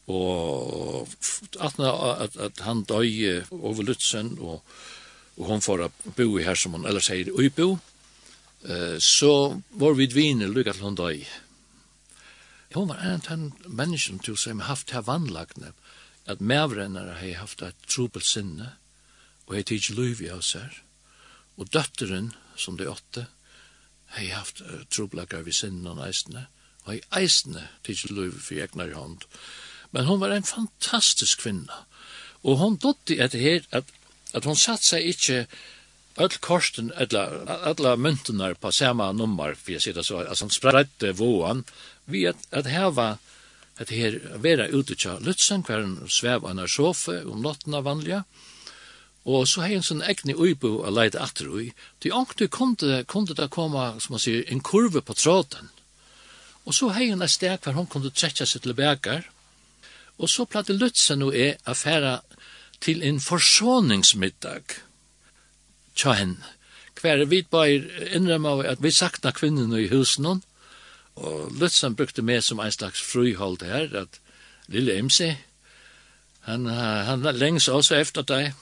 Og 0.09 1.07
at, 1.61 1.77
at, 1.79 2.39
at 2.47 2.63
han 2.65 2.81
døg 2.89 3.45
over 3.51 3.85
Lutzen, 3.85 4.33
og, 4.41 4.63
og 5.37 5.51
hun 5.51 5.61
får 5.61 5.85
bo 6.17 6.31
her 6.41 6.57
som 6.57 6.73
hun 6.73 6.89
ellers 6.89 7.11
sier, 7.11 7.29
i 7.29 7.53
bo, 7.53 7.75
så 8.99 9.61
var 9.79 9.93
vi 9.93 10.07
dviner 10.09 10.49
lykka 10.49 10.73
til 10.73 10.83
hun 10.87 10.95
døy. 10.97 11.19
Hun 12.73 12.89
var 12.89 13.03
en 13.05 13.21
av 13.21 13.27
den 13.29 13.51
mennesken 13.69 14.19
til 14.19 14.37
som 14.37 14.65
haft 14.65 14.91
her 14.91 15.05
vannlagene, 15.07 15.71
at 16.27 16.41
medvrennere 16.43 17.15
har 17.21 17.39
haft 17.39 17.61
et 17.63 17.87
trobel 17.87 18.21
sinne, 18.21 18.73
og 19.47 19.55
har 19.55 19.63
tidsi 19.63 19.95
luiv 19.95 20.21
i 20.21 20.31
oss 20.33 20.53
her, 20.59 20.81
og 21.57 21.71
døtteren, 21.73 22.33
som 22.57 22.77
det 22.77 22.89
åtte, 22.91 23.27
har 24.15 24.33
haft 24.35 24.61
uh, 24.61 24.83
trobelager 24.91 25.45
ved 25.45 25.55
sinne 25.55 25.93
og 25.93 26.03
eisene, 26.07 26.47
og 26.83 26.93
har 26.93 27.21
eisene 27.21 27.67
tidsi 27.87 28.11
luiv 28.11 28.35
for 28.41 28.59
egnar 28.59 28.91
i 28.91 28.97
hånd. 28.97 29.23
Men 29.91 30.05
hun 30.05 30.19
var 30.19 30.35
en 30.35 30.47
fantastisk 30.47 31.45
kvinna, 31.45 31.85
og 32.43 32.59
hun 32.59 32.75
dotti 32.77 33.17
etter 33.23 33.39
her 33.39 33.63
at, 33.71 33.87
at 34.33 34.45
hun 34.45 34.59
satt 34.59 34.83
seg 34.83 35.07
ikkje, 35.07 35.45
öll 36.17 36.29
korsten 36.29 36.91
alla 36.97 37.23
alla 37.63 37.95
myntunar 37.95 38.53
på 38.53 38.71
samma 38.71 39.11
nummer 39.11 39.53
för 39.53 39.71
jag 39.71 39.81
sitter 39.81 40.01
så 40.01 40.19
alltså 40.19 40.45
han 40.45 40.49
spredde 40.49 41.11
våan 41.11 41.63
vi 42.05 42.27
att 42.27 42.53
att 42.53 42.65
här 42.65 43.17
att 43.79 43.89
här 43.89 44.21
vara 44.35 44.67
ute 44.67 45.09
och 45.09 45.21
lutsen 45.21 45.63
kvällen 45.63 46.09
sväva 46.09 46.49
en 46.49 46.67
sofa 46.67 47.11
om 47.31 47.41
natten 47.41 47.73
av 47.73 47.83
vanliga. 47.83 48.23
Och 49.23 49.49
så 49.49 49.61
har 49.61 49.69
en 49.69 49.83
sån 49.83 50.01
äckne 50.01 50.33
uibo 50.33 50.83
att 50.83 50.93
leta 50.93 51.23
efter 51.23 51.61
i 51.61 51.73
till 51.99 52.13
ankte 52.13 52.47
kunde 52.47 53.03
kunde 53.07 53.33
det 53.33 53.47
komma 53.47 53.99
som 53.99 54.13
man 54.13 54.19
säger 54.19 54.49
en 54.51 54.59
kurva 54.59 55.01
på 55.01 55.13
tråden 55.13 55.69
och 56.63 56.75
så 56.75 56.89
har 56.89 57.01
en 57.01 57.29
stärk 57.29 57.63
för 57.63 57.71
hon 57.71 57.87
kunde 57.87 58.09
träcka 58.09 58.45
sig 58.45 58.61
till 58.61 58.73
bägar 58.73 59.29
och 60.17 60.29
så 60.29 60.45
platte 60.45 60.73
lutsen 60.73 61.23
och 61.23 61.35
är 61.35 61.55
affära 61.63 62.21
till 62.79 63.03
en 63.03 63.19
försoningsmiddag 63.19 64.63
tja 65.97 66.13
henne. 66.17 66.53
Hver 67.01 67.25
vi 67.29 67.43
bare 67.45 67.81
innrømmer 68.17 68.65
at 68.69 68.81
vi 68.81 68.91
sakna 68.91 69.31
kvinnerne 69.35 69.83
i 69.83 69.89
husen 69.91 70.25
og 71.17 71.51
Lutzen 71.57 71.95
brukte 71.97 72.21
meg 72.21 72.43
som 72.45 72.61
en 72.61 72.73
slags 72.73 73.01
fruhold 73.01 73.65
her, 73.65 73.89
at 73.97 74.19
Lille 74.69 74.97
MC, 75.01 75.33
han, 76.47 76.65
han 76.67 77.25
lengs 77.35 77.67
også 77.67 77.97
efter 77.97 78.25
deg. 78.27 78.53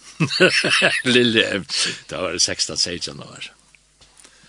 Lille 1.16 1.44
MC, 1.60 1.92
da 2.10 2.22
var 2.24 2.38
det 2.38 2.42
16-16 2.42 3.22
år. 3.22 3.50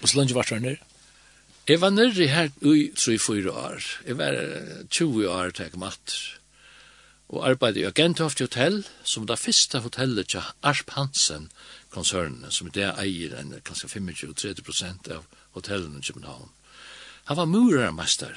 Og 0.01 0.09
så 0.09 0.18
langt 0.18 0.34
var 0.34 0.47
det 0.51 0.62
nere? 0.62 0.82
Jeg 1.66 1.80
var 1.82 1.91
nere 1.91 2.28
her 2.30 2.53
i 2.62 2.91
3-4 2.95 3.51
år. 3.51 3.87
Jeg 4.07 4.18
var 4.18 4.37
20 4.91 5.28
år 5.28 5.51
til 5.51 5.66
jeg 5.66 5.80
matt. 5.82 6.16
Og 7.28 7.49
arbeidde 7.49 7.80
i 7.80 7.89
Agentoft 7.89 8.39
Hotel, 8.39 8.84
som 9.03 9.26
det 9.26 9.39
første 9.39 9.80
hotellet 9.82 10.28
til 10.30 10.47
Arp 10.62 10.95
Hansen, 10.95 11.51
konsernene 11.97 12.53
som 12.53 12.68
i 12.68 12.74
det 12.76 12.90
eier 12.92 13.34
en 13.40 13.55
kanskje 13.64 13.90
25-30% 13.97 15.11
av 15.16 15.24
hotellen 15.57 15.97
i 15.99 16.05
København. 16.05 16.53
Han 17.26 17.40
var 17.40 17.51
murermester, 17.51 18.36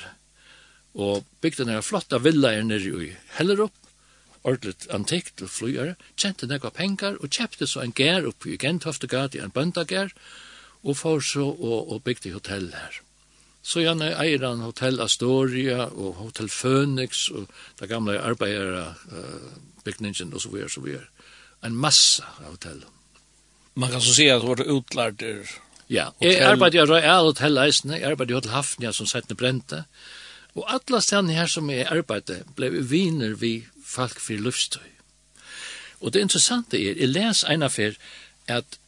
og 0.98 1.26
bygde 1.42 1.66
denne 1.66 1.84
flotta 1.86 2.18
villaer 2.24 2.64
nere 2.66 3.04
i 3.06 3.12
Hellerup, 3.38 3.76
ordentligt 4.44 4.88
antikt 4.96 5.44
og 5.44 5.52
flyere, 5.52 5.98
kjente 6.18 6.48
nekva 6.48 6.72
pengar 6.74 7.20
og 7.20 7.30
kjøpte 7.30 7.68
så 7.68 7.84
en 7.84 7.94
gær 7.94 8.26
oppe 8.30 8.54
i 8.54 8.58
Gentoftegard 8.58 9.36
i 9.36 9.44
en 9.44 9.54
bøndagær, 9.54 10.16
og 10.84 10.98
får 10.98 11.22
så 11.28 11.46
og, 11.46 11.92
og 11.92 12.04
bygde 12.04 12.34
hotell 12.34 12.72
her. 12.74 13.02
Så 13.62 13.84
gjerne 13.84 14.14
eier 14.16 14.46
han 14.48 14.64
Hotell 14.64 15.02
Astoria 15.04 15.90
og 15.90 16.16
Hotell 16.22 16.48
Phoenix 16.50 17.28
og 17.30 17.50
det 17.82 17.90
gamle 17.92 18.16
arbeidere 18.24 18.94
uh, 19.12 19.50
bygningen 19.84 20.34
og 20.34 20.42
så 20.42 20.54
videre, 20.54 20.72
så 20.72 20.82
videre. 20.86 21.10
En 21.68 21.76
massa 21.76 22.24
av 22.40 22.54
hotellene. 22.56 22.99
Man 23.74 23.92
kan 23.92 24.02
så 24.02 24.14
säga 24.14 24.38
att 24.38 24.44
vårt 24.44 24.60
utlärd 24.60 25.22
är... 25.22 25.50
Ja, 25.88 26.14
jag 26.20 26.42
arbetar 26.42 26.78
ju 26.78 26.86
Royal 26.86 27.26
Hotel 27.26 27.58
Eisen, 27.58 27.92
jag 27.92 28.04
arbetar 28.04 28.30
ju 28.30 28.36
Hotel 28.36 28.52
Hafnia 28.52 28.94
som 28.94 29.08
sätter 29.08 29.36
brände 29.36 29.84
Och 30.54 30.74
alla 30.74 31.02
ställen 31.02 31.30
här 31.30 31.48
som 31.48 31.70
är 31.70 31.94
arbetar 31.94 32.44
blev 32.56 32.74
viner 32.74 33.30
vi 33.30 33.68
folk 33.84 34.20
för 34.20 34.34
luftstøy. 34.34 34.92
Och 36.00 36.12
det 36.12 36.22
intressanta 36.22 36.78
är, 36.78 36.98
i 36.98 37.08
läs 37.08 37.44
en 37.44 37.64
affär 37.64 37.98
att 38.48 38.80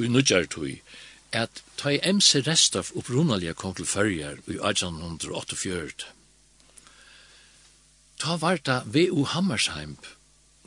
i 0.00 0.08
Nudjartøy, 0.08 0.82
at 1.30 1.62
ta 1.76 1.90
i 1.90 2.00
MC 2.02 2.40
Restov 2.40 2.92
upprunaliga 2.94 3.54
kom 3.54 3.74
til 3.74 3.86
fyrjar 3.86 4.38
i 4.46 4.56
1848. 4.56 6.06
Ta 8.18 8.36
var 8.36 8.60
det 8.64 8.82
V.U. 8.86 9.24
Hammersheim 9.24 9.96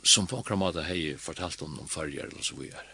som 0.04 0.28
på 0.28 0.40
akkurat 0.40 0.60
måte 0.60 0.84
hei 0.86 1.18
fortalt 1.18 1.62
om 1.62 1.80
om 1.80 1.88
fyrjar 1.88 2.28
eller 2.28 2.44
så 2.44 2.56
videre. 2.56 2.86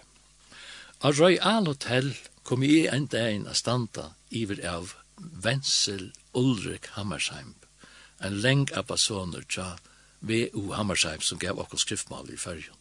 A 0.99 1.11
Royal 1.11 1.65
Hotel 1.65 2.15
kom 2.43 2.63
i 2.63 2.87
en 2.87 3.05
dag 3.05 3.45
a 3.47 3.53
standa 3.53 4.15
iver 4.29 4.57
av 4.65 4.95
Vensel 5.17 6.11
Ulrik 6.33 6.87
Hammersheim, 6.95 7.53
en 8.17 8.39
leng 8.41 8.65
abbasoner 8.73 9.45
tja 9.45 9.75
V.U. 10.21 10.71
Hammersheim 10.73 11.21
som 11.21 11.37
gav 11.37 11.61
okkur 11.61 11.77
skriftmal 11.77 12.31
i 12.33 12.37
fyrjon. 12.41 12.73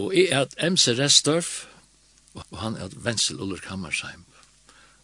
Og 0.00 0.16
i 0.16 0.24
er 0.30 0.46
at 0.46 0.56
MC 0.56 0.96
Restorff, 0.96 1.66
og 2.32 2.56
han 2.62 2.80
er 2.80 2.88
Wenzel 2.88 3.04
Vensel 3.04 3.44
Ulrik 3.44 3.68
Hammersheim. 3.68 4.24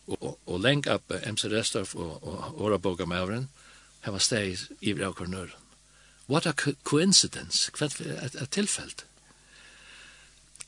Og, 0.08 0.38
og 0.46 0.64
leng 0.64 0.88
av 0.88 1.04
MC 1.04 1.52
Restorff 1.52 1.92
og, 1.94 2.16
og 2.24 2.64
Åraboga 2.64 3.04
Mavren, 3.04 3.50
her 4.00 4.16
var 4.16 4.24
steg 4.24 4.56
iver 4.80 5.10
av 5.10 5.18
kornøren. 5.20 5.68
What 6.32 6.48
a 6.48 6.56
coincidence, 6.56 7.68
hva 7.76 7.92
er 8.00 8.48
tilfelt? 8.48 9.04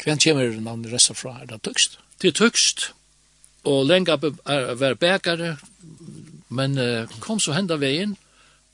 Hvem 0.02 0.18
kommer 0.18 0.60
navnet 0.60 0.92
resten 0.92 1.14
fra? 1.14 1.36
Er 1.42 1.46
det 1.46 1.62
tøkst? 1.62 1.98
Det 2.22 2.28
er 2.28 2.38
tøkst, 2.38 2.92
og 3.64 3.86
lenge 3.86 4.12
er 4.12 4.74
være 4.74 4.96
bækare, 4.96 5.56
men 6.48 6.78
uh, 6.78 7.20
kom 7.20 7.40
så 7.40 7.54
henda 7.54 7.78
veien, 7.78 8.16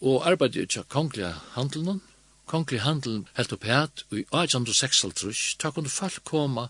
og 0.00 0.26
arbeidde 0.30 0.62
ikke 0.62 0.86
kongelige 0.88 1.34
handelen. 1.52 2.00
Kongelige 2.46 2.80
handelen 2.80 3.26
helt 3.36 3.52
opp 3.52 3.64
her, 3.64 3.88
og 4.10 4.18
i 4.18 4.24
1856, 4.24 5.56
da 5.62 5.70
kunne 5.70 5.92
folk 5.92 6.24
komme 6.24 6.68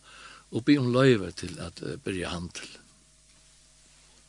og 0.50 0.64
be 0.64 0.78
om 0.78 0.92
løyve 0.92 1.30
til 1.30 1.58
at 1.60 1.82
uh, 1.82 1.96
byrja 2.04 2.34
handel. 2.34 2.66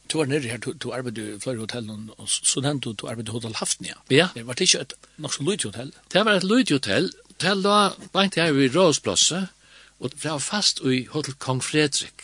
Du 0.09 0.17
var 0.17 0.25
nere 0.25 0.49
her, 0.49 0.57
du, 0.57 0.91
arbeidde 0.91 1.35
i 1.35 1.39
flere 1.39 1.61
hotellen, 1.61 2.09
og 2.17 2.29
så 2.29 2.61
nevnte 2.65 2.89
du, 2.89 2.93
du 2.93 3.07
arbeidde 3.07 3.29
i 3.29 3.35
Hotel 3.37 3.55
Haftnia. 3.55 3.97
Ja. 4.09 4.27
Det 4.33 4.47
var 4.47 4.61
ikke 4.61 4.81
et 4.81 4.93
nok 5.17 5.33
så 5.33 5.43
lydhotell? 5.43 5.91
Det 6.13 6.25
var 6.25 6.39
et 6.39 6.43
lydhotell. 6.43 7.11
Det 7.41 7.57
la 7.57 7.91
beint 8.13 8.35
her 8.35 8.49
i 8.49 8.69
Rådsplasset, 8.73 9.53
og 9.99 10.11
det 10.11 10.23
var 10.23 10.39
fast 10.39 10.79
i 10.79 11.03
Hotel 11.11 11.35
Kong 11.39 11.63
Fredrik. 11.63 12.23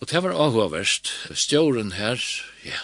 Og 0.00 0.10
det 0.10 0.22
var 0.22 0.34
avhåverst, 0.34 1.08
stjåren 1.34 1.92
her, 1.92 2.20
ja, 2.64 2.82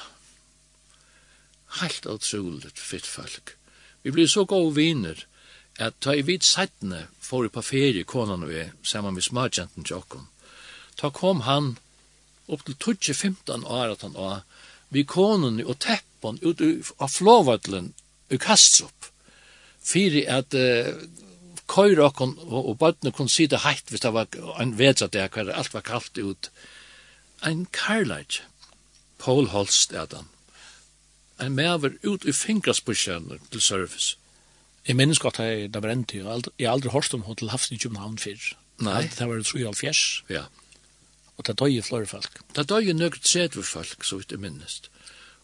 helt 1.81 2.07
utroligt 2.07 2.79
fitt 2.79 3.07
folk. 3.07 3.57
Vi 4.03 4.11
blev 4.11 4.29
så 4.29 4.45
gode 4.45 4.75
viner, 4.75 5.27
at 5.79 5.95
ta 6.01 6.15
i 6.15 6.23
vid 6.23 6.45
settene 6.45 7.07
for 7.21 7.49
på 7.49 7.63
ferie 7.65 8.05
konan 8.05 8.45
vi, 8.49 8.67
saman 8.83 9.15
med 9.15 9.25
smartjanten 9.25 9.87
Jokken, 9.89 10.29
Ta 10.97 11.11
kom 11.11 11.41
han 11.41 11.79
upp 12.47 12.65
til 12.65 12.77
20-15 12.77 13.65
år 13.65 13.95
at 13.95 14.03
han 14.03 14.15
var, 14.15 14.43
vi 14.93 15.05
konan 15.09 15.63
og 15.65 15.79
teppan 15.81 16.39
ut 16.43 16.61
av 16.99 17.09
flåvatlen 17.09 17.93
i 18.31 18.37
Kastrup, 18.37 19.09
fyrir 19.83 20.29
at 20.31 20.55
uh, 20.55 20.93
køyre 21.69 22.05
okkon 22.09 22.37
og, 22.39 22.69
og 22.69 22.79
bøttene 22.79 23.13
kunne 23.13 23.33
si 23.33 23.47
det 23.47 23.63
heitt 23.67 23.91
hvis 23.91 24.05
det 24.05 24.13
var 24.15 24.29
en 24.61 24.77
vedsatt 24.79 25.15
der, 25.15 25.29
hver 25.29 25.53
alt 25.53 25.75
var 25.75 25.85
kaldt 25.87 26.19
ut. 26.19 26.51
Ein 27.43 27.67
karlaj, 27.73 28.43
Paul 29.19 29.49
Holst 29.51 29.93
er 29.93 30.07
den. 30.07 30.29
Ein 31.41 31.55
mever 31.59 31.97
ut 32.03 32.25
i 32.25 32.33
fingrasbusjen 32.33 33.31
til 33.51 33.61
service. 33.61 34.17
Jeg 34.87 34.97
minnes 34.97 35.19
godt 35.19 35.41
at 35.41 35.75
det 35.75 35.83
var 35.83 35.91
en 35.91 36.05
tid, 36.05 36.27
jeg 36.59 36.69
har 36.69 36.75
aldri 36.75 36.91
hørt 36.91 37.15
om 37.15 37.23
henne 37.23 37.39
til 37.39 37.51
havsen 37.51 37.77
i 37.77 37.79
København 37.79 38.19
før. 38.19 38.49
Nei. 38.83 39.03
Det 39.15 39.29
var 39.29 39.43
tro 39.47 39.59
i 39.59 39.67
all 39.67 39.79
fjers. 39.79 40.25
Ja. 40.31 40.49
Og 41.39 41.47
det 41.47 41.59
døg 41.59 41.77
i 41.77 41.83
flere 41.83 42.07
folk. 42.07 42.41
Det 42.57 42.69
døg 42.69 42.89
i 42.89 42.97
nøkker 42.97 43.23
tredje 43.23 43.63
folk, 43.63 44.05
så 44.05 44.19
vidt 44.19 44.35
jeg 44.35 44.43
minnes. 44.43 44.83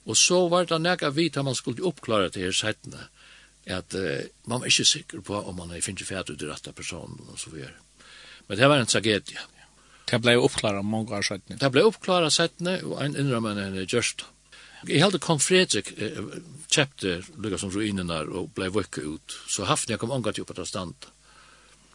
Og 0.07 0.17
så 0.17 0.49
var 0.49 0.67
det 0.67 0.81
nekka 0.83 1.11
vidt 1.15 1.37
at 1.37 1.45
man 1.45 1.55
skulle 1.55 1.85
oppklare 1.85 2.31
det 2.35 2.43
her 2.43 2.55
settene 2.57 3.09
at 3.69 3.95
uh, 3.95 4.25
man 4.49 4.63
er 4.63 4.73
ikke 4.73 4.89
sikker 4.89 5.21
på 5.25 5.37
om 5.39 5.57
man 5.61 5.75
er 5.75 5.85
finnes 5.85 6.09
fæt 6.09 6.33
ut 6.33 6.43
i 6.43 6.49
rette 6.49 6.73
personen 6.73 7.29
og 7.29 7.39
så 7.39 7.53
videre. 7.53 7.77
Men 8.49 8.59
det 8.59 8.69
var 8.69 8.81
en 8.81 8.89
tragedie. 8.89 9.45
Det 10.09 10.21
ble 10.25 10.39
oppklaret 10.41 10.85
mange 10.85 11.13
år 11.15 11.27
siden. 11.27 11.59
Det 11.61 11.69
ble 11.73 11.85
oppklaret 11.85 12.33
settene, 12.33 12.79
og 12.85 13.03
en 13.05 13.17
innrømmende 13.17 13.67
enn 13.69 13.85
gjørst. 13.85 14.25
Jeg 14.87 15.03
held 15.03 15.19
Kong 15.21 15.41
Fredrik 15.43 15.91
eh, 15.99 16.19
kjøpte 16.71 17.19
lukka 17.43 17.59
som 17.59 17.73
ruinen 17.75 18.09
der 18.09 18.31
og 18.31 18.53
ble 18.55 18.71
vøkket 18.73 19.05
ut, 19.05 19.37
så 19.51 19.67
haften 19.67 19.93
jeg 19.93 20.01
kom 20.01 20.15
omgatt 20.15 20.39
jo 20.39 20.47
på 20.49 20.55
det 20.57 20.69
stand. 20.71 20.95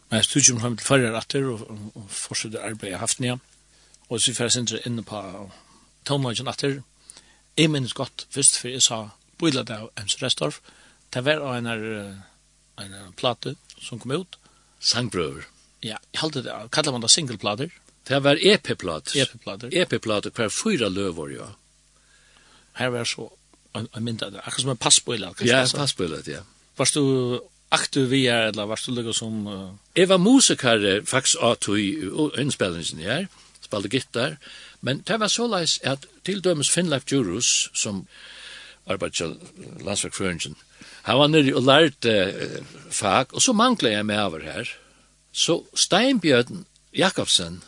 Men 0.09 0.19
jeg 0.19 0.27
stod 0.27 0.41
ikke 0.41 0.67
om 0.67 0.77
til 0.77 0.85
førre 0.85 1.13
retter 1.15 1.47
og, 1.49 1.63
og 1.95 2.09
fortsatte 2.11 2.61
arbeidet 2.61 2.99
haften 3.01 3.29
jeg, 3.29 3.39
og 4.09 4.21
så 4.21 4.35
fyrir 4.35 4.53
sindre 4.53 4.81
inne 4.85 5.05
på 5.07 5.21
tonelagen 6.05 6.51
etter. 6.51 6.81
Jeg 7.57 7.71
minnes 7.71 7.95
godt 7.95 8.27
først, 8.29 8.59
for 8.59 8.69
jeg 8.69 8.83
sa, 8.83 8.99
bøyla 9.39 9.63
av 9.73 9.89
Ems 9.97 10.19
Restorff, 10.21 10.59
Det 11.13 11.25
var 11.25 11.57
en, 11.57 11.67
en 11.67 12.95
plate 13.17 13.55
som 13.81 13.99
kom 13.99 14.11
ut. 14.11 14.37
Sangbrøver. 14.79 15.45
Ja, 15.83 15.97
jeg 16.13 16.19
halte 16.21 16.43
det. 16.43 16.55
Kallar 16.71 16.95
man 16.95 17.03
det 17.03 17.11
singleplater? 17.11 17.69
Det 18.07 18.23
var 18.23 18.39
EP-plater. 18.41 19.21
EP-plater. 19.21 19.69
EP-plater 19.71 20.31
hver 20.35 20.49
fyra 20.49 20.89
løver, 20.89 21.29
ja. 21.37 21.47
Her 22.79 22.89
var 22.89 23.03
så 23.07 23.29
en, 23.75 23.87
en 23.95 24.03
mindre, 24.03 24.27
akkurat 24.27 24.61
som 24.61 24.73
en 24.73 24.77
passbøyla. 24.77 25.33
Ja, 25.45 25.61
en 25.61 25.77
passbøyla, 25.77 26.21
ja. 26.27 26.41
Varst 26.77 26.95
du 26.95 27.39
aktu 27.73 28.03
vi 28.09 28.25
er, 28.27 28.49
eller 28.51 28.67
varst 28.69 28.87
du 28.87 28.93
lukka 28.93 29.13
som... 29.13 29.47
Uh... 29.47 29.69
Jeg 29.95 30.09
var 30.09 30.17
musikare 30.17 31.01
faktisk 31.05 31.41
av 31.41 31.55
tog 31.55 31.79
innspillingen 32.39 33.01
her, 33.01 33.27
spalte 33.61 33.89
gittar, 33.89 34.37
men 34.81 35.01
det 35.07 35.19
var 35.19 35.31
så 35.31 35.47
leis 35.47 35.79
at 35.83 36.05
til 36.25 36.43
dømes 36.43 36.69
Finnleif 36.69 37.07
Djurus, 37.09 37.69
som 37.73 38.05
arbeidsja 38.85 39.31
landsverkføringen, 39.81 40.57
Han 41.03 41.19
var 41.19 41.31
nere 41.31 41.55
og 41.55 41.65
lærte 41.67 42.13
uh, 42.31 42.75
fag, 42.91 43.33
og 43.33 43.41
så 43.41 43.53
manglet 43.53 43.91
jeg 43.91 44.05
med 44.05 44.19
over 44.23 44.43
her. 44.43 44.69
Så 45.31 45.63
Steinbjørn 45.75 46.65
Jakobsen, 46.95 47.63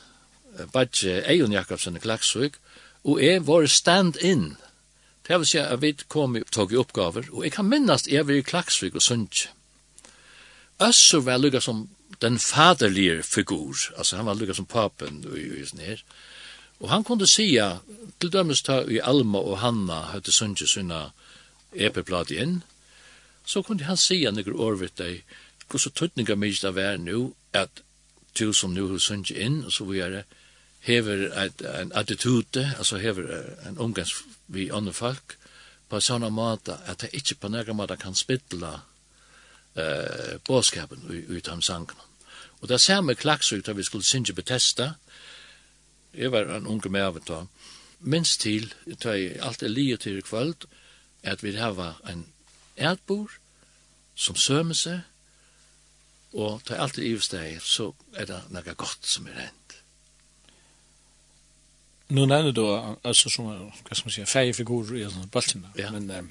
uh, 0.60 0.68
bare 0.72 1.18
Eion 1.32 1.54
Jakobsen 1.54 1.98
i 1.98 2.04
Klaksvik, 2.04 2.60
og 3.04 3.24
jeg 3.24 3.48
var 3.48 3.68
stand-in. 3.68 4.56
Det 5.28 5.40
vil 5.40 5.48
si 5.50 5.58
at 5.58 5.82
vi 5.82 5.96
kom 6.08 6.36
og 6.38 6.52
tog 6.52 6.72
i 6.74 6.78
oppgaver, 6.80 7.28
og 7.32 7.44
jeg 7.44 7.52
kan 7.52 7.66
minnast 7.66 8.08
jeg 8.08 8.28
var 8.28 8.34
i 8.34 8.46
Klaksvik 8.46 8.96
og 8.96 9.02
Sundtje. 9.02 9.50
Øsser 10.82 11.24
var 11.24 11.38
lukket 11.38 11.64
som 11.64 11.88
den 12.22 12.40
faderlige 12.40 13.24
figur, 13.24 13.76
altså 13.98 14.16
han 14.16 14.26
var 14.26 14.34
lukket 14.34 14.56
som 14.56 14.66
papen 14.66 15.24
og, 15.26 15.36
og, 15.36 15.68
sånn 15.68 15.84
her. 15.84 16.04
Og 16.80 16.90
han 16.92 17.04
kunde 17.08 17.28
sia, 17.28 17.80
til 18.20 18.32
dømes 18.32 18.62
ta 18.64 18.82
i 18.84 19.00
Alma 19.00 19.40
og 19.40 19.60
Hanna, 19.64 20.02
høyte 20.12 20.32
Sundtje 20.36 20.68
sina 20.68 21.10
epeplati 21.72 22.38
inn, 22.40 22.60
så 23.46 23.62
kunne 23.62 23.84
han 23.84 23.98
si 23.98 24.24
han 24.26 24.40
ikke 24.40 24.56
året 24.58 24.98
deg, 24.98 25.24
hvor 25.70 25.82
så 25.82 25.90
tøtninga 25.90 26.36
mykje 26.36 26.68
det 26.68 26.76
var 26.76 26.98
nu, 26.98 27.34
at 27.54 27.82
du 28.40 28.54
som 28.54 28.74
nu 28.74 28.88
har 28.90 29.00
sunnet 29.00 29.32
inn, 29.32 29.64
og 29.66 29.72
så 29.72 29.86
videre, 29.86 30.24
hever 30.86 31.30
et, 31.44 31.62
en 31.82 31.92
attitude, 31.96 32.66
altså 32.78 32.98
hever 32.98 33.30
en 33.68 33.78
omgangs 33.78 34.14
vi 34.48 34.70
andre 34.70 34.94
folk, 34.94 35.38
på 35.90 36.02
sånne 36.02 36.30
måte 36.34 36.78
at 36.90 37.06
jeg 37.06 37.22
ikke 37.22 37.40
på 37.42 37.50
noen 37.54 37.78
måte 37.78 37.98
kan 38.02 38.18
spytle 38.18 38.72
eh, 39.78 40.38
bådskapen 40.46 41.06
ut 41.10 41.50
av 41.50 41.62
sangen. 41.62 41.98
Og 42.62 42.70
det 42.70 42.82
samme 42.82 43.16
klaks 43.16 43.54
da 43.66 43.74
vi 43.74 43.84
skulle 43.84 44.06
synge 44.06 44.34
betesta, 44.34 44.94
jeg 46.14 46.32
var 46.32 46.50
en 46.50 46.68
unge 46.68 46.90
med 46.90 47.04
av 47.04 47.18
å 47.20 47.26
ta, 47.26 47.42
minst 48.00 48.42
til, 48.42 48.72
da 49.04 49.16
i 49.18 49.36
alt 49.40 49.64
er 49.64 49.74
livet 49.74 50.06
til 50.06 50.22
kvöld, 50.24 50.66
at 51.24 51.44
vi 51.44 51.56
har 51.58 52.02
en 52.10 52.26
ætbor, 52.78 53.32
som 54.16 54.36
sømer 54.36 54.78
seg, 54.78 55.04
og 56.36 56.64
ta 56.68 56.80
alt 56.84 56.98
i 57.00 57.12
ivstegir, 57.14 57.64
så 57.64 57.94
er 58.16 58.28
det 58.28 58.42
noe 58.52 58.76
godt 58.76 59.08
som 59.08 59.28
er 59.32 59.40
hendt. 59.46 59.78
Nu 62.10 62.26
nevner 62.26 62.52
du, 62.54 62.66
altså 63.04 63.32
som, 63.34 63.48
hva 63.48 63.96
skal 63.96 64.06
man 64.06 64.14
si, 64.14 64.26
feie 64.30 64.54
figurer 64.54 65.00
i 65.00 65.06
sånne 65.08 65.32
baltina, 65.34 65.72
ja. 65.80 65.90
men 65.96 66.12
um, 66.12 66.28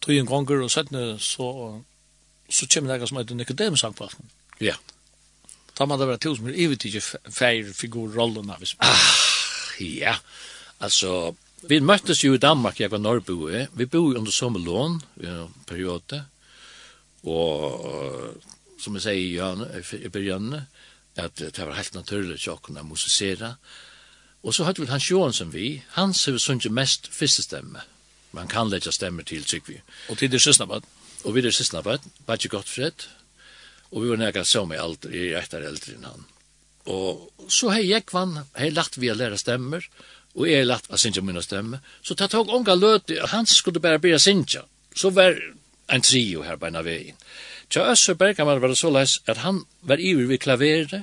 tog 0.00 0.14
en 0.14 0.28
gonger 0.30 0.62
og 0.64 0.70
settene, 0.72 1.18
så, 1.20 1.48
så 2.48 2.68
kommer 2.72 2.96
det 2.96 3.08
som 3.10 3.18
heter 3.20 3.36
Nicodemus-sangbalten. 3.36 4.30
Ja. 4.62 4.78
Da 5.76 5.84
man 5.84 6.00
det 6.00 6.08
være 6.08 6.22
til 6.22 6.36
som 6.38 6.48
er 6.48 6.56
ivetidje 6.56 7.02
feie 7.02 7.74
figurer 7.74 8.16
rollene, 8.16 8.56
hvis 8.62 8.76
man... 8.78 8.88
Ah, 8.88 9.82
ja, 9.82 10.14
altså, 10.80 11.34
Vi 11.64 11.80
møttes 11.80 12.20
jo 12.24 12.34
i 12.36 12.42
Danmark, 12.42 12.80
jeg 12.80 12.90
var 12.92 13.00
norrboe. 13.00 13.66
Vi 13.72 13.86
bor 13.86 14.18
under 14.18 14.32
samme 14.32 14.60
lån 14.60 15.00
i 15.24 15.26
en 15.32 15.54
periode. 15.66 16.20
Og 17.24 18.36
som 18.80 18.98
jeg 18.98 19.02
sier 19.02 19.96
i 19.96 20.12
begynne, 20.12 20.66
at 21.16 21.40
det 21.40 21.56
var 21.56 21.78
helt 21.78 21.96
naturlig 21.96 22.42
til 22.42 22.54
å 22.54 22.60
kunne 22.62 22.84
musisere. 22.84 23.54
Og 24.44 24.54
så 24.54 24.66
hadde 24.66 24.84
vi 24.84 24.90
Hans 24.90 25.10
Johansson 25.10 25.52
vi. 25.52 25.82
Han 25.96 26.12
ser 26.14 26.36
vi 26.36 26.44
sånn 26.44 26.60
mest 26.76 27.08
første 27.10 27.42
stemme. 27.42 27.82
Man 28.36 28.50
kan 28.52 28.68
legge 28.68 28.92
stemmer 28.92 29.24
til, 29.24 29.44
tykker 29.48 29.72
vi. 29.72 29.80
Og 30.12 30.20
til 30.20 30.30
det 30.30 30.42
siste 30.44 30.66
bad. 30.68 30.84
Og 31.24 31.34
vi 31.34 31.40
er 31.40 31.48
det 31.48 31.56
siste 31.56 31.80
på 31.82 31.96
Bare 32.26 32.36
ikke 32.36 32.56
godt 32.58 32.68
fred. 32.68 33.08
Og 33.90 34.02
vi 34.02 34.10
var 34.10 34.20
nærkere 34.20 34.44
så 34.44 34.64
med 34.66 34.78
alder, 34.78 35.14
i 35.14 35.32
etter 35.38 35.64
eldre 35.64 35.94
enn 35.96 36.04
han. 36.04 36.26
Og 36.86 37.48
så 37.50 37.72
har 37.72 37.82
jeg 37.82 38.06
kvann, 38.06 38.44
har 38.54 38.74
lagt 38.74 39.00
vi 39.00 39.10
å 39.10 39.16
lære 39.16 39.38
stemmer. 39.38 39.82
Og 39.82 39.86
og 40.36 40.48
jeg 40.50 40.66
lagt 40.68 40.90
av 40.92 41.00
sinja 41.00 41.22
minna 41.24 41.42
stemme, 41.42 41.80
så 42.04 42.14
ta 42.14 42.28
tog 42.28 42.52
unga 42.52 42.76
løte, 42.76 43.16
og 43.22 43.32
han 43.32 43.48
skulle 43.48 43.80
bare 43.80 44.00
bli 44.02 44.12
sinja. 44.20 44.66
Så 44.96 45.10
var 45.10 45.36
en 45.92 46.04
trio 46.04 46.44
her 46.44 46.58
beina 46.60 46.82
veien. 46.84 47.16
Tja 47.72 47.88
Øsser 47.90 48.14
Bergman 48.14 48.60
var 48.60 48.70
det 48.70 48.78
så 48.78 48.92
leis 48.92 49.18
at 49.26 49.42
han 49.42 49.64
var 49.82 49.98
iver 49.98 50.28
ved 50.30 50.42
klaveret, 50.44 51.02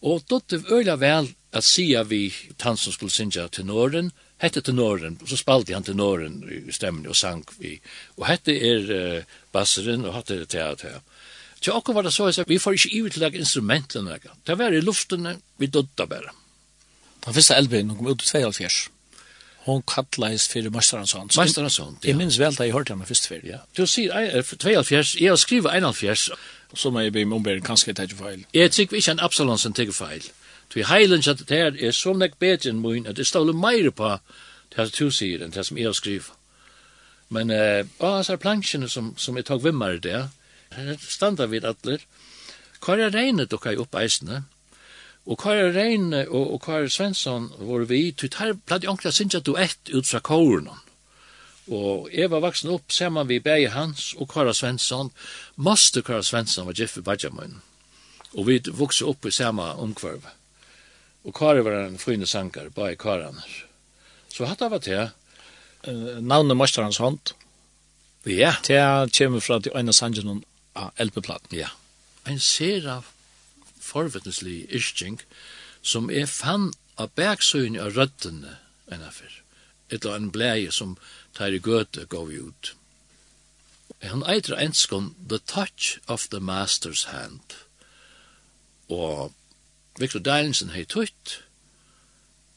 og 0.00 0.24
dotte 0.30 0.62
øyla 0.70 0.96
vel 0.96 1.28
at 1.52 1.66
sia 1.66 2.02
vi 2.02 2.30
han 2.62 2.76
som 2.76 2.92
skulle 2.92 3.12
sinja 3.12 3.48
Norden, 3.64 4.12
hette 4.40 4.62
tenoren, 4.62 5.18
så 5.26 5.36
spalte 5.36 5.74
han 5.74 5.84
tenoren 5.84 6.40
i 6.48 6.72
stemmen 6.72 7.06
og 7.06 7.16
sang 7.16 7.44
vi. 7.58 7.74
Og 8.16 8.26
hette 8.26 8.54
er 8.54 8.86
uh, 8.88 9.24
basseren, 9.52 10.06
og 10.06 10.14
hette 10.14 10.38
er 10.40 10.44
teater. 10.44 11.00
Tja 11.60 11.74
okkur 11.76 11.94
var 11.94 12.06
det 12.06 12.14
så 12.14 12.26
leis 12.28 12.38
at 12.40 12.48
vi 12.48 12.58
får 12.58 12.78
ikke 12.78 12.94
iver 12.96 13.10
til 13.10 13.34
instrumentene, 13.34 14.18
det 14.46 14.58
var 14.58 14.72
i 14.72 14.80
luftene, 14.80 15.36
vi 15.58 15.66
dotta 15.66 16.06
bare. 16.06 16.32
Den 17.24 17.34
første 17.34 17.54
elben, 17.54 17.90
hun 17.90 17.98
kom 17.98 18.06
ut 18.06 18.22
i 18.22 18.26
72. 18.26 18.88
Hon 19.66 19.82
kallades 19.82 20.48
for 20.48 20.70
Møsteransson. 20.72 21.30
Møsteransson, 21.36 21.98
ja. 22.02 22.08
Jeg 22.08 22.16
minns 22.16 22.38
vel 22.40 22.56
da 22.56 22.64
jeg 22.64 22.72
hørte 22.72 22.94
henne 22.94 23.06
først 23.06 23.28
før, 23.28 23.42
ja. 23.44 23.58
Du 23.76 23.84
sier 23.86 24.42
72, 24.42 25.16
jeg 25.20 25.28
har 25.28 25.36
skrivet 25.36 25.74
71, 25.76 26.30
så 26.74 26.90
må 26.90 27.00
jeg 27.04 27.12
be 27.12 27.22
om 27.22 27.32
ombæren 27.32 27.62
kanskje 27.62 27.92
jeg 27.92 27.96
tar 27.96 28.16
feil. 28.16 28.44
Jeg 28.54 28.72
tykker 28.72 28.96
ikke 28.96 29.10
en 29.10 29.20
Absalon 29.20 29.58
som 29.58 29.76
tar 29.76 29.92
feil. 29.92 30.24
Du 30.74 30.80
heilen 30.86 31.22
at 31.28 31.42
det 31.48 31.58
her 31.58 31.76
er 31.88 31.90
så 31.90 32.12
nek 32.14 32.38
bedre 32.38 32.70
enn 32.70 32.80
min, 32.80 33.06
at 33.06 33.16
det 33.16 33.26
ståler 33.26 33.52
meir 33.52 33.90
på 33.90 34.16
det 34.70 34.86
som 34.88 34.96
du 34.98 35.10
sier 35.10 35.42
enn 35.42 35.50
det 35.50 35.66
som 35.66 35.78
jeg 35.78 35.90
har 35.90 35.96
skrivet. 35.98 36.30
Men 37.28 37.50
eh, 37.50 37.86
av 38.00 38.20
disse 38.20 38.36
plansjene 38.42 38.88
som, 38.88 39.12
som 39.18 39.36
jeg 39.36 39.46
tar 39.46 39.58
vimmer 39.62 39.98
det, 40.02 40.28
her 40.74 40.96
standa 41.02 41.46
vid 41.50 41.66
atler, 41.66 42.02
hva 42.80 42.96
er 42.96 43.12
regnet 43.12 43.50
dere 43.50 43.76
opp 43.82 43.94
eisene? 43.98 44.44
Og 45.30 45.38
Kari 45.38 45.68
Reine 45.70 46.24
og, 46.28 46.54
og 46.56 46.62
Kari 46.64 46.90
Svensson 46.90 47.50
var 47.58 47.86
vi, 47.86 48.10
du 48.10 48.26
tar 48.28 48.56
platt 48.66 48.84
jonkla 48.84 49.12
sinja 49.14 49.38
du 49.40 49.54
ett 49.54 49.92
ut 49.94 50.08
fra 50.08 50.18
kåren. 50.26 50.66
Og 51.70 52.08
jeg 52.10 52.32
var 52.32 52.42
vaksen 52.42 52.72
opp 52.74 52.90
man 53.14 53.28
vi 53.28 53.38
Beie 53.38 53.70
Hans 53.70 54.14
og 54.18 54.32
Kari 54.32 54.54
Svensson, 54.54 55.12
master 55.56 56.02
Kari 56.02 56.26
Svensson 56.26 56.66
var 56.66 56.74
Jeffe 56.74 57.02
Bajamun. 57.02 57.60
Og 58.34 58.46
vi 58.46 58.58
vokste 58.74 59.06
opp 59.06 59.26
i 59.26 59.30
samme 59.30 59.62
omkvarv. 59.78 60.26
Og 61.24 61.34
Kari 61.34 61.62
var 61.62 61.78
en 61.84 61.98
fryne 61.98 62.26
sankar, 62.26 62.70
bare 62.74 62.96
Kari 62.96 63.22
hans. 63.28 63.62
Så 64.30 64.46
hatt 64.46 64.62
av 64.62 64.74
at. 64.74 64.88
Uh, 65.86 66.18
navnet 66.20 66.56
Masterans 66.56 66.98
hånd. 66.98 67.32
Ja. 68.26 68.54
Det 68.66 68.80
kommer 69.16 69.40
fra 69.40 69.58
de 69.58 69.70
øyne 69.74 69.92
sangen 69.92 70.42
av 70.74 70.90
LP-platen. 70.98 71.56
Ja. 71.56 71.70
En 72.26 72.40
ser 72.40 72.88
av 72.88 73.06
forvittneslig 73.90 74.64
ischting, 74.70 75.20
som 75.82 76.10
er 76.10 76.26
fann 76.30 76.70
av 77.00 77.14
bergsøyne 77.18 77.80
av 77.82 77.96
røddene 77.96 78.58
enn 78.90 79.04
affær. 79.06 79.40
Et 79.90 79.98
eller 80.02 80.16
annet 80.16 80.34
bleie 80.34 80.72
som 80.74 80.96
tar 81.34 81.54
i 81.54 81.62
gøte 81.62 82.06
gav 82.10 82.30
ut. 82.30 82.74
Han 84.02 84.24
eitra 84.24 84.60
enskon 84.62 85.14
The 85.28 85.38
Touch 85.38 85.98
of 86.06 86.28
the 86.30 86.40
Master's 86.40 87.06
Hand. 87.10 87.56
Og 88.88 89.34
Victor 89.98 90.22
Deilensen 90.24 90.70
hei 90.72 90.84
tøyt, 90.84 91.40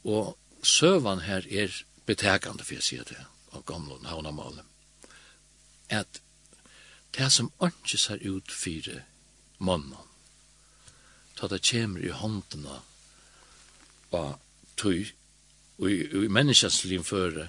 og 0.04 0.36
søvan 0.62 1.24
her 1.26 1.44
er 1.50 1.72
betekande, 2.06 2.64
for 2.64 2.78
jeg 2.78 2.86
sier 2.86 3.08
det, 3.08 3.20
av 3.52 3.64
gamle 3.68 3.98
havnamale, 4.08 4.64
at 5.88 6.20
det 7.14 7.30
som 7.32 7.52
ikke 7.62 7.98
ser 8.00 8.24
ut 8.24 8.52
fire 8.52 9.02
månene, 9.58 10.00
ta 11.36 11.48
det 11.50 11.62
kjemer 11.66 12.04
i 12.04 12.12
håndene 12.14 12.80
og 14.14 14.38
tøy 14.78 15.10
og 15.78 15.90
i, 15.90 16.00
i 16.06 16.30
menneskens 16.30 16.84
liv 16.86 17.04
føre 17.04 17.48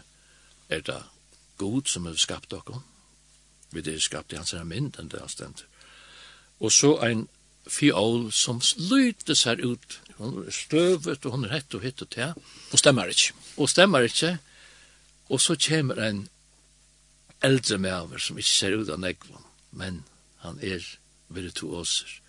er 0.69 0.81
det 0.81 1.01
god 1.57 1.89
som 1.89 2.05
har 2.09 2.17
skapt 2.19 2.51
dere 2.51 2.81
vi 3.71 3.81
det 3.81 3.95
er 3.95 4.03
skapt 4.03 4.33
i 4.33 4.39
hans 4.39 4.55
her 4.55 4.65
mynd 4.67 4.99
enn 4.99 5.11
det 5.11 5.21
er 5.21 5.31
stendt 5.31 5.65
og 6.59 6.71
så 6.71 6.95
ein 7.05 7.27
fiol 7.69 8.29
som 8.33 8.61
lytes 8.89 9.43
her 9.49 9.61
ut 9.61 9.99
hun 10.17 10.45
er 10.45 10.53
støvet 10.53 11.25
og 11.25 11.37
hun 11.37 11.45
er 11.45 11.57
hett 11.57 11.75
og 11.75 11.83
hett 11.85 12.01
og 12.01 12.11
til 12.13 12.33
og 12.71 12.79
stemmer 12.79 13.11
ikke 13.11 13.33
og 13.57 13.69
stemmer 13.69 14.07
ikke 14.09 14.37
og 15.29 15.41
så 15.41 15.55
kjemur 15.57 16.01
ein 16.01 16.27
eldre 17.43 17.77
medover 17.77 18.21
som 18.21 18.37
ikke 18.37 18.51
ser 18.51 18.77
ut 18.77 18.89
av 18.89 19.01
negvån 19.01 19.49
men 19.71 20.03
han 20.45 20.59
er 20.61 20.85
virtuoser 21.29 22.19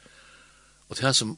og 0.88 0.96
det 1.00 1.16
som 1.16 1.36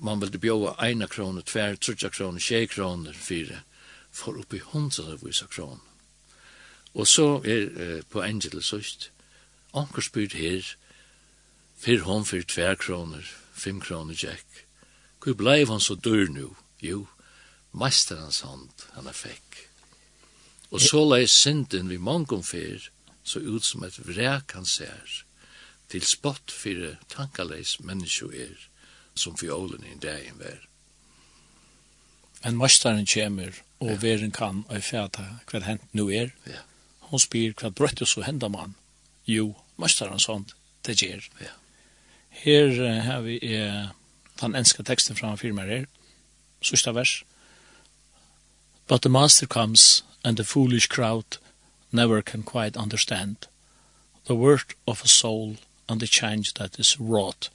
man 0.00 0.20
ville 0.20 0.38
bjóa 0.38 0.74
eina 0.78 1.08
krónu, 1.08 1.42
tver, 1.42 1.76
trutja 1.76 2.10
krónu, 2.10 2.40
tjei 2.40 2.66
krónu, 2.66 3.12
fyrir, 3.12 3.62
for 4.10 4.38
oppi 4.38 4.58
hundra 4.58 5.16
visa 5.22 5.46
krónu. 5.46 5.82
Og 6.94 7.06
så 7.06 7.42
er 7.42 7.70
eh, 7.74 8.02
på 8.10 8.22
Angel 8.22 8.62
søst, 8.62 9.10
anker 9.74 10.02
spyrt 10.02 10.36
her, 10.38 10.76
fyr 11.76 12.04
hon 12.06 12.24
fyr 12.24 12.44
tver 12.46 12.78
krónur, 12.78 13.26
fem 13.54 13.80
kroner 13.80 14.14
jack. 14.14 14.66
Hvor 15.22 15.34
bleiv 15.34 15.68
han 15.68 15.80
så 15.80 15.94
dyr 15.94 16.28
nu? 16.28 16.54
Jo, 16.82 17.06
meisterens 17.72 18.40
hand 18.40 18.86
han 18.92 19.06
er 19.06 19.16
fekk. 19.16 19.64
Og 20.70 20.80
så 20.80 21.02
lei 21.06 21.26
synden 21.26 21.90
vi 21.90 21.96
mongum 21.96 22.42
fyr, 22.42 22.90
så 23.24 23.40
ut 23.40 23.64
som 23.64 23.84
et 23.86 23.98
vrek 24.06 24.52
han 24.54 24.66
ser, 24.66 25.24
til 25.88 26.04
spott 26.06 26.52
fyrir 26.52 26.98
tankaleis 27.08 27.78
menneskjo 27.80 28.30
er 28.30 28.68
som 29.14 29.36
fiolen 29.36 29.84
i 29.84 29.98
dagen 30.02 30.38
ver. 30.38 30.60
Men 32.44 32.56
mestaren 32.56 33.06
kommer, 33.06 33.52
og 33.80 33.90
ja. 33.90 33.98
veren 34.00 34.30
kan 34.30 34.64
og 34.68 34.82
fæta 34.82 35.24
hva 35.50 35.60
hent 35.64 35.94
nu 35.94 36.10
er. 36.10 36.32
Ja. 36.46 36.62
Hon 37.10 37.20
spyr 37.20 37.54
hva 37.60 37.70
brøtt 37.70 38.02
så 38.08 38.22
henda 38.26 38.48
man. 38.48 38.74
Jo, 39.26 39.54
mestaren 39.80 40.20
sånt, 40.20 40.54
det 40.86 40.98
gjør. 41.00 41.24
Ja. 41.40 41.54
Her 42.28 42.68
uh, 42.80 43.04
har 43.04 43.20
vi 43.20 43.38
uh, 43.38 43.88
den 44.40 44.56
enska 44.56 44.82
teksten 44.82 45.16
fra 45.16 45.36
firmaer 45.36 45.70
her, 45.70 45.86
sørsta 46.62 46.92
vers. 46.92 47.22
But 48.88 49.02
the 49.02 49.10
master 49.10 49.46
comes, 49.46 50.04
and 50.24 50.36
the 50.36 50.44
foolish 50.44 50.88
crowd 50.88 51.38
never 51.92 52.20
can 52.22 52.42
quite 52.42 52.76
understand 52.76 53.36
the 54.26 54.34
worth 54.34 54.74
of 54.86 55.04
a 55.04 55.08
soul 55.08 55.56
and 55.88 56.00
the 56.00 56.06
change 56.06 56.54
that 56.54 56.78
is 56.78 57.00
wrought 57.00 57.50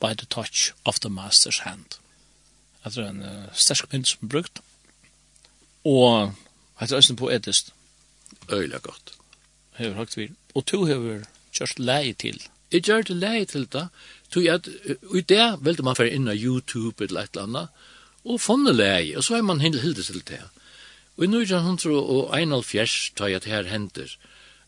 by 0.00 0.14
the 0.14 0.26
touch 0.26 0.72
of 0.84 1.00
the 1.00 1.10
master's 1.10 1.62
hand. 1.62 1.98
Det 2.84 2.98
er 3.02 3.08
en 3.08 3.22
uh, 3.22 3.46
sterk 3.52 3.92
mynd 3.92 4.04
som 4.06 4.26
er 4.26 4.30
brukt, 4.30 4.60
og 5.84 6.34
det 6.80 6.92
er 6.92 6.96
også 6.96 7.16
poetisk. 7.16 7.72
Øyla 8.52 8.78
godt. 8.78 9.14
Hever 9.76 9.94
høyt 9.94 10.16
vil. 10.16 10.34
Og 10.54 10.66
to 10.66 10.84
hever 10.84 11.24
kjørt 11.52 11.78
leie 11.78 12.12
til. 12.12 12.42
Jeg 12.72 12.82
gjør 12.82 13.02
det 13.02 13.16
leie 13.16 13.44
til 13.44 13.66
da, 13.72 13.86
tog 14.30 14.46
at 14.50 14.68
i 15.14 15.20
det 15.20 15.44
velte 15.62 15.82
man 15.86 15.96
for 15.98 16.06
inn 16.06 16.28
av 16.28 16.38
YouTube 16.38 17.04
eller 17.04 17.26
et 17.26 17.34
eller 17.34 17.46
annet, 17.46 17.82
og 18.26 18.40
funnet 18.42 18.76
leie, 18.76 19.16
og 19.16 19.24
så 19.24 19.38
er 19.38 19.46
man 19.46 19.62
helt 19.62 19.80
hildes 19.82 20.10
til 20.10 20.22
det. 20.26 20.42
Og 21.16 21.24
i 21.24 21.30
1971 21.30 23.12
tar 23.16 23.30
jeg 23.30 23.42
at 23.42 23.50
her 23.50 23.70
henter, 23.70 24.16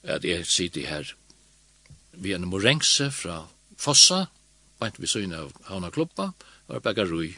at 0.02 0.24
jeg 0.24 0.46
sitter 0.46 0.86
her, 0.86 1.14
vi 2.12 2.32
er 2.32 2.38
en 2.38 2.48
morengse 2.48 3.10
fra 3.10 3.46
Fossa, 3.76 4.24
bant 4.78 4.98
vi 4.98 5.10
søgne 5.10 5.42
av 5.44 5.52
Havna 5.68 5.90
Klubba, 5.94 6.32
begge 6.84 7.04
rui. 7.08 7.32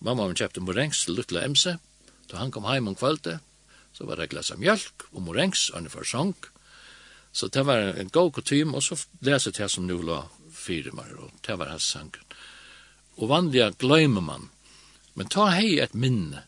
Mamma 0.00 0.26
min 0.26 0.38
kjøpte 0.38 0.62
morengs 0.64 1.04
til 1.04 1.18
Lutla 1.18 1.44
Emse, 1.44 1.76
da 2.30 2.40
han 2.40 2.52
kom 2.54 2.68
heim 2.68 2.88
om 2.88 2.96
kvalde, 2.96 3.40
så 3.92 4.06
var 4.06 4.20
det 4.20 4.30
glas 4.32 4.52
av 4.54 4.60
mjölk 4.62 5.08
og 5.10 5.24
morengs, 5.26 5.68
og 5.70 5.80
han 5.80 5.90
var 5.92 6.06
sjong. 6.06 6.34
Så 7.32 7.50
det 7.52 7.64
var 7.66 7.98
en 7.98 8.12
god 8.14 8.32
kutym, 8.38 8.74
og 8.74 8.82
så 8.82 8.98
leset 9.26 9.58
jeg 9.60 9.70
som 9.70 9.86
nu 9.86 9.98
la 10.02 10.22
fire 10.54 10.94
mar, 10.94 11.10
og 11.18 11.34
det 11.46 11.58
var 11.58 11.72
hans 11.72 11.90
sang. 11.90 12.14
Og 13.18 13.28
vanliga 13.30 13.70
gløymer 13.78 14.24
man, 14.24 14.48
men 15.14 15.28
ta 15.28 15.50
hei 15.52 15.78
et 15.82 15.94
minne, 15.94 16.44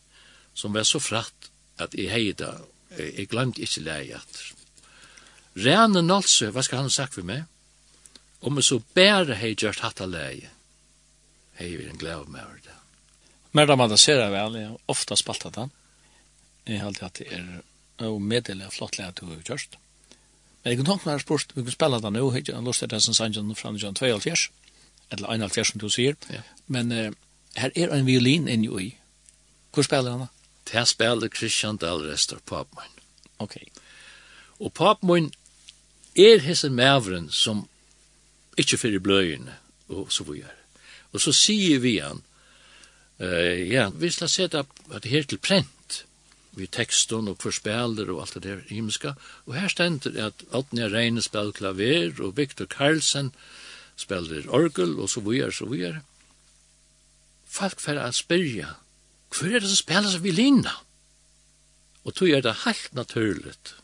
som 0.53 0.73
var 0.73 0.87
så 0.87 1.01
fratt 1.03 1.49
at 1.81 1.95
jeg 1.97 2.11
hei 2.11 2.33
da, 2.37 2.55
jeg 2.97 3.29
glemte 3.31 3.63
ikke 3.63 3.83
leie 3.85 4.19
etter. 4.19 4.51
Rene 5.53 6.01
Nolse, 6.01 6.49
hva 6.53 6.63
skal 6.65 6.83
han 6.83 6.93
sagt 6.93 7.17
for 7.17 7.25
meg? 7.27 7.45
Om 8.43 8.59
jeg 8.59 8.67
så 8.67 8.79
bare 8.95 9.37
har 9.39 9.53
gjort 9.55 9.83
hatt 9.85 10.01
av 10.03 10.11
leie, 10.11 10.49
har 11.57 11.69
jeg 11.69 11.79
vært 11.79 11.93
en 11.93 12.01
glede 12.01 12.31
med 12.33 12.43
over 12.43 12.59
det. 12.65 12.79
Men 13.53 13.69
da 13.69 13.77
man 13.79 13.91
da 13.91 13.97
ser 14.01 14.17
det 14.19 14.31
vel, 14.33 14.57
jeg 14.57 14.71
har 14.71 14.91
ofte 14.91 15.15
spalt 15.19 15.45
av 15.47 15.53
den. 15.55 15.71
Jeg 16.67 16.81
har 16.81 16.89
alltid 16.89 17.05
hatt 17.05 17.21
det 17.21 17.29
er 17.37 17.45
og 18.03 18.21
meddelig 18.21 18.71
flott 18.73 18.97
leie 18.97 19.13
til 19.15 19.29
å 19.29 19.37
gjøre 19.37 19.77
Men 20.63 20.71
jeg 20.71 20.77
kan 20.79 20.85
tenke 20.85 21.09
meg 21.09 21.21
spørst, 21.21 21.53
vi 21.55 21.63
kan 21.63 21.75
spille 21.75 21.99
den 22.01 22.13
nå, 22.13 22.23
jeg 22.35 22.55
har 22.55 22.65
lyst 22.65 22.79
til 22.79 22.89
det 22.89 23.01
som 23.03 23.13
sannsyn 23.13 23.55
fra 23.55 23.71
22 23.71 24.49
eller 25.11 25.27
21, 25.29 25.65
som 25.65 25.79
du 25.79 25.89
sier. 25.89 26.15
Ja. 26.31 26.41
Men 26.67 26.91
uh, 26.91 27.11
her 27.55 27.71
er 27.75 27.93
en 27.93 28.05
violin 28.05 28.47
inni 28.47 28.69
i. 28.81 28.89
Hvor 29.73 29.83
spiller 29.83 30.11
han 30.11 30.25
da? 30.25 30.27
Det 30.71 30.87
spiller 30.87 31.29
Christian 31.29 31.77
Dahlrester, 31.77 32.39
papen 32.45 32.79
min. 32.79 33.03
Ok. 33.39 33.57
Og 34.59 34.73
papen 34.73 35.31
er 36.15 36.39
hese 36.39 36.69
mævren 36.69 37.29
som 37.29 37.67
ikke 38.57 38.77
for 38.77 38.99
bløyene, 38.99 39.55
og 39.89 40.11
så 40.11 40.23
videre. 40.27 40.53
Og 41.13 41.21
så 41.21 41.33
sier 41.35 41.79
vi 41.83 41.97
han, 42.01 42.21
uh, 43.21 43.59
ja, 43.69 43.89
vi 43.89 44.09
skal 44.13 44.29
se 44.29 44.47
det 44.47 44.65
at 44.93 45.03
til 45.03 45.37
prent, 45.37 46.05
vi 46.53 46.67
teksten 46.67 47.27
og 47.31 47.41
forspiller 47.41 48.11
og 48.13 48.21
alt 48.21 48.37
det 48.37 48.43
der 48.43 48.61
himmelska, 48.69 49.13
og 49.45 49.55
her 49.57 49.67
stender 49.67 50.27
at 50.27 50.45
Altnia 50.53 50.87
Reine 50.87 51.21
spiller 51.21 51.51
klaver, 51.51 52.21
og 52.21 52.37
Victor 52.37 52.65
Carlsen 52.65 53.31
spiller 53.95 54.49
orgel, 54.49 54.99
og 54.99 55.09
så 55.09 55.19
videre, 55.19 55.51
så 55.51 55.65
vi 55.65 55.81
er. 55.83 56.01
Folk 57.49 57.81
fer 57.81 57.99
at 58.01 58.15
spyrja, 58.15 58.75
hver 59.33 59.55
er 59.55 59.63
det 59.63 59.69
som 59.69 59.81
spiller 59.81 60.09
seg 60.13 60.25
vilina? 60.25 60.73
Og 62.03 62.13
tog 62.13 62.29
er 62.29 62.41
det 62.43 62.59
helt 62.65 62.93
naturligt, 62.93 63.75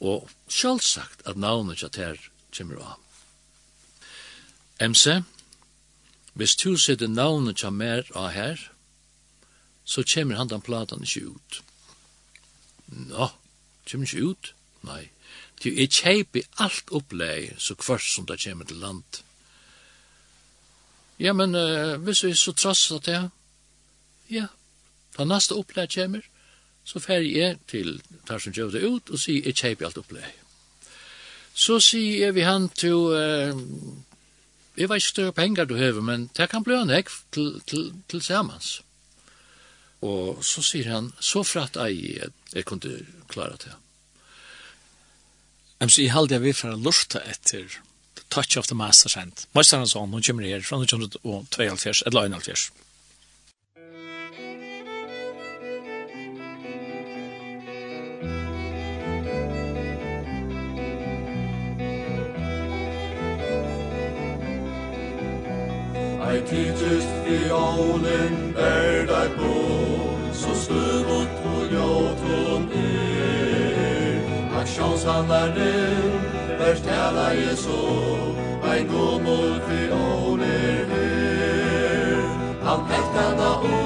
og 0.00 0.30
sjølvsagt 0.50 1.24
at 1.26 1.38
navnet 1.38 1.78
ikke 1.78 1.90
at 1.90 1.96
her 1.96 2.28
kommer 2.56 2.82
av. 2.82 2.98
MC, 4.82 5.22
hvis 6.32 6.56
du 6.56 6.76
sitter 6.76 7.08
navnet 7.08 7.60
til 7.60 7.72
mer 7.72 8.08
av 8.16 8.30
her, 8.32 8.60
så 9.84 10.04
kommer 10.14 10.36
han 10.36 10.48
den 10.48 10.62
platan 10.62 11.02
ikke 11.02 11.26
ut. 11.34 11.62
Nå, 12.86 13.28
kommer 13.90 14.06
ikke 14.06 14.30
ut? 14.30 14.54
Nei. 14.86 15.10
Du 15.62 15.68
er 15.70 15.86
kjeipi 15.86 16.42
alt 16.58 16.90
oppleg, 16.90 17.52
så 17.58 17.76
kvart 17.78 18.06
som 18.08 18.26
det 18.26 18.40
kommer 18.42 18.66
til 18.66 18.80
land. 18.82 19.22
Ja, 21.22 21.32
men 21.32 21.54
uh, 21.54 22.00
hvis 22.02 22.24
vi 22.24 22.34
så 22.34 22.52
tross 22.52 22.90
at 22.92 23.06
det, 23.06 23.20
ja, 24.30 24.48
da 25.18 25.26
neste 25.28 25.54
oppleg 25.54 25.90
kommer, 25.94 26.24
så 26.84 26.98
fer 26.98 27.22
jeg 27.22 27.60
til 27.70 28.00
tar 28.26 28.42
som 28.42 28.54
gjør 28.56 28.72
det 28.74 28.82
ut 28.82 29.12
og 29.12 29.20
sier 29.22 29.44
jeg 29.46 29.58
kjeipi 29.60 29.86
alt 29.86 30.00
oppleg. 30.00 30.26
Så 31.54 31.78
sier 31.84 32.32
vi 32.34 32.42
han 32.48 32.66
til 32.74 33.12
uh, 33.12 33.60
jeg 34.76 34.88
vet 34.88 35.02
ikke 35.02 35.08
større 35.08 35.36
penger 35.36 35.68
du 35.68 35.76
hever, 35.76 36.00
men 36.00 36.30
det 36.36 36.48
kan 36.50 36.64
bli 36.64 36.78
en 36.78 36.90
ekv 36.90 37.12
til, 37.32 37.60
til, 37.66 37.92
til 38.08 38.22
samans. 38.24 38.80
Og 40.02 40.42
så 40.44 40.64
sier 40.66 40.88
han, 40.90 41.12
så 41.20 41.44
fratt 41.46 41.76
ei, 41.78 42.18
jeg, 42.18 42.32
jeg 42.54 42.66
kunne 42.66 43.02
klara 43.30 43.58
det. 43.62 43.74
Jeg 45.82 45.94
sier 45.94 46.14
halde 46.14 46.38
jeg 46.38 46.44
vil 46.46 46.56
for 46.56 46.74
å 46.74 46.80
lurte 46.80 47.22
etter 47.28 47.80
Touch 48.32 48.56
of 48.56 48.66
the 48.70 48.76
Master 48.78 49.12
Sent. 49.12 49.46
Mesteren 49.52 49.86
sa 49.86 50.00
han, 50.00 50.14
hun 50.14 50.24
kommer 50.24 50.48
her 50.48 50.64
fra 50.64 50.78
1922, 50.80 52.06
eller 52.08 52.30
Nei 66.32 66.40
tidsist 66.48 67.26
i 67.28 67.50
ålen 67.52 68.54
er 68.56 69.02
dei 69.04 69.26
bon, 69.36 70.22
så 70.32 70.54
søvot 70.56 71.32
og 71.50 71.74
jåton 71.74 72.62
er. 72.72 74.30
Ak 74.56 74.70
sjans 74.74 75.04
han 75.04 75.28
er 75.28 75.50
den, 75.58 76.14
vers 76.56 76.80
tala 76.86 77.26
i 77.36 77.50
så, 77.64 77.82
ein 78.64 78.88
gommol 78.88 79.58
fri 79.66 79.82
ålen 79.92 80.94
er. 81.00 82.24
Han 82.64 82.86
hektana 82.92 83.50
o, 83.68 83.82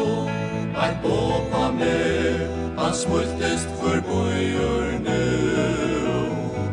ein 0.84 1.03
båpa 1.03 1.64
mer, 1.80 2.44
han 2.78 2.94
smultest 2.94 3.74
for 3.80 3.99
bojur 4.07 4.94
nu. 5.09 5.18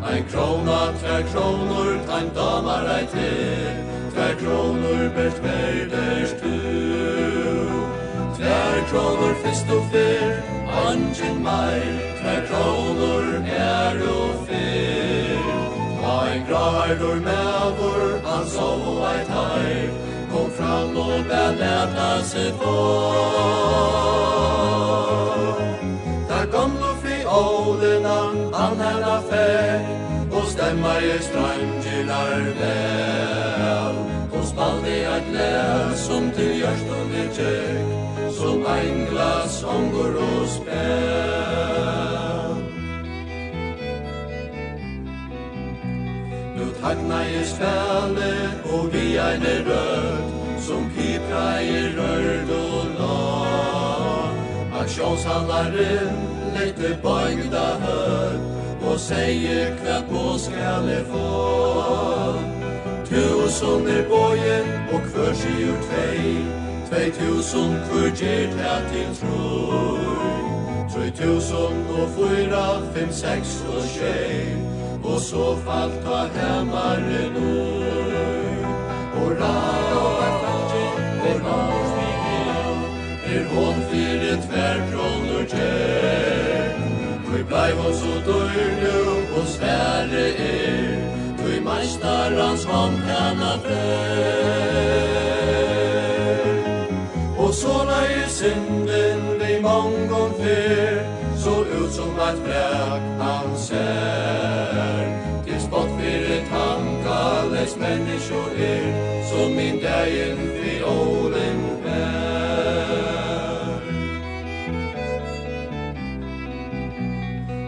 Ein 0.06 0.22
krona, 0.30 0.78
tre 1.02 1.18
kronor, 1.32 1.98
ein 2.14 2.30
damar 2.38 2.86
ei 2.94 3.10
til, 3.16 3.93
Tvær 4.14 4.34
kronor 4.38 5.08
best 5.16 5.42
verderst 5.42 6.42
du 6.42 6.54
Tvær 8.36 8.76
kronor 8.90 9.34
fyrst 9.42 9.70
og 9.74 9.82
fyr 9.90 10.32
Angen 10.86 11.42
mai 11.42 11.82
Tvær 12.20 12.40
kronor 12.50 13.24
er 13.56 13.96
og 14.12 14.34
fyr 14.46 15.50
Ein 16.12 16.46
grardur 16.48 17.18
mevor 17.26 18.06
Han 18.28 18.46
sov 18.54 18.86
og 18.92 19.02
eit 19.10 19.28
hai 19.34 19.90
Kom 20.30 20.50
fram 20.50 20.96
og 20.96 21.18
beleta 21.30 22.22
seg 22.22 22.54
for. 22.62 22.74
Der 26.30 26.46
kom 26.54 26.70
du 26.82 26.90
fri 27.02 27.18
ålena 27.26 28.18
Han 28.58 28.76
hella 28.86 29.18
feg 29.30 29.80
Og 30.30 30.46
stemma 30.54 30.98
i 31.02 31.18
strangilar 31.28 32.42
vel 32.62 34.03
spaldi 34.54 34.98
at 35.16 35.26
lær 35.34 35.94
Som 36.06 36.30
til 36.36 36.52
hjørstum 36.60 37.06
vi 37.12 37.24
tjekk 37.36 37.86
Som 38.38 38.66
ein 38.66 39.06
glas 39.10 39.62
ongur 39.74 40.14
og 40.22 40.46
spær 40.54 42.04
Nu 46.56 46.66
tagna 46.80 47.20
i 47.26 47.44
spæle 47.50 48.32
og 48.72 48.92
vi 48.92 49.06
eine 49.28 49.56
rød 49.68 50.32
Som 50.66 50.90
pipra 50.94 51.48
i 51.60 51.78
rørd 51.98 52.50
og 52.60 52.84
lag 52.98 54.32
Aksjonshandlaren 54.80 56.18
lette 56.56 56.98
bøygda 57.02 57.68
hød 57.84 58.38
Og 58.84 58.98
seie 59.00 59.70
kvart 59.80 60.10
på 60.10 60.26
skalle 60.38 60.98
folk 61.10 62.53
tusen 63.14 63.88
er 63.96 64.04
bojen 64.08 64.66
og 64.92 65.00
hver 65.00 65.32
sigur 65.34 65.78
tvei. 65.86 66.64
Tvei 66.94 67.10
tusen 67.10 67.70
hver 67.88 68.10
gjer 68.18 68.50
ta 68.54 68.74
til 68.90 69.10
troi 69.18 70.44
Tvei 70.92 71.10
tusen 71.10 71.78
og 71.98 72.08
fyra, 72.14 72.66
fem, 72.94 73.12
seks 73.12 73.64
og 73.72 73.82
tjei 73.94 74.54
Og 75.02 75.20
så 75.20 75.46
falt 75.64 75.96
ta 76.04 76.20
hemmare 76.36 77.24
noi 77.34 78.54
Hurra, 79.14 79.56
og 80.02 80.14
Er 83.34 83.44
hon 83.54 83.80
fyrir 83.90 84.36
tver 84.46 84.78
kronor 84.92 85.44
tjei 85.54 86.68
Vi 87.30 87.42
blei 87.48 87.70
hos 87.80 88.04
og 88.12 88.20
døyr 88.26 88.70
nu 88.82 89.00
og 89.40 89.46
svære 89.56 90.28
er 90.50 90.63
mästarens 91.84 92.66
hand 92.66 92.98
denna 93.06 93.58
fär 93.58 94.84
Och 97.38 97.54
så 97.54 97.84
löj 97.84 98.28
synden 98.28 99.38
vi 99.38 99.60
mångon 99.60 100.34
fyr 100.38 101.06
Så 101.36 101.64
ut 101.64 101.92
som 101.92 102.18
att 102.18 102.44
bräck 102.44 103.02
han 103.18 103.56
ser 103.56 105.44
Till 105.44 105.60
spott 105.60 105.88
för 105.98 106.32
ett 106.32 106.48
handkalles 106.48 107.76
människor 107.76 108.60
er 108.60 108.94
Som 109.30 109.56
min 109.56 109.80
dagen 109.80 110.38
vid 110.62 110.84
ålen 110.84 111.70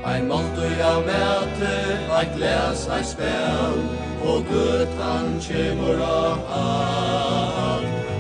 Ein 0.07 0.29
måltøy 0.29 0.81
av 0.81 1.03
mæte, 1.05 1.73
ein 2.19 2.31
glas, 2.37 2.87
ein 2.89 3.05
spæl 3.05 4.05
og 4.27 4.45
Gud 4.51 4.87
han 5.01 5.41
kemur 5.41 6.01
av 6.03 6.39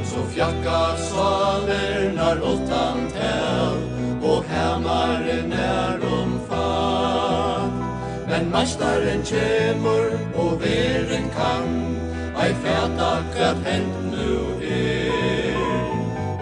Så 0.04 0.22
fjackar 0.34 0.96
svaler 0.96 2.12
när 2.16 2.42
åttan 2.42 2.98
täl 3.12 3.76
Och 4.22 4.44
hämmaren 4.44 5.52
är 5.52 6.00
omfatt 6.20 7.72
Men 8.28 8.50
mästaren 8.50 9.24
kjemur 9.24 10.18
og 10.34 10.60
veren 10.60 11.30
kan 11.36 11.96
Ei 12.36 12.52
fæta 12.54 13.12
kvart 13.34 13.64
hent 13.64 13.94
nu 14.10 14.36
er. 14.60 15.56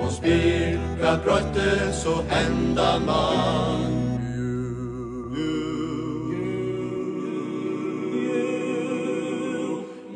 Och 0.05 0.13
spyr 0.13 0.79
kvart 0.99 1.25
brötte 1.25 1.93
så 1.93 2.15
enda 2.31 2.99
man 2.99 3.94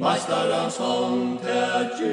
Meistarans 0.08 0.76
hånd 0.80 1.40
tætjur. 1.44 2.06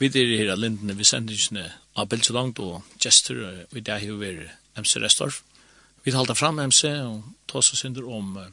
Vi 0.00 0.08
er 0.08 0.32
her 0.40 0.50
av 0.50 0.58
lindene 0.58 0.96
vi 0.98 1.06
sender 1.06 1.36
ikke 1.36 1.68
av 1.94 2.08
Belsu 2.10 2.32
Langt 2.34 2.58
og 2.58 2.82
Gjester, 2.98 3.38
og 3.70 3.78
i 3.78 3.84
dag 3.86 4.02
har 4.02 4.18
vi 4.18 4.32
vært 4.40 4.80
MC 4.80 4.96
Restorf. 5.04 5.44
Vi 6.02 6.10
talte 6.16 6.34
fram 6.34 6.58
MC 6.58 6.90
og 7.04 7.30
tås 7.46 7.70
og 7.76 7.78
synder 7.78 8.10
om 8.10 8.34
uh, 8.40 8.50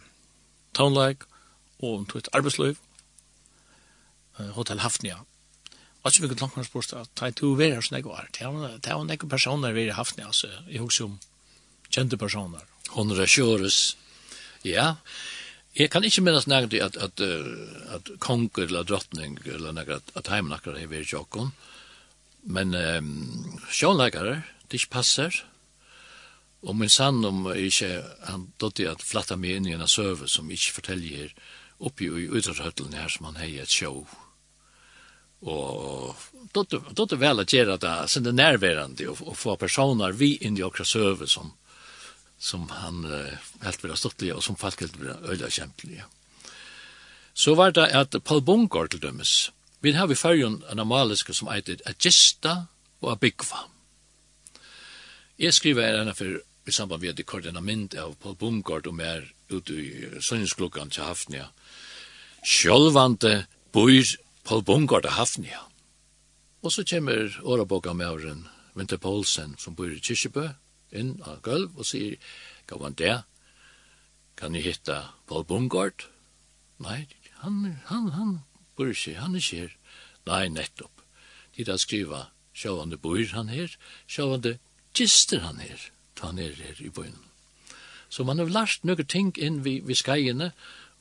Townlag 0.77 1.25
og 1.79 1.89
om 1.95 2.05
tog 2.05 2.21
et 2.21 2.31
arbeidsløyv, 2.37 2.77
uh, 4.37 4.53
Hotel 4.59 4.85
Hafnia. 4.85 5.23
Og 6.03 6.13
så 6.13 6.21
vi 6.21 6.29
kunne 6.29 6.45
langt 6.45 6.69
spørst 6.69 6.93
at 6.93 7.09
ta 7.15 7.33
to 7.33 7.55
være 7.57 7.79
her 7.79 7.89
som 7.89 7.97
jeg 7.97 8.05
var. 8.05 8.29
Det 8.29 8.45
er 8.45 8.93
jo 8.93 9.01
en 9.01 9.17
ekko 9.17 9.33
personer 9.33 9.73
vi 9.73 9.87
er 9.87 9.95
i 9.95 9.97
Hafnia, 9.97 10.29
altså, 10.29 10.53
jeg 10.69 10.85
husker 10.85 11.09
om 11.09 11.21
kjente 11.89 12.21
personer 12.21 12.76
Hon 12.95 13.11
regissøres. 13.11 13.97
Ja. 14.65 14.95
Jeg 15.77 15.91
kan 15.93 16.03
ikke 16.03 16.23
minnes 16.25 16.47
nægget 16.47 16.81
at, 16.81 16.97
at, 16.97 17.21
at 17.93 18.11
konger 18.19 18.63
eller 18.65 18.83
drottning 18.83 19.37
eller 19.45 19.71
nægget 19.71 20.01
at, 20.01 20.15
at 20.15 20.31
heimnakkere 20.33 20.81
er 20.81 20.87
ved 20.87 21.05
tjokken. 21.05 21.51
Men 22.47 22.73
um, 22.75 23.59
sjånleggere, 23.71 24.41
det 24.71 24.79
ikke 24.79 24.95
passer. 24.97 25.43
Og 26.63 26.75
min 26.75 26.89
sann 26.89 27.25
om 27.25 27.45
ikke, 27.53 28.01
han 28.25 28.47
dotter 28.59 28.91
at 28.91 29.03
flatta 29.05 29.37
meg 29.37 29.59
inn 29.59 29.67
i 29.69 29.75
en 29.75 29.87
søve 29.87 30.27
som 30.31 30.49
ikke 30.51 30.79
forteller 30.79 31.35
oppi 31.77 32.07
i 32.09 32.29
utrøttelen 32.33 32.97
her 32.97 33.11
som 33.13 33.29
han 33.29 33.37
heier 33.43 33.67
et 33.67 33.73
sjå. 33.73 33.91
Og 35.45 36.15
dotter 36.55 37.19
vel 37.21 37.43
at 37.43 37.53
gjøre 37.53 37.77
det, 37.77 37.93
sen 38.09 38.25
det 38.25 38.33
nærværende 38.33 39.11
og, 39.11 39.21
og 39.21 39.37
få 39.37 39.55
personer 39.61 40.15
vi 40.17 40.33
inn 40.41 40.57
i 40.57 40.65
okra 40.65 40.85
søve 40.87 41.27
som, 41.29 41.53
som 42.39 42.69
han 42.69 43.05
uh, 43.05 43.33
helt 43.63 43.83
vera 43.83 43.97
stått 43.97 44.23
og 44.33 44.43
som 44.43 44.57
folk 44.57 44.81
helt 44.81 44.99
vera 45.01 45.17
øyla 45.25 45.49
kjempelige. 45.49 46.05
Så 47.33 47.55
var 47.55 47.71
det 47.71 47.89
at 47.93 48.15
Paul 48.25 48.41
Bungård 48.41 48.89
til 48.89 49.01
dømes. 49.01 49.51
Vi 49.81 49.91
har 49.91 50.07
vi 50.07 50.15
fyrjon 50.15 50.63
en 50.71 50.79
amaliske 50.79 51.33
som 51.33 51.49
eitir 51.53 51.81
a 51.85 51.93
gista 51.93 52.67
og 53.01 53.11
a 53.11 53.15
byggva. 53.15 53.67
Jeg 55.37 55.53
skriver 55.53 55.85
her 55.85 55.99
henne 55.99 56.15
for 56.17 56.39
i 56.67 56.71
samband 56.71 57.01
med 57.01 57.19
at 57.19 57.25
kort 57.25 57.45
kort 57.45 57.63
mynd 57.63 57.95
av 57.95 58.15
Paul 58.15 58.35
Bungård 58.35 58.87
og 58.87 58.95
mer 58.95 59.21
ute 59.49 59.73
i 59.73 60.21
sønningsklokkan 60.21 60.89
til 60.89 61.03
Hafnia. 61.03 61.47
Sjølvante 62.43 63.45
bor 63.71 63.91
Paul 64.43 64.63
Bungård 64.63 65.03
til 65.03 65.11
Hafnia. 65.11 65.59
Og 66.63 66.71
så 66.71 66.83
kommer 66.83 67.39
åraboka 67.43 67.93
med 67.93 68.07
Vinter 68.75 68.97
Poulsen 68.97 69.55
som 69.59 69.75
bor 69.75 69.85
i 69.85 69.99
Kyrkjebø, 69.99 70.49
inn 70.91 71.17
av 71.25 71.41
gulv 71.45 71.77
og 71.77 71.87
sier, 71.87 72.17
gav 72.67 72.83
han 72.85 72.97
det? 72.99 73.15
Kan 74.37 74.55
jeg 74.55 74.67
hitta 74.67 74.99
Paul 75.27 75.45
Bungard? 75.47 76.07
Nei, 76.83 77.07
han, 77.41 77.63
han, 77.89 78.11
han 78.13 78.33
bor 78.77 78.91
ikke, 78.91 79.17
han 79.17 79.35
er 79.35 79.41
ikke 79.41 79.61
her. 79.63 79.75
Nei, 80.29 80.43
nettopp. 80.53 81.03
De 81.57 81.65
da 81.65 81.77
skriva, 81.81 82.27
sjåvande 82.53 82.99
bor 83.01 83.23
han 83.33 83.49
her, 83.49 83.73
sjåvande 84.05 84.57
gister 84.97 85.41
han 85.45 85.61
her, 85.61 85.89
ta 86.17 86.31
han 86.31 86.41
er 86.41 86.53
her 86.57 86.81
i 86.83 86.91
bøyen. 86.93 87.23
Så 88.09 88.23
man 88.23 88.39
har 88.39 88.51
lært 88.51 88.85
noen 88.87 89.09
ting 89.09 89.33
inn 89.35 89.63
vi, 89.65 89.79
vi 89.83 89.97
skreiene, 89.97 90.51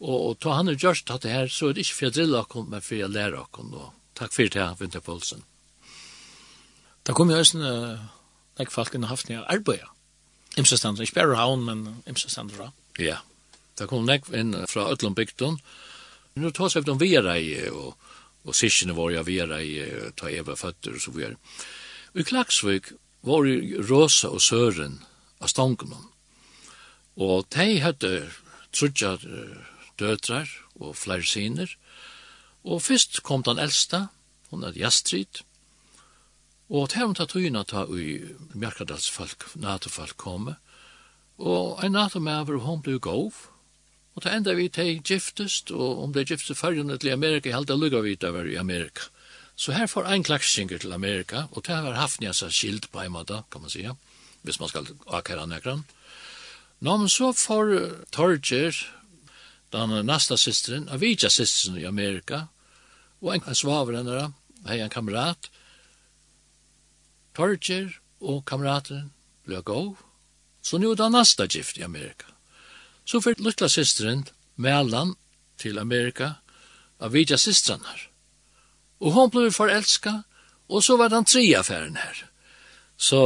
og, 0.01 0.17
og 0.17 0.33
ta 0.43 0.57
han 0.59 0.69
er 0.73 0.81
gjørst 0.81 1.13
at 1.13 1.25
det 1.25 1.33
her, 1.33 1.53
så 1.53 1.71
er 1.71 1.77
det 1.77 1.87
ikke 1.87 1.99
for 1.99 2.09
å 2.09 2.17
drille 2.17 2.41
akkom, 2.41 2.67
men 2.73 2.85
for 2.85 3.05
å 3.05 3.13
lære 3.13 3.45
akkom. 3.45 3.77
Takk 4.17 4.35
for 4.35 4.53
det, 4.53 4.67
Vinter 4.81 5.05
Poulsen. 5.05 5.45
Da 7.07 7.15
kom 7.15 7.31
jeg 7.31 7.45
også 7.45 7.61
nek 8.59 8.73
folk 8.73 8.95
inn 8.97 9.09
haft 9.11 9.31
nye 9.31 9.45
arbeid. 9.45 9.85
Imsa 10.57 10.79
stendur, 10.81 11.05
ikke 11.05 11.21
bare 11.21 11.37
haun, 11.37 11.65
men 11.67 12.03
imsa 12.09 12.31
stendur. 12.33 12.71
Ja, 13.03 13.21
da 13.77 13.89
kom 13.89 14.07
nek 14.09 14.31
inn 14.33 14.55
fra 14.71 14.89
Øtland 14.93 15.19
bygden. 15.19 15.59
Nå 16.37 16.53
tas 16.53 16.77
vi 16.77 16.85
om 16.93 17.01
vera 17.01 17.37
i, 17.41 17.53
og, 17.69 17.97
og 18.45 18.57
sikkene 18.57 18.97
var 18.97 19.13
ja 19.13 19.25
vera 19.25 19.61
i, 19.65 19.77
ta 20.17 20.31
eva 20.33 20.57
føtter 20.57 20.97
og 20.97 21.05
så 21.05 21.13
videre. 21.13 21.37
I 22.17 22.25
Klagsvik 22.25 22.93
var 23.27 23.45
Rosa 23.89 24.31
og 24.33 24.41
Søren 24.41 25.01
av 25.41 25.53
stangen. 25.53 25.93
Og 27.17 27.49
de 27.53 27.81
hadde 27.81 28.13
trudja 28.73 29.17
døtrar 30.01 30.49
og 30.77 30.97
flere 30.97 31.25
siner. 31.25 31.73
Og 32.65 32.83
først 32.83 33.23
kom 33.25 33.45
den 33.47 33.61
eldste, 33.63 34.07
hun 34.51 34.65
hadde 34.67 34.81
Jastrid, 34.81 35.43
Og 36.69 36.89
til 36.91 37.07
hun 37.07 37.15
tatt 37.15 37.31
tøyna 37.31 37.63
ta 37.65 37.85
i 37.95 38.17
Mjerkadals 38.55 39.07
folk, 39.11 39.45
NATO-folk 39.55 40.17
komme, 40.19 40.57
og 41.39 41.85
en 41.85 41.93
NATO-maver, 41.95 42.59
hun 42.65 42.83
ble 42.83 42.99
gov, 42.99 43.45
og 44.17 44.25
det 44.25 44.33
enda 44.33 44.55
vi 44.57 44.71
til 44.73 45.03
giftest, 45.05 45.71
og 45.71 46.03
om 46.03 46.15
det 46.15 46.27
giftest 46.31 46.59
fargjene 46.59 46.97
til 46.99 47.13
Amerika, 47.13 47.53
helt 47.53 47.69
det 47.69 47.77
lukka 47.79 48.01
vi 48.01 48.17
det 48.17 48.33
var 48.33 48.49
i 48.49 48.57
Amerika. 48.57 49.11
Så 49.57 49.73
her 49.73 49.87
får 49.87 50.09
en 50.09 50.25
klaksinger 50.25 50.79
til 50.79 50.93
Amerika, 50.93 51.47
og 51.53 51.65
det 51.67 51.77
her 51.77 51.97
hafnja 51.97 52.33
seg 52.33 52.53
skilt 52.53 52.91
på 52.93 53.01
en 53.01 53.13
måte, 53.13 53.43
kan 53.53 53.63
man 53.63 53.71
sija, 53.71 53.95
hvis 54.43 54.59
man 54.61 54.69
skal 54.73 54.89
akkera 55.07 55.47
nekran. 55.47 55.85
Nå, 56.81 56.97
men 56.97 57.09
så 57.09 57.33
får 57.33 57.73
Torger, 58.13 58.77
den 59.73 60.07
nasta 60.07 60.37
systeren, 60.37 60.89
av 60.89 61.01
vidja 61.01 61.31
systeren 61.31 61.79
i 61.79 61.87
Amerika, 61.87 62.47
og 63.21 63.35
en, 63.35 63.45
en 63.47 63.57
svaver 63.57 64.01
henne, 64.01 64.33
hei 64.67 64.81
en 64.81 64.93
kamerat, 64.93 65.51
Torger 67.37 67.91
og 68.25 68.47
kameraten 68.49 69.11
ble 69.45 69.61
gov, 69.61 69.99
så 70.65 70.81
nu 70.81 70.91
er 70.91 70.97
det 70.97 71.11
neste 71.13 71.45
gift 71.53 71.77
i 71.77 71.85
Amerika. 71.85 72.31
Så 73.05 73.21
fyrt 73.21 73.43
lukla 73.45 73.69
systeren, 73.69 74.25
Mellan 74.57 75.13
til 75.61 75.79
Amerika, 75.79 76.39
av 76.99 77.13
vidja 77.13 77.37
systeren 77.37 77.85
her. 77.85 78.07
Og 79.05 79.13
hon 79.13 79.31
ble 79.31 79.51
forelska, 79.53 80.23
og 80.73 80.83
så 80.83 80.97
var 80.97 81.13
den 81.13 81.29
tre 81.29 81.45
affæren 81.59 82.01
her. 82.01 82.23
Så, 82.97 83.21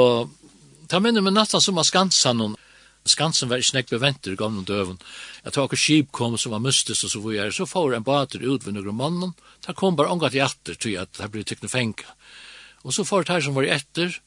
ta 0.90 0.98
minne 0.98 1.22
med 1.22 1.38
natta 1.38 1.60
som 1.62 1.78
var 1.78 1.86
Skansan, 1.86 2.42
og 2.42 2.58
Skansen 3.06 3.48
var 3.48 3.62
ikke 3.62 3.78
nekve 3.78 4.00
venter 4.02 4.34
i 4.34 4.40
gamle 4.40 4.66
døven. 4.66 4.98
Jeg 5.44 5.54
tok 5.54 5.72
og 5.72 5.80
skip 5.80 6.10
kom 6.12 6.34
som 6.36 6.52
var 6.52 6.64
mystisk 6.66 7.06
og 7.06 7.14
så 7.14 7.22
var 7.22 7.36
jeg, 7.38 7.54
så 7.54 7.66
får 7.66 7.94
en 7.94 8.04
bater 8.04 8.42
ut 8.42 8.66
ved 8.66 8.74
noen 8.74 8.96
mannen. 8.96 9.32
Ta 9.62 9.72
kom 9.72 9.96
bare 9.96 10.10
omgat 10.10 10.34
i 10.34 10.42
atter 10.44 10.74
til 10.74 10.98
at 11.00 11.14
det 11.16 11.30
ble 11.30 11.46
tykkende 11.46 11.72
fengt. 11.72 12.04
Og 12.84 12.94
så 12.96 13.04
får 13.04 13.28
det 13.28 13.42
som 13.44 13.56
var 13.56 13.68
etter, 13.68 14.20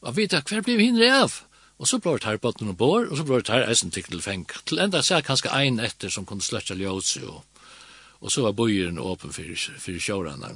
og 0.00 0.16
vita 0.16 0.40
hver 0.46 0.62
blir 0.62 0.80
hinre 0.80 1.10
av. 1.24 1.40
Og 1.78 1.86
så 1.86 1.98
blir 2.02 2.24
her 2.26 2.38
på 2.42 2.52
noen 2.60 2.76
bor, 2.78 3.06
og 3.06 3.18
så 3.18 3.24
blir 3.26 3.46
her 3.50 3.66
eisen 3.68 3.90
til 3.94 4.06
til 4.06 4.22
feng. 4.22 4.46
Til 4.66 4.82
enda 4.82 5.02
seg 5.02 5.26
kanskje 5.26 5.54
ein 5.54 5.78
etter 5.78 6.10
som 6.10 6.26
kunne 6.26 6.42
sløtja 6.42 6.74
ljøse, 6.74 7.22
og, 7.26 7.44
og 8.20 8.32
så 8.34 8.42
var 8.42 8.56
bøyeren 8.58 8.98
åpen 8.98 9.32
for, 9.32 9.54
for 9.78 9.98
sjårene. 9.98 10.54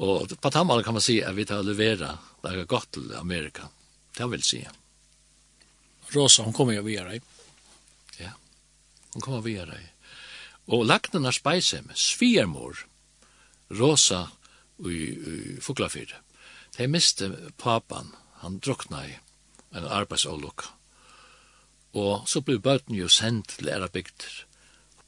Og 0.00 0.32
på 0.40 0.50
tammal 0.50 0.84
kan 0.84 0.96
man 0.96 1.04
si 1.04 1.20
at 1.20 1.36
vi 1.36 1.44
tar 1.44 1.64
levera 1.64 2.16
det 2.42 2.52
er 2.52 2.64
godt 2.64 2.94
til 2.96 3.12
Amerika. 3.14 3.68
Det 4.16 4.30
vil 4.30 4.42
si. 4.42 4.62
Rosa, 6.14 6.42
hon 6.42 6.52
kommer 6.52 6.74
jo 6.74 6.82
via 6.82 7.04
deg. 7.06 7.22
Ja, 8.18 8.32
hon 9.14 9.22
kommer 9.22 9.44
via 9.44 9.64
deg. 9.68 9.88
Og 10.72 10.84
lagnen 10.86 11.26
er 11.26 11.36
speisem, 11.36 11.88
Rosa 13.72 14.26
i, 14.84 14.96
i 15.12 15.60
Fuglafyrre. 15.60 16.20
De 16.76 16.86
miste 16.88 17.28
papan, 17.58 18.14
han 18.40 18.58
drukna 18.58 19.06
i 19.06 19.18
en 19.76 19.84
arbeidsålokk. 19.84 20.64
Og 21.92 22.28
så 22.28 22.40
ble 22.40 22.56
bøten 22.62 22.96
jo 22.96 23.08
sendt 23.12 23.58
til 23.58 23.68
Erabygder. 23.68 24.46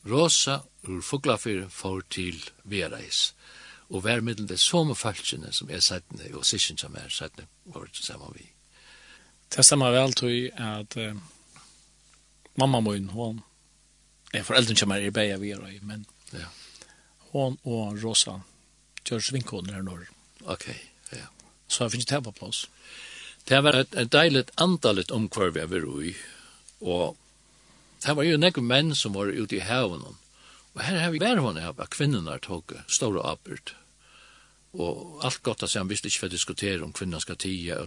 Rosa 0.05 0.59
ur 0.85 1.01
Fuglafyr 1.01 1.69
for 1.73 2.05
til 2.11 2.43
Vereis. 2.65 3.33
Og 3.89 4.05
vær 4.05 4.21
middel 4.21 4.49
det 4.49 4.61
som 4.61 4.93
falskene 4.97 5.53
som 5.53 5.71
er 5.71 5.81
sættene, 5.81 6.29
og 6.37 6.45
sisken 6.45 6.79
som 6.79 6.97
er 6.97 7.09
sættene, 7.09 7.49
var 7.65 7.89
det 7.89 8.05
samme 8.05 8.29
vi. 8.37 8.51
Det 9.57 9.65
stemmer 9.65 9.93
vel, 9.95 10.13
til 10.13 10.51
at 10.57 10.97
uh, 10.97 11.17
mamma 12.57 12.81
min, 12.81 13.09
hun, 13.09 13.41
er 14.35 14.43
foreldren 14.43 14.77
som 14.77 14.91
er 14.91 15.07
i 15.07 15.11
Beia 15.11 15.37
Vereis, 15.41 15.83
men 15.83 16.07
ja. 16.33 16.49
hun 17.33 17.59
og 17.65 18.03
Rosa 18.05 18.41
gjør 19.05 19.21
svinkoner 19.21 19.79
her 19.79 19.83
når. 19.83 20.11
Okej. 20.45 20.53
Okay 20.53 20.94
så 21.69 21.85
jeg 21.85 21.95
finner 21.95 22.11
det 22.11 22.25
på 22.25 22.35
plass. 22.41 22.65
Det 23.49 23.61
var 23.65 23.77
et, 23.77 23.95
et 24.01 24.13
deilig 24.13 24.47
andalit 24.61 25.13
omkvarv 25.13 25.59
jeg 25.61 25.71
var 25.71 25.89
i, 26.05 26.15
og 26.81 27.17
det 28.05 28.17
var 28.17 28.27
jo 28.29 28.41
nekve 28.41 28.65
menn 28.65 28.95
som 28.97 29.17
var 29.17 29.33
ute 29.33 29.59
i 29.59 29.65
haven, 29.65 30.05
og 30.75 30.81
her 30.83 31.01
har 31.01 31.13
vi 31.13 31.21
vært 31.23 31.43
henne 31.45 31.65
av 31.69 31.81
at 31.81 31.93
kvinnerne 31.95 32.39
tog 32.43 32.73
store 32.89 33.23
apert, 33.25 33.75
og 34.75 35.21
alt 35.25 35.43
godt 35.47 35.63
at 35.63 35.77
han 35.79 35.91
visste 35.91 36.11
ikke 36.11 36.25
for 36.25 36.33
å 36.33 36.35
diskutere 36.35 36.85
om 36.85 36.93
kvinner 36.93 37.23
skal 37.23 37.39
tige. 37.39 37.85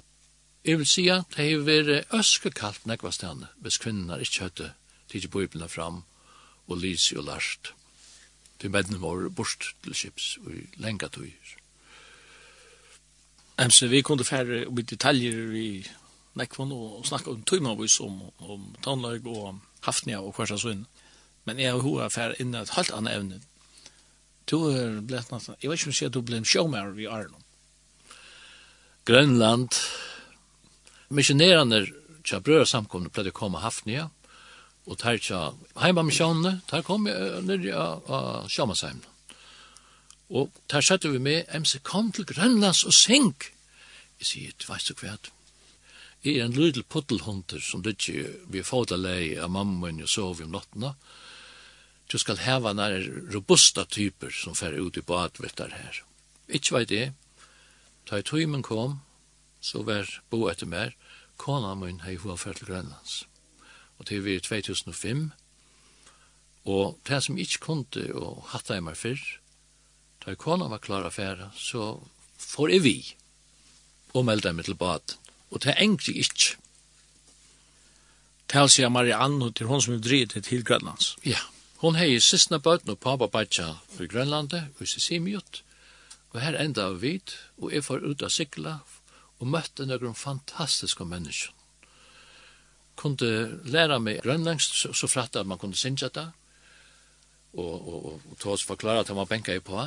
Jeg 0.64 0.80
vil 0.80 0.88
si 0.88 1.08
at 1.12 1.28
det 1.36 1.50
har 1.52 1.66
vært 1.68 2.14
øskekalt 2.16 2.88
nekva 2.88 3.12
stedene, 3.12 3.50
hvis 3.62 3.82
kvinnerne 3.84 4.24
ikke 4.24 4.48
hadde 4.48 4.72
tige 5.12 5.32
bøyblene 5.32 5.70
fram, 5.72 6.04
og 6.68 6.82
lyse 6.84 7.18
og 7.18 7.28
lærst. 7.28 7.74
til 8.60 8.72
mennene 8.72 9.02
var 9.02 9.30
bort 9.30 9.76
til 9.84 9.94
skips, 9.94 10.38
og 10.42 10.52
lenge 10.78 11.10
tog, 11.10 11.57
så 13.70 13.88
vi 13.88 14.02
kunde 14.02 14.24
färre 14.24 14.66
om 14.66 14.76
detaljer 14.76 15.56
i 15.56 15.86
Nekvon 16.38 16.72
og, 16.72 17.00
og 17.02 17.28
om 17.28 17.44
tøymavis 17.44 18.00
om, 18.00 18.22
om 18.40 18.76
Tanlag 18.84 19.26
og 19.28 19.60
Hafnia 19.82 20.22
og 20.22 20.36
Kvarsa 20.36 20.58
Sund. 20.58 20.86
Men 21.46 21.60
jeg 21.60 21.74
og 21.74 21.82
hun 21.82 22.02
er 22.02 22.10
færre 22.10 22.36
innan 22.40 22.62
et 22.62 22.76
halvt 22.76 22.94
annet 22.94 23.16
evne. 23.16 23.42
Du 24.48 24.70
er 24.70 25.02
blitt 25.02 25.32
natt, 25.32 25.50
jeg 25.62 25.70
vet 25.70 25.80
ikke 25.80 25.90
om 25.90 25.94
jeg 25.94 26.00
sier 26.00 26.12
at 26.12 26.14
du 26.14 26.22
ble 26.22 26.38
en 26.38 26.46
sjåmær 26.46 26.94
i 27.00 27.10
Arnum. 27.10 27.42
Grønland, 29.08 29.74
tja 32.28 32.40
bröra 32.40 32.66
samkomne 32.66 33.10
plötsligt 33.10 33.34
komma 33.34 33.60
Hafnia 33.60 34.10
och 34.86 34.98
tar 34.98 35.18
tja 35.18 35.54
heima 35.76 36.04
missionne, 36.04 36.60
tar 36.68 36.82
kom 36.82 37.04
ner 37.04 37.66
i 37.66 37.72
Sjömasheim. 38.50 39.02
Og 40.30 40.52
der 40.72 40.82
satte 40.82 41.12
vi 41.12 41.20
med, 41.24 41.48
MC, 41.54 41.80
kom 41.84 42.12
til 42.12 42.26
Grønlands 42.28 42.84
og 42.84 42.94
synk. 42.94 43.52
Jeg 44.20 44.28
sier, 44.28 44.56
du 44.60 44.68
vet 44.72 44.90
du 44.90 44.96
hva? 45.00 45.16
Jeg 46.26 46.42
er 46.42 46.48
en 46.48 46.58
lydel 46.58 46.84
puttelhunder 46.84 47.62
som 47.64 47.84
det 47.86 47.96
ikke 47.96 48.34
vi 48.52 48.64
får 48.66 48.90
til 48.90 49.06
leie 49.06 49.38
av 49.44 49.52
mamma 49.54 49.94
og 49.94 50.10
sov 50.12 50.42
om 50.44 50.52
nottene. 50.52 50.96
Du 52.12 52.18
skal 52.18 52.42
heva 52.42 52.74
nær 52.74 53.04
robusta 53.34 53.86
typer 53.86 54.34
som 54.34 54.56
fer 54.56 54.76
ut 54.80 54.98
i 54.98 55.06
badvittar 55.06 55.76
her. 55.76 56.02
Ikke 56.48 56.80
veit 56.80 56.92
jeg. 56.92 57.14
Da 58.08 58.20
jeg 58.20 58.28
tøymen 58.28 58.64
kom, 58.64 59.02
så 59.62 59.84
var 59.84 60.08
bo 60.32 60.48
etter 60.48 60.68
mer, 60.68 60.96
kona 61.38 61.76
min 61.76 62.02
hei 62.04 62.16
hva 62.18 62.38
fer 62.40 62.56
til 62.58 62.72
Grønlands. 62.72 63.26
Og 64.00 64.08
til 64.08 64.24
vi 64.24 64.38
i 64.38 64.44
2005, 64.44 65.32
og 66.68 66.98
det 67.08 67.24
som 67.24 67.38
jeg 67.38 67.48
ikke 67.48 67.66
kunne 67.66 68.08
og 68.16 68.48
hatt 68.52 68.72
meg 68.84 68.98
fyrr, 69.00 69.24
Da 70.28 70.36
kona 70.36 70.66
var 70.68 70.82
klar 70.84 71.06
å 71.08 71.10
fære, 71.14 71.54
så 71.56 72.02
får 72.36 72.72
jeg 72.74 72.84
vi 72.84 72.96
og 74.12 74.26
meldte 74.28 74.52
meg 74.52 74.66
til 74.68 74.76
bad. 74.76 75.14
Og 75.56 75.62
det 75.64 75.72
er 75.72 75.78
egentlig 75.80 76.18
ikke. 76.26 76.58
Tal 78.52 78.68
sier 78.72 78.92
Marianne, 78.92 79.54
til 79.56 79.70
hun 79.72 79.80
som 79.84 79.96
er 79.96 80.02
drivet 80.04 80.36
til 80.44 80.66
Grønlands. 80.68 81.14
Ja, 81.24 81.40
hun 81.80 81.96
har 81.96 82.12
i 82.12 82.20
siste 82.20 82.60
bøten 82.60 82.92
og 82.92 83.00
pappa 83.00 83.30
bætja 83.32 83.70
for 83.94 84.08
Grønlandet, 84.12 84.68
og 84.76 84.88
så 84.88 85.00
sier 85.00 85.24
Og 86.34 86.42
her 86.42 86.60
enda 86.60 86.90
av 86.92 87.02
vid, 87.02 87.32
og 87.58 87.72
jeg 87.72 87.84
får 87.84 88.04
ut 88.04 88.24
av 88.24 88.30
sikla, 88.30 88.80
og 89.40 89.48
møtte 89.48 89.86
noen 89.86 90.16
fantastiske 90.16 91.06
mennesker. 91.06 91.54
Kunde 92.98 93.62
læra 93.64 94.00
meg 94.00 94.20
grønlengst, 94.24 94.76
så 94.76 95.08
fratt 95.08 95.36
at 95.36 95.48
man 95.48 95.58
kunne 95.58 95.76
synge 95.76 96.10
det, 96.10 96.28
og, 97.58 97.88
og, 97.88 98.06
og, 98.06 98.22
og 98.32 98.40
tås 98.40 98.64
forklara 98.64 99.04
at 99.04 99.12
han 99.12 99.20
var 99.20 99.30
benka 99.30 99.56
i 99.56 99.64
på. 99.64 99.82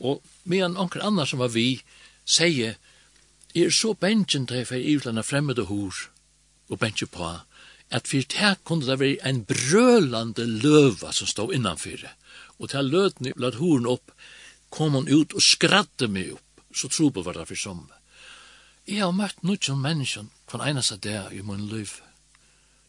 Og 0.00 0.22
medan 0.44 0.78
onker 0.80 1.02
annar 1.04 1.28
som 1.28 1.42
var 1.42 1.52
vi, 1.52 1.82
sier, 2.24 2.78
er 3.54 3.70
så 3.74 3.94
benken 3.98 4.46
til 4.46 4.64
for 4.66 4.78
ivelanda 4.78 5.24
fremmede 5.26 5.66
hår 5.66 6.06
og 6.70 6.78
benke 6.78 7.06
på, 7.10 7.32
at 7.90 8.06
for 8.06 8.22
det 8.22 8.52
kunne 8.64 8.86
det 8.86 9.00
være 9.00 9.26
en 9.26 9.44
brølande 9.44 10.46
løva 10.46 11.10
som 11.12 11.26
stod 11.26 11.54
innanfyr. 11.54 12.06
Og 12.60 12.70
til 12.70 12.92
løten 12.92 13.32
lad 13.36 13.58
horen 13.58 13.88
opp, 13.90 14.12
kom 14.70 14.94
hon 14.94 15.08
ut 15.10 15.34
og 15.34 15.42
skradde 15.42 16.06
meg 16.06 16.36
opp, 16.36 16.62
så 16.70 16.88
tro 16.88 17.10
på 17.10 17.24
hva 17.26 17.34
det 17.34 17.48
for 17.50 17.58
som. 17.58 17.88
Jeg 18.86 19.02
har 19.02 19.10
møtt 19.14 19.42
noen 19.42 19.82
mennesker, 19.82 20.30
kan 20.46 20.62
eina 20.62 20.82
seg 20.82 21.02
der 21.02 21.34
i 21.34 21.42
min 21.42 21.66
løyve 21.70 22.09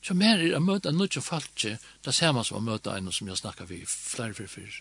Så 0.01 0.15
mer 0.17 0.41
er 0.41 0.55
å 0.57 0.63
møte 0.63 0.89
en 0.89 0.97
nødvendig 0.97 1.21
falske, 1.23 1.75
det 1.77 2.13
ser 2.15 2.33
man 2.33 2.45
som 2.47 2.57
å 2.57 2.65
møte 2.65 2.93
en 2.95 3.11
som 3.13 3.27
jeg 3.29 3.37
snakker 3.37 3.69
vi 3.69 3.83
flere 3.85 4.33
for 4.33 4.49
før. 4.49 4.79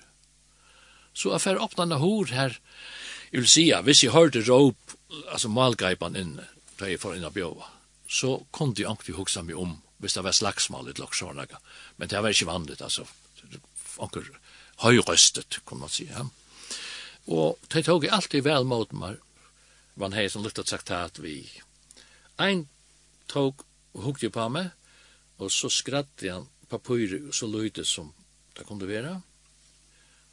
Så 1.13 1.33
jeg 1.35 1.43
får 1.45 1.61
åpne 1.61 1.85
denne 1.85 2.01
hår 2.01 2.33
her, 2.33 2.57
jeg 3.31 3.43
vil 3.43 3.51
si, 3.51 3.67
hvis 3.71 4.03
jeg 4.03 4.15
hørte 4.15 4.43
råp, 4.47 4.97
altså 5.29 5.51
malgreipen 5.53 6.17
inne, 6.17 6.47
da 6.81 6.89
jeg 6.89 7.03
får 7.03 7.19
inn 7.19 7.27
av 7.29 7.35
bjøva, 7.37 7.69
så 8.11 8.39
kunne 8.55 8.79
jeg 8.79 8.89
ikke 8.89 9.19
huske 9.19 9.45
meg 9.45 9.59
om, 9.61 9.77
hvis 10.01 10.17
det 10.17 10.25
var 10.25 10.35
slagsmål 10.35 10.91
i 10.91 10.97
laksjårlaga. 10.99 11.61
Men 12.01 12.09
det 12.09 12.23
var 12.23 12.33
ikke 12.33 12.49
vanligt, 12.49 12.83
altså, 12.83 13.05
anker 14.01 14.31
høyrøstet, 14.81 15.61
kan 15.69 15.83
man 15.83 15.93
si, 15.93 16.09
ja. 16.09 16.25
Og 17.31 17.61
det 17.71 17.85
tog 17.87 18.07
jeg 18.07 18.15
alltid 18.17 18.47
vel 18.47 18.65
mot 18.67 18.91
meg, 18.97 19.21
man 20.01 20.17
hei 20.17 20.31
som 20.33 20.43
lyttet 20.43 20.71
sagt 20.73 20.91
at 20.95 21.21
vi, 21.21 21.45
ein 22.41 22.65
tog 23.29 23.61
hukte 23.93 24.31
på 24.33 24.49
meg, 24.49 24.73
Og 25.41 25.53
så 25.53 25.71
skratte 25.73 26.31
han 26.31 26.49
papyr 26.71 27.33
så 27.35 27.49
løyde 27.51 27.85
som 27.89 28.13
det 28.57 28.67
kunne 28.69 28.89
være. 28.89 29.17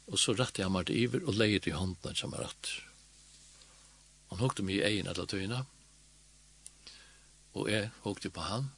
Og 0.08 0.20
så 0.20 0.34
rette 0.36 0.64
han 0.64 0.72
meg 0.72 0.88
til 0.88 1.02
iver 1.02 1.24
og 1.26 1.36
leide 1.36 1.70
i 1.70 1.76
hånden 1.76 2.16
som 2.16 2.34
er 2.36 2.46
rett. 2.46 2.72
Han 4.30 4.42
hukte 4.42 4.64
meg 4.64 4.78
i 4.78 4.84
egen 4.84 5.08
etter 5.08 5.28
tøyene. 5.28 5.62
Og 7.56 7.70
jeg 7.72 7.90
hukte 8.04 8.30
på 8.32 8.44
han. 8.44 8.68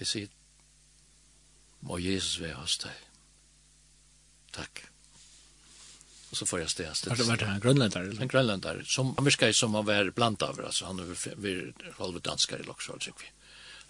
Jeg 0.00 0.10
sier, 0.10 0.32
må 1.84 2.00
Jesus 2.00 2.40
være 2.42 2.58
hos 2.58 2.78
deg. 2.82 3.04
Takk. 4.56 4.84
Og 6.32 6.38
så 6.40 6.48
får 6.50 6.64
jeg 6.64 6.72
sted. 6.72 7.10
Har 7.12 7.20
det 7.20 7.28
vært 7.28 7.44
en 7.46 7.62
grønlendare? 7.62 8.16
En 8.18 8.30
grønlendare. 8.30 8.82
Som, 8.90 9.12
han 9.14 9.28
virker 9.28 9.52
som 9.54 9.76
han 9.78 9.86
var 9.86 10.10
blant 10.16 10.42
av, 10.42 10.58
altså 10.58 10.88
han 10.88 10.98
er 11.04 11.92
halve 12.00 12.22
danskar 12.24 12.64
i 12.64 12.66
Loksvall, 12.66 13.02
sikkert 13.04 13.28
vi. 13.28 13.32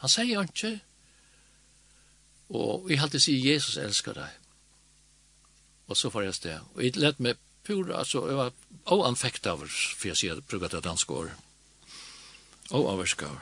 Han 0.02 0.12
sier 0.12 0.40
han 0.40 0.50
ikke, 0.50 0.74
og 2.54 2.90
jeg 2.90 3.00
halte 3.00 3.20
sier 3.22 3.54
Jesus 3.54 3.78
elsker 3.80 4.16
deg. 4.18 4.40
Og 5.88 5.96
så 5.96 6.10
får 6.12 6.26
jeg 6.26 6.36
sted. 6.38 6.68
Og 6.74 6.84
jeg 6.84 6.96
lette 6.96 7.22
meg 7.24 7.40
pura, 7.64 8.00
altså, 8.00 8.26
jeg 8.28 8.36
var 8.36 8.52
oanfekt 8.92 9.46
av, 9.48 9.64
for 9.64 10.10
jeg 10.10 10.20
sier, 10.20 10.40
bruker 10.48 10.72
det 10.72 10.84
dansk 10.84 11.10
år. 11.10 11.32
Oanversk 12.74 13.24
av. 13.26 13.40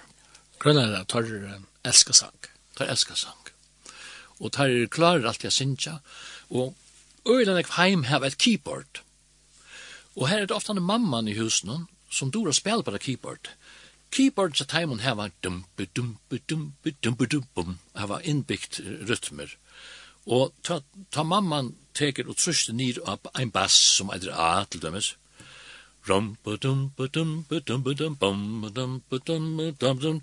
Grunnen 0.62 0.90
er 0.90 1.02
at 1.02 1.10
tar 1.10 1.26
elsker 1.86 2.14
sang. 2.14 2.50
Tar 2.78 2.90
elsker 2.90 3.18
sang. 3.18 3.38
Og 4.38 4.52
tar 4.54 4.70
klarer 4.90 5.26
alt 5.26 5.44
jeg 5.44 5.54
synsja. 5.54 5.98
Og 6.50 6.74
øylen 7.26 7.58
jeg 7.58 7.70
heim 7.76 8.04
har 8.10 8.24
et 8.26 8.38
keyboard. 8.38 9.02
Og 10.16 10.28
her 10.28 10.42
er 10.42 10.46
det 10.46 10.56
ofte 10.56 10.74
mamman 10.74 11.28
i 11.28 11.38
husen 11.38 11.86
som 12.10 12.30
dår 12.30 12.50
å 12.50 12.56
spille 12.56 12.84
på 12.84 12.94
det 12.94 13.02
keyboard 13.02 13.50
keyboards 14.12 14.60
at 14.60 14.68
time 14.68 14.92
on 14.92 15.00
have 15.00 15.18
dum 15.42 15.64
dum 15.76 16.18
dum 16.28 16.38
dum 16.48 16.74
dum 17.00 17.44
dum 17.56 17.78
have 17.96 18.20
inbyggt 18.22 18.80
rytmer. 19.08 19.50
Og 20.26 20.52
ta, 20.62 20.80
ta 21.10 21.22
mamman 21.22 21.74
teker 21.98 22.28
og 22.28 22.36
trøster 22.38 22.76
nir 22.76 23.00
opp 23.08 23.26
ein 23.34 23.50
bass 23.50 23.74
som 23.96 24.12
eitir 24.14 24.36
A 24.36 24.64
til 24.70 24.82
dømes. 24.84 25.16
Rum 26.08 26.36
ba 26.44 26.56
dum 26.56 26.90
ba 26.96 27.08
dum 27.08 27.44
ba 27.48 27.60
dum 27.66 27.82
ba 27.82 27.94
dum 27.94 28.16
bum 28.20 28.38
ba 28.62 28.68
dum 28.76 29.02
ba 29.10 29.18
dum 29.26 29.56
ba 29.56 29.70
dum 29.80 29.98
dum 30.04 30.22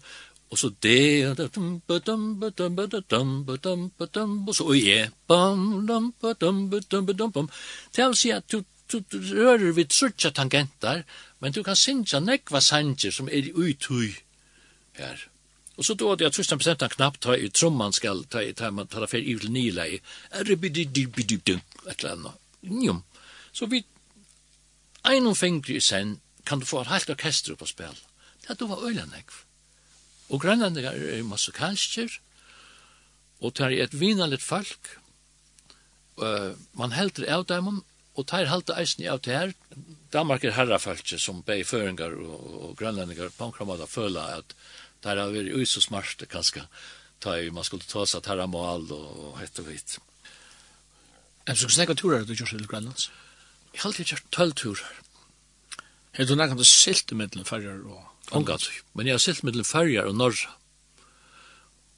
og 0.52 0.58
så 0.58 0.70
det 0.84 1.28
og 1.30 1.38
dum 1.56 1.82
ba 1.88 2.00
dum 2.00 2.40
ba 2.40 2.50
dum 2.50 2.76
ba 2.76 2.86
dum 2.88 3.46
ba 3.46 3.56
dum 3.64 3.92
ba 3.98 4.06
dum 4.14 4.48
og 4.48 4.56
så 4.56 4.64
og 4.72 5.12
bum 5.28 5.88
dum 5.88 6.14
ba 6.22 6.34
dum 6.42 6.70
ba 6.70 6.80
dum 6.90 7.06
ba 7.06 7.14
dum 7.14 7.32
bum. 7.32 7.50
tell 7.94 8.14
vil 8.24 8.36
at 8.38 8.52
du, 8.52 8.64
du, 8.92 8.98
rører 9.12 9.72
vid 9.72 9.90
trutja 9.90 10.30
tangentar 10.32 11.04
men 11.40 11.52
du 11.52 11.64
kan 11.64 11.76
synja 11.76 12.20
nekva 12.20 12.62
sanger 12.62 13.12
som 13.12 13.30
er 13.30 13.50
i 13.50 13.54
utøy 13.56 14.16
her. 15.00 15.28
Og 15.78 15.86
så 15.86 15.94
då 15.94 16.16
det 16.16 16.24
jag 16.24 16.34
tusen 16.34 16.58
procent 16.58 16.82
han 16.82 16.90
knappt 16.90 17.22
tar 17.22 17.36
i 17.36 17.50
trumman 17.50 17.94
skall 17.94 18.26
ta 18.26 18.42
i 18.42 18.54
tar 18.54 18.72
man 18.72 18.88
tar 18.88 19.08
för 19.08 19.18
i 19.18 19.40
till 19.40 19.52
nila 19.52 19.88
i. 19.88 20.02
Är 20.32 20.44
det 20.44 20.56
bidi 20.56 20.86
bidi 20.86 21.08
bidi 21.08 21.60
ett 21.90 22.04
eller 22.04 22.32
Njum. 22.62 23.04
Så 23.52 23.66
vi 23.66 23.86
en 25.04 25.28
och 25.28 25.38
fängri 25.38 25.76
i 25.76 25.82
sen 25.82 26.20
kan 26.44 26.60
du 26.60 26.66
få 26.66 26.82
ett 26.82 26.88
helt 26.88 27.10
orkester 27.10 27.56
på 27.56 27.66
spel. 27.66 27.96
Det 28.48 28.60
då 28.60 28.66
var 28.66 28.90
ölen 28.90 29.14
ek. 29.14 29.32
Og 30.30 30.42
grönland 30.42 30.78
er 30.78 31.24
musikalsker 31.24 32.20
og 33.42 33.54
tar 33.56 33.70
i 33.70 33.82
et 33.82 34.00
vinalet 34.00 34.44
folk. 34.44 34.98
Uh, 36.22 36.54
man 36.74 36.92
helter 36.92 37.26
av 37.34 37.46
dem 37.46 37.84
og 38.20 38.28
teir 38.28 38.50
halda 38.52 38.76
eisen 38.82 39.06
av 39.08 39.22
det 39.26 39.36
her. 39.36 39.54
Danmark 40.14 40.44
er 40.44 40.58
herrafalkje 40.58 41.20
som 41.22 41.44
bei 41.48 41.62
føringar 41.64 42.16
og, 42.20 42.46
og 42.64 42.78
grønlendingar 42.80 43.32
på 43.38 43.50
omkring 43.50 43.70
måte 43.70 43.88
føla 43.90 44.26
at 44.40 44.56
teir 45.04 45.22
har 45.22 45.32
vi 45.34 45.48
ui 45.54 45.66
så 45.70 45.84
smart 45.84 46.26
kanskje 46.32 46.66
ta 47.24 47.36
i 47.40 47.50
man 47.52 47.68
skulle 47.68 47.88
ta 47.88 48.06
seg 48.08 48.24
terra 48.24 48.48
mål 48.48 48.92
og 48.96 49.40
hett 49.40 49.60
och 49.60 49.68
vitt. 49.68 50.00
Er 51.46 51.54
du 51.56 51.70
snakka 51.70 51.96
turar 51.96 52.26
du 52.26 52.34
just 52.34 52.52
til 52.52 52.68
Grønlands? 52.68 53.10
Jeg 53.74 53.82
har 53.82 53.90
alltid 53.90 54.06
kjørt 54.06 54.32
tølv 54.32 54.54
turar. 54.54 54.96
Er 56.14 56.26
du 56.26 56.36
nekkan 56.36 56.64
silt 56.66 57.12
mittlen 57.12 57.46
færjar 57.46 57.84
og 57.86 58.06
Ongat, 58.32 58.68
men 58.94 59.08
jeg 59.08 59.14
har 59.14 59.24
silt 59.24 59.44
mittlen 59.44 59.66
færjar 59.66 60.06
og 60.06 60.16
norra. 60.16 60.52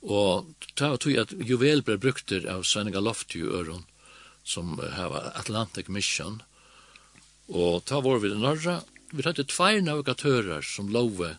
Og 0.02 0.48
det 0.78 0.88
var 0.90 0.98
tog 0.98 1.18
at 1.20 1.34
juvel 1.36 1.84
ble 1.84 1.98
brukt 2.00 2.32
av 2.32 2.64
Svenninga 2.64 3.02
Loftju 3.04 3.44
i 3.44 3.52
Øron 3.60 3.84
som 4.44 4.80
hava 4.80 5.32
Atlantic 5.36 5.90
Mission. 5.90 6.42
Og 7.52 7.84
ta 7.86 8.00
var 8.02 8.22
vi 8.24 8.32
i 8.32 8.40
norra, 8.40 8.82
vi 9.12 9.26
hadde 9.26 9.48
tvær 9.50 9.82
navigatører 9.84 10.64
som 10.66 10.92
love, 10.92 11.36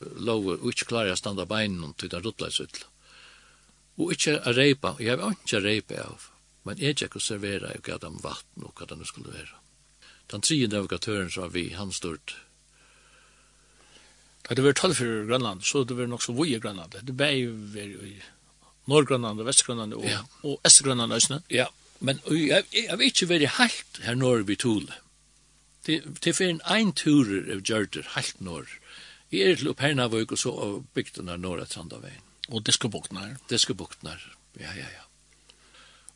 love 0.00 0.58
og 0.58 0.70
ikke 0.72 0.90
klarer 0.90 1.14
å 1.14 1.20
standa 1.20 1.46
beinen 1.46 1.94
til 1.98 2.10
den 2.12 2.24
ruttleisutla. 2.24 2.88
Og 4.00 4.14
ikke 4.14 4.38
a 4.40 4.54
reipa, 4.56 4.96
og 4.96 5.02
jeg 5.04 5.18
var 5.20 5.34
ikke 5.36 5.58
a 5.60 5.64
reipa 5.66 5.98
av, 6.06 6.30
men 6.66 6.80
jeg 6.80 6.96
ikke 6.96 7.20
og 7.20 7.26
servera 7.26 7.74
og 7.76 7.84
gav 7.86 8.00
dem 8.02 8.16
vatten 8.22 8.66
og 8.66 8.72
hva 8.74 8.88
det 8.88 9.06
skulle 9.06 9.34
være. 9.34 9.60
Den 10.32 10.42
tredje 10.42 10.70
navigatøren 10.72 11.30
som 11.30 11.52
vi, 11.52 11.70
han 11.76 11.92
stort 11.92 12.36
Ja, 14.48 14.56
det 14.58 14.64
var 14.64 14.74
tolv 14.74 14.96
for 14.98 15.26
Grønland, 15.28 15.62
så 15.62 15.84
det 15.86 15.94
var 15.94 16.08
nok 16.10 16.22
så 16.24 16.32
vore 16.34 16.58
Grønland. 16.58 16.96
Det 17.06 17.14
var 17.14 17.30
i 17.30 18.16
Norrgrønland 18.90 19.38
og 19.38 19.46
Vestgrønland 19.46 19.94
og, 19.94 20.02
ja. 20.04 20.18
og 20.42 20.58
Østgrønland 20.66 21.14
også. 21.14 21.38
Ja, 21.54 21.68
Men 22.02 22.18
jeg 22.26 22.48
jeg, 22.50 22.64
jeg 22.74 22.90
har 22.90 23.04
ikke 23.06 23.28
vært 23.30 23.56
helt 23.58 24.02
her 24.02 24.18
når 24.18 24.42
vi 24.48 24.56
tole. 24.58 24.98
Til 25.86 26.34
for 26.34 26.46
en 26.46 26.60
ein 26.70 26.92
turer 26.98 27.48
av 27.54 27.62
Gjørter, 27.66 28.06
helt 28.16 28.40
når. 28.40 28.66
Jeg 29.32 29.50
er 29.50 29.56
til 29.56 29.70
opp 29.70 29.80
og 29.82 30.38
så 30.38 30.50
av 30.50 30.74
bygdene 30.94 31.38
når 31.38 31.62
et 31.62 31.70
Trandaveien. 31.70 32.26
Og 32.50 32.66
diskobukner. 32.66 33.36
Diskobukner, 33.50 34.18
ja, 34.60 34.74
ja, 34.74 34.88
ja. 34.90 35.04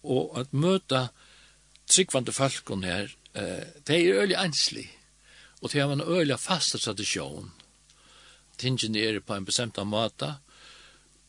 Og 0.03 0.39
at 0.39 0.53
møte 0.53 1.09
tryggvande 1.87 2.32
falkon 2.32 2.84
her, 2.84 3.14
eh, 3.34 3.66
det 3.87 3.97
er 3.97 4.20
øyelig 4.20 4.37
enslig. 4.45 4.91
Og 5.62 5.72
det 5.72 5.80
er 5.80 5.93
en 5.93 6.01
øyelig 6.01 6.39
fast 6.41 6.76
tradisjon. 6.82 7.53
Tingen 8.59 8.97
er 8.97 9.20
på 9.20 9.34
en 9.34 9.45
bestemt 9.45 9.78
måte. 9.87 10.37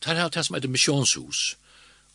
Det 0.04 0.12
er 0.18 0.28
det 0.28 0.44
som 0.44 0.54
heter 0.54 0.68
misjonshus 0.68 1.56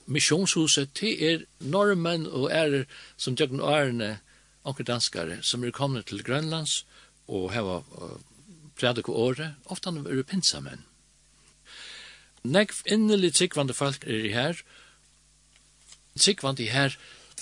missionshuset, 0.06 0.89
det 0.99 1.14
er 1.32 1.45
normen 1.60 2.28
og 2.28 2.51
er 2.51 2.84
som 3.18 3.36
tjøkken 3.36 3.62
og 3.62 3.72
ærene 3.72 4.20
onker 4.64 4.84
danskare 4.88 5.41
som 5.43 5.64
er 5.64 5.72
kommet 5.72 6.06
til 6.06 6.24
Grønlands 6.24 6.86
og 7.28 7.51
heva 7.54 7.78
uh, 7.78 8.20
prædik 8.80 9.10
og 9.10 9.20
året, 9.20 9.56
ofte 9.66 9.91
han 9.91 10.08
er 10.08 10.24
pinsamenn. 10.24 10.86
Negv 12.43 12.84
innelig 12.86 13.34
tryggvande 13.34 13.74
folk 13.74 14.04
er 14.04 14.26
i 14.28 14.32
her, 14.34 14.60
tryggvande 16.20 16.64
i 16.64 16.72
her, 16.72 16.97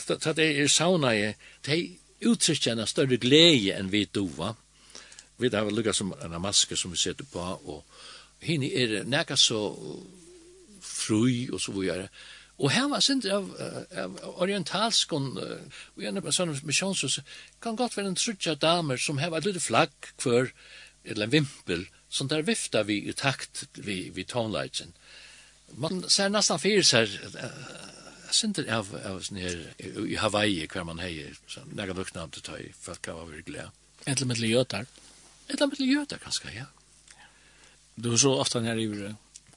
det 0.07 0.45
er 0.61 0.67
sauna 0.67 1.13
i, 1.17 1.33
de 1.65 1.97
uttrykker 2.25 2.77
en 2.77 2.87
større 2.87 3.17
glede 3.17 3.73
enn 3.77 3.91
vi 3.91 4.05
dova. 4.05 4.53
Vi 5.41 5.49
har 5.49 5.71
lukket 5.71 5.97
som 5.97 6.13
en 6.13 6.41
maske 6.41 6.77
som 6.77 6.91
vi 6.91 6.97
sitter 6.97 7.25
på, 7.25 7.39
og 7.39 7.83
henne 8.45 8.69
er 8.69 9.03
nekka 9.03 9.35
så 9.35 9.61
fru 10.81 11.25
og 11.53 11.61
så 11.61 11.73
videre. 11.73 12.09
Og 12.59 12.71
her 12.75 12.89
var 12.91 13.01
sint 13.01 13.25
av, 13.25 13.47
av 13.97 14.19
orientalskon, 14.43 15.31
og 15.39 16.03
gjerne 16.03 16.21
på 16.21 16.33
sånne 16.35 16.59
misjonshus, 16.67 17.21
kan 17.63 17.79
godt 17.79 17.97
være 17.97 18.11
en 18.11 18.19
trutja 18.19 18.55
damer 18.59 19.01
som 19.01 19.21
har 19.21 19.33
et 19.37 19.47
lite 19.47 19.63
flagg 19.63 19.93
kvar, 20.21 20.51
eller 21.03 21.25
en 21.25 21.33
vimpel, 21.33 21.87
som 22.11 22.29
der 22.29 22.45
vifta 22.45 22.83
vi 22.85 22.99
i 23.09 23.15
takt 23.17 23.63
vi, 23.79 24.11
vi 24.13 24.27
tonleitsen. 24.27 24.93
Man 25.79 26.03
ser 26.11 26.29
nesten 26.29 26.59
fyrir 26.59 26.85
seg, 26.85 27.13
sint 28.35 28.59
av, 28.67 28.91
av 29.07 29.21
sånn 29.25 29.39
her, 29.41 29.63
i 29.79 30.17
Hawaii, 30.19 30.67
hver 30.71 30.85
man 30.87 31.01
heier, 31.01 31.37
nega 31.71 31.95
lukna 31.97 32.27
om 32.27 32.33
det 32.35 32.43
tøy, 32.45 32.69
folk 32.77 33.09
av 33.11 33.31
virkelig. 33.31 33.69
Etla 34.05 34.27
med 34.27 34.43
jötar. 34.43 34.87
Etla 35.49 35.67
med 35.71 35.81
jötar, 35.81 36.21
kanskje, 36.23 36.53
ja. 36.61 36.67
Du 37.95 38.13
er 38.13 38.21
så 38.21 38.35
ofta 38.39 38.61
nere 38.63 38.81
i, 38.81 38.87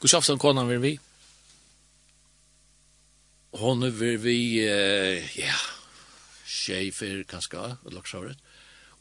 hvor 0.00 0.10
så 0.10 0.20
ofta 0.20 0.36
konan 0.40 0.68
vi 0.68 0.80
vi? 0.82 0.94
hon 3.58 3.82
är 3.82 3.90
vi, 3.90 4.70
uh, 4.70 5.40
ja, 5.40 5.54
chefer 6.44 7.24
kanske, 7.28 7.56
eller 7.86 8.02
så 8.04 8.20
rätt. 8.20 8.38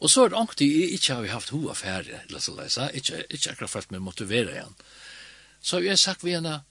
Och 0.03 0.11
så 0.11 0.25
är 0.25 0.29
det 0.29 0.35
ångt 0.35 0.61
i 0.61 0.91
inte 0.91 1.13
har 1.13 1.21
vi 1.21 1.29
haft 1.29 1.49
hoa 1.49 1.71
affär 1.71 2.23
eller 2.27 2.39
så 2.39 2.55
där 2.55 2.67
så 2.67 2.89
inte 2.89 3.25
inte 3.29 3.51
akkurat 3.51 3.71
fast 3.71 3.89
med 3.89 4.01
motivera 4.01 4.51
igen. 4.51 4.75
Så 5.61 5.81
jag 5.81 5.99
sagt 5.99 6.23
vi 6.23 6.33
henne 6.35 6.61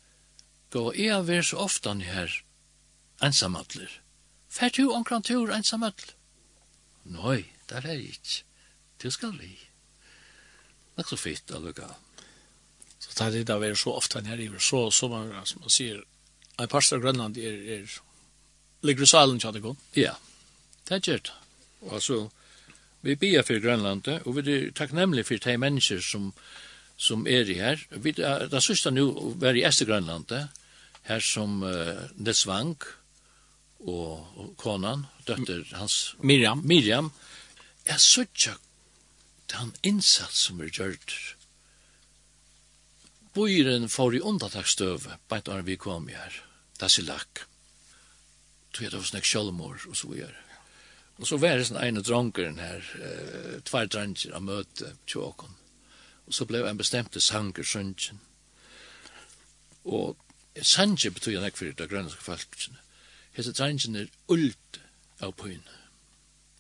gå 0.71 0.95
är 0.95 1.23
vi 1.23 1.43
så 1.43 1.57
ofta 1.59 1.95
ni 1.95 2.05
här 2.05 2.45
ensamatler. 3.21 4.03
Fär 4.49 4.71
du 4.75 4.87
omkring 4.87 5.23
tur 5.23 5.51
ensamatler? 5.51 6.15
Nej, 7.03 7.57
där 7.67 7.87
är 7.87 7.95
inte. 7.95 8.29
Det 8.97 9.11
ska 9.11 9.29
vi. 9.29 9.59
Det 10.95 11.03
är 11.03 11.07
så 11.07 11.17
fint 11.17 11.51
att 11.51 11.63
lukka. 11.63 11.91
Så 12.99 13.13
tar 13.13 13.31
det 13.31 13.45
där 13.45 13.59
vi 13.59 13.77
så 13.77 13.93
ofta 13.93 14.21
ni 14.21 14.29
här 14.29 14.41
i 14.41 14.51
så, 14.59 14.91
så 14.91 15.09
man, 15.09 15.47
som 15.47 15.61
man 15.61 15.71
säger, 15.71 16.05
Ein 16.61 16.69
pastor 16.69 17.01
Grønland 17.01 17.39
er, 17.41 17.59
er 17.79 18.01
ligger 18.83 19.07
i 19.07 19.09
salen 19.09 19.41
tjadikon. 19.41 19.79
Ja, 19.97 20.15
det 20.89 20.99
er 20.99 21.07
gjert. 21.07 21.33
Altså, 21.91 22.29
vi 23.03 23.17
bia 23.19 23.43
for 23.43 23.63
Grønland, 23.63 24.09
og 24.25 24.37
vi 24.37 24.45
er 24.53 24.71
takknemlige 24.77 25.25
for 25.25 25.43
de 25.43 25.57
mennesker 25.59 26.03
som, 26.05 26.33
som 26.97 27.27
er 27.27 27.51
i 27.51 27.59
her. 27.59 27.83
Vi, 27.91 28.13
det 28.19 28.27
er 28.27 28.63
sørste 28.63 28.93
nå 28.95 29.07
å 29.09 29.33
være 29.43 29.63
i 29.63 29.65
Ester 29.67 29.89
Grønland, 29.89 30.35
her 31.09 31.25
som 31.25 31.63
uh, 31.67 32.07
Nesvang 32.15 32.77
og, 33.83 34.23
og 34.39 34.53
konan, 34.61 35.07
døtter 35.27 35.65
hans... 35.75 36.15
Miriam. 36.23 36.63
Miriam. 36.63 37.11
Jeg 37.89 37.99
sørste 37.99 38.55
den 39.51 39.73
innsats 39.83 40.47
som 40.47 40.61
er 40.63 40.71
gjørt 40.71 41.17
Bøyren 43.33 43.89
får 43.89 44.19
i 44.19 44.21
undantaksstøve, 44.29 45.17
bare 45.29 45.43
når 45.47 45.63
vi 45.65 45.79
kom 45.81 46.09
her, 46.13 46.35
det 46.77 46.89
er 46.91 47.07
lakk. 47.07 47.47
Tog 48.73 48.85
jeg 48.85 48.93
det 48.93 49.01
var 49.01 49.09
sånn 49.09 49.25
sjølmor, 49.25 49.87
og 49.89 49.97
så 49.97 50.11
er. 50.21 50.37
Og 51.17 51.29
så 51.29 51.39
var 51.41 51.57
det 51.57 51.69
sånn 51.69 51.81
ene 51.81 52.05
dronkeren 52.05 52.61
her, 52.61 52.85
eh, 53.01 53.61
tvær 53.65 53.89
dranger 53.89 54.37
av 54.37 54.45
møte, 54.45 54.93
tjåkon. 55.07 55.57
Og 56.27 56.37
så 56.37 56.45
ble 56.45 56.61
en 56.69 56.81
bestemte 56.81 57.21
sanger 57.21 57.65
søntjen. 57.65 58.21
Og 59.85 60.17
sanger 60.61 61.11
betyr 61.11 61.41
han 61.41 61.49
ikke 61.49 61.59
for 61.59 61.73
det 61.73 61.89
grønlandske 61.89 62.25
folkene. 62.25 62.81
Hese 63.33 63.53
drangen 63.53 63.97
er 63.97 64.11
ult 64.29 64.81
av 65.21 65.33
pøyne. 65.33 65.79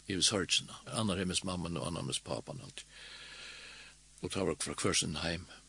I 0.09 0.17
vi 0.17 0.23
sørgjene. 0.25 0.73
Anna 0.87 1.17
hennes 1.17 1.45
mamma 1.45 1.69
og 1.69 1.87
anna 1.87 2.01
hennes 2.01 2.19
pappa. 2.19 2.57
Og 4.23 4.31
tar 4.31 4.47
var 4.47 4.57
fra 4.57 4.75
kvarsen 4.75 5.21
heim. 5.21 5.45
Mm 5.45 5.62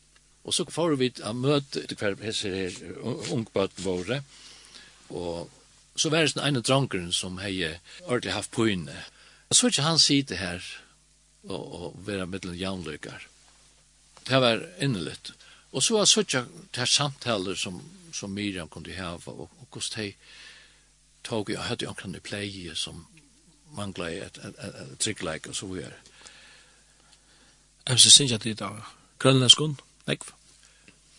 Og 0.44 0.54
så 0.54 0.66
får 0.68 0.96
vi 1.00 1.10
å 1.24 1.32
møte 1.36 1.82
etter 1.82 1.96
hver 1.96 2.16
hese 2.20 2.52
her, 2.52 2.78
ungbøtt 3.32 3.80
våre, 3.84 4.22
og 5.08 5.50
så 5.96 6.10
var 6.10 6.26
det 6.26 6.42
ene 6.42 6.62
drankeren 6.64 7.12
som 7.14 7.38
hei 7.38 7.54
ordentlig 8.04 8.34
haft 8.34 8.52
på 8.52 8.66
inne. 8.72 8.96
Så 9.52 9.70
ikke 9.70 9.86
han 9.86 10.00
sitte 10.02 10.36
her 10.40 10.64
og, 11.46 11.62
og 11.62 12.06
være 12.06 12.26
mittelen 12.26 12.58
jaunløkar. 12.58 13.28
Det 14.26 14.40
var 14.40 14.64
innelitt. 14.82 15.32
Og 15.72 15.82
så 15.82 15.94
var 15.94 16.08
det 16.08 16.24
ikke 16.24 16.86
samtaler 16.86 17.54
som, 17.54 17.80
som 18.12 18.30
Miriam 18.30 18.68
kunne 18.68 18.94
ha, 18.96 19.14
og, 19.14 19.48
og 19.60 19.66
hvordan 19.70 20.04
de 20.04 20.12
tog 21.24 21.50
jeg, 21.50 21.62
hadde 21.62 21.84
jo 21.84 21.92
omkring 21.92 22.16
i 22.16 22.20
pleie 22.20 22.74
som 22.76 23.06
manglet 23.74 24.12
i 24.12 24.18
et, 24.22 24.38
et, 24.38 24.58
et, 24.58 24.76
et 24.82 24.98
tryggleik 24.98 25.48
og 25.48 25.56
så 25.56 25.66
videre. 25.66 25.96
Jeg 27.88 28.00
synes 28.00 28.20
ikke 28.20 28.34
at 28.34 28.44
det 28.44 28.60
er 28.60 28.94
grønlandskund. 29.18 29.76
Nekv. 30.08 30.32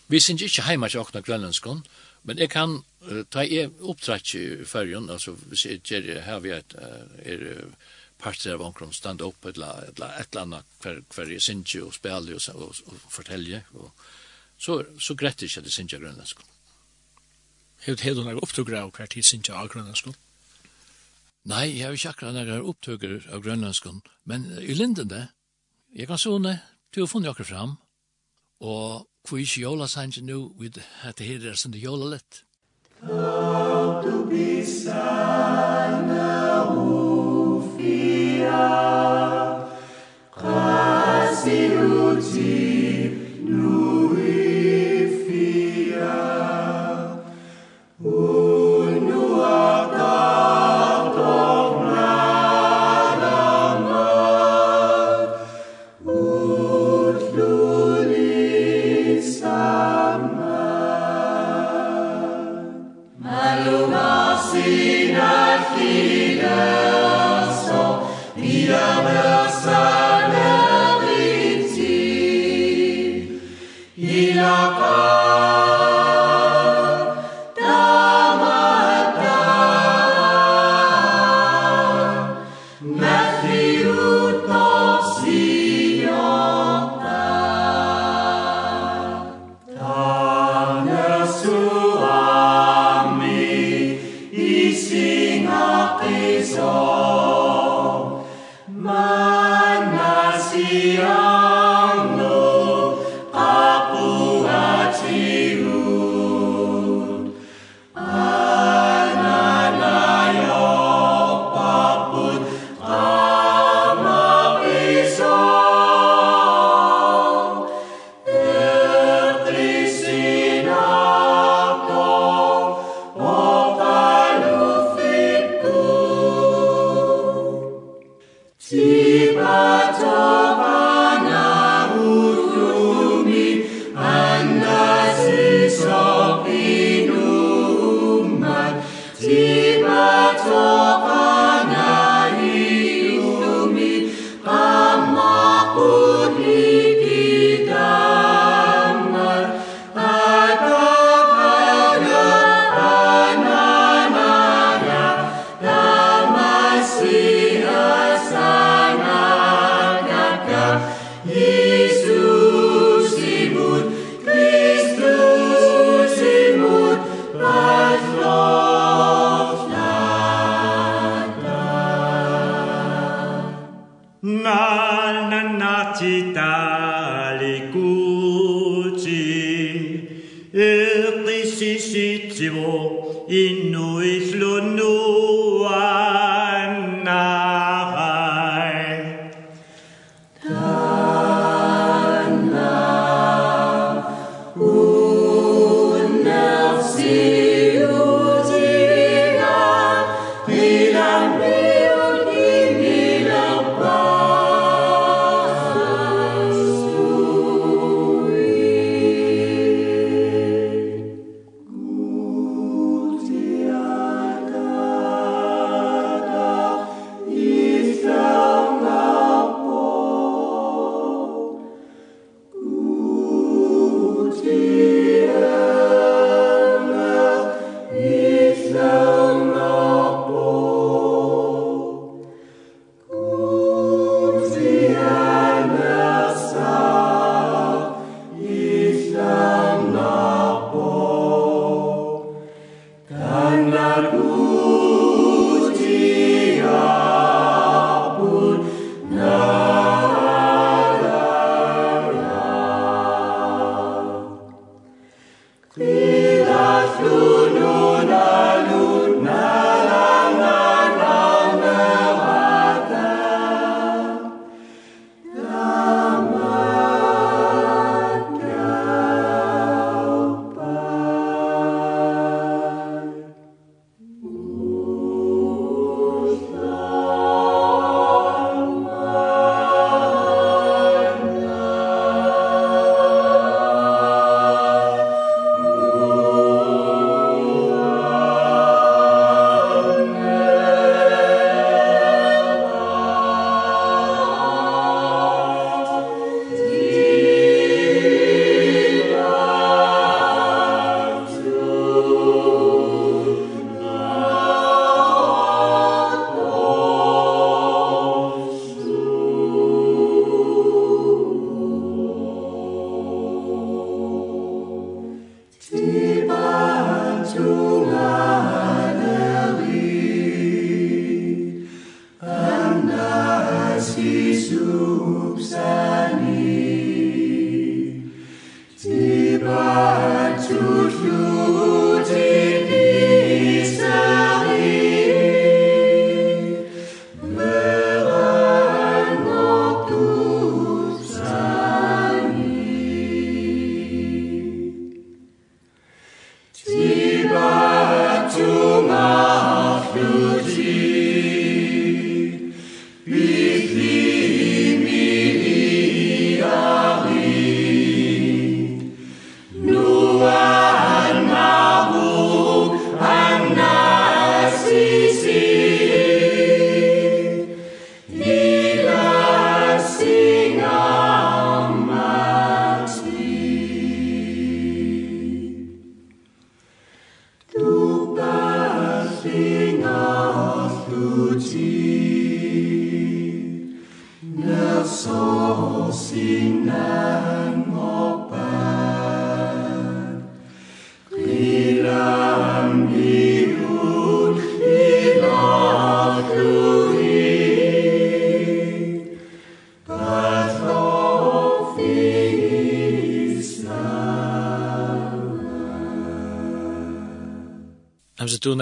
Vi 0.08 0.20
synes 0.20 0.42
ikke 0.46 0.68
heima 0.68 0.88
til 0.90 1.02
åkna 1.02 1.22
grønlandskon, 1.26 1.86
men 2.24 2.40
jeg 2.42 2.50
kan 2.54 2.78
uh, 2.78 3.22
ta 3.32 3.42
e 3.46 3.66
opptrekk 3.82 4.36
i 4.38 4.46
fyrjun, 4.66 5.10
altså 5.10 5.34
hvis 5.50 5.66
jeg 5.66 5.82
gjør 5.82 6.22
her 6.26 6.40
vi 6.40 6.54
er, 6.54 6.66
er 7.26 7.46
parter 8.22 8.54
av 8.56 8.64
omkron 8.66 8.94
stand 8.94 9.22
opp 9.26 9.46
et 9.46 9.58
eller 9.58 10.42
annet 10.42 10.76
hver, 10.82 11.02
hver 11.14 11.32
jeg 11.34 11.42
synes 11.42 11.74
ikke 11.74 11.88
og 11.88 11.94
spiller 11.94 12.38
og, 12.38 12.68
og, 12.68 12.76
og 12.86 13.10
forteller, 13.12 13.66
og 13.74 13.92
så, 14.58 14.84
så 15.00 15.16
greit 15.20 15.42
ikke 15.42 15.60
at 15.60 15.70
jeg 15.70 15.76
synes 15.76 15.98
grønlandskon. 15.98 16.52
Hevd 17.86 18.06
hevd 18.06 18.24
hevd 18.24 18.42
opptugger 18.42 18.80
av 18.80 18.94
hver 18.96 19.12
tid 19.12 19.28
synes 19.28 19.50
av 19.50 19.70
grønlandskon? 19.74 20.16
Nei, 21.46 21.76
jeg 21.76 21.86
har 21.86 21.94
ikke 21.94 22.14
akkurat 22.16 22.34
noen 22.34 22.70
opptugger 22.72 23.28
av 23.30 23.44
grønlandskon, 23.46 24.00
men 24.26 24.48
i 24.62 24.74
linden 24.74 25.12
det, 25.12 25.28
jeg 25.94 26.10
kan 26.10 26.18
sånne, 26.18 26.56
du 26.90 27.04
har 27.04 27.12
funnet 27.12 27.30
akkurat 27.30 27.52
fram, 27.52 27.76
og 28.62 29.08
hvor 29.26 29.42
ikke 29.42 29.62
jola 29.62 29.88
sange 29.88 30.22
nu, 30.22 30.54
vi 30.60 30.72
at 31.04 31.18
det 31.18 31.28
her 31.28 31.50
er 31.52 31.58
sånn 31.60 31.74
det 31.74 31.82
jola 31.84 32.16
lett. 32.16 32.44
Kom 33.02 34.04
du 34.06 34.26
bli 34.30 34.64
sange, 34.66 35.85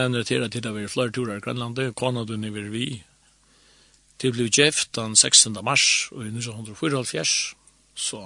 nevner 0.03 0.27
til 0.27 0.43
at 0.43 0.53
det 0.53 0.65
har 0.67 0.75
vært 0.75 0.91
flere 0.91 1.13
turer 1.15 1.39
i 1.39 1.43
Grønlandet, 1.43 1.95
Kanadun 1.95 2.43
er 2.43 2.69
vi. 2.73 2.87
Det 4.19 4.33
ble 4.35 4.49
gjeft 4.51 4.93
den 4.97 5.15
16. 5.15 5.55
mars 5.63 6.09
i 6.11 6.27
1974, 6.27 7.55
så 7.95 8.21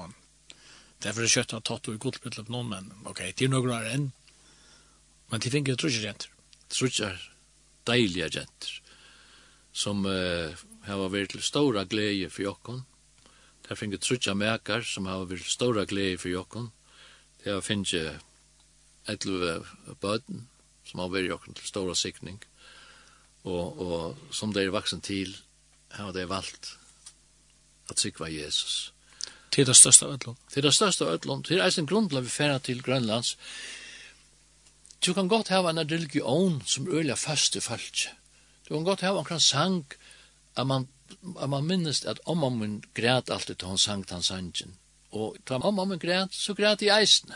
derfor 1.03 1.25
er 1.25 1.33
kjøttet 1.33 1.65
tatt 1.69 1.89
og 1.89 1.95
i 1.95 2.01
godtbytlet 2.01 2.49
på 2.49 2.53
noen, 2.55 2.73
men 2.73 3.09
ok, 3.09 3.23
det 3.37 3.47
er 3.47 3.53
noen 3.53 3.73
år 3.77 3.89
enn. 3.93 4.09
Men 5.31 5.43
de 5.43 5.51
finner 5.53 5.79
trusje 5.79 6.03
jenter. 6.03 6.33
Trusje 6.71 7.11
deilige 7.87 8.29
jenter, 8.39 8.73
som 9.71 10.05
uh, 10.07 10.53
har 10.87 11.09
vært 11.13 11.35
til 11.35 11.45
store 11.45 11.85
glede 11.89 12.31
for 12.33 12.47
jokken. 12.47 12.83
Der 13.67 13.79
finner 13.79 14.01
trusje 14.01 14.35
mekar, 14.35 14.83
som 14.87 15.07
har 15.07 15.27
vært 15.27 15.45
til 15.45 15.55
store 15.55 15.85
glede 15.87 16.19
for 16.21 16.33
jokken. 16.33 16.71
Det 17.43 17.53
har 17.53 17.63
finnet 17.63 18.21
11 19.07 19.65
bøten, 20.01 20.47
som 20.87 21.01
har 21.03 21.11
vært 21.13 21.31
jokken 21.31 21.57
til 21.57 21.67
stora 21.67 21.95
sikning. 21.95 22.39
Og, 23.47 23.79
og 23.79 24.35
som 24.35 24.53
det 24.53 24.65
er 24.65 24.75
vaksen 24.75 25.01
til, 25.01 25.35
har 25.95 26.11
det 26.15 26.27
valgt 26.29 26.73
at 27.91 27.99
sikva 27.99 28.29
Jesus. 28.31 28.93
Til 29.51 29.67
det 29.67 29.77
største 29.79 30.05
av 30.05 30.17
Ødlund. 30.17 30.37
Til 30.51 30.63
det 30.63 30.73
største 30.75 31.05
av 31.05 31.15
Ødlund. 31.15 31.45
Til 31.47 31.63
eisen 31.63 31.87
grunn 31.87 32.09
til 32.11 32.23
vi 32.25 32.29
færa 32.29 32.59
til 32.59 32.83
Grønlands. 32.83 33.37
Du 35.05 35.13
kan 35.13 35.29
godt 35.31 35.53
hava 35.53 35.71
en 35.71 35.79
religion 35.79 36.61
som 36.65 36.87
øyla 36.89 37.15
først 37.15 37.55
i 37.55 37.63
falsk. 37.63 38.09
Du 38.67 38.75
kan 38.75 38.83
godt 38.83 39.05
hava 39.05 39.23
en 39.31 39.39
sang 39.39 39.85
at 40.57 40.67
man, 40.67 40.87
at 41.39 41.49
man 41.49 41.63
minnes 41.63 42.05
at 42.05 42.19
om 42.25 42.37
man 42.37 42.83
græt 42.93 43.29
alltid 43.29 43.55
til 43.55 43.67
hun 43.67 43.77
sang 43.77 44.09
den 44.09 44.23
sangen. 44.23 44.75
Og 45.11 45.37
om 45.49 45.87
man 45.87 45.99
græt, 45.99 46.33
så 46.33 46.53
græt 46.53 46.81
i 46.81 46.89
eisene 46.89 47.35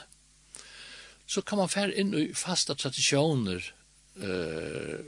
så 1.32 1.42
kan 1.48 1.62
man 1.62 1.72
fære 1.72 1.96
inn 1.96 2.12
i 2.18 2.26
fasta 2.36 2.76
tradisjoner, 2.76 3.64
uh, 4.20 5.00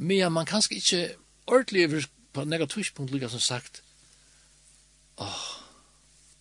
men 0.00 0.32
man 0.32 0.48
kanskje 0.48 0.80
ikke 0.80 1.02
ordentlig 1.46 2.08
på 2.32 2.44
negativt 2.44 2.94
punkt 2.94 3.30
som 3.30 3.40
sagt, 3.40 3.82
åh, 5.18 5.26
oh, 5.26 5.46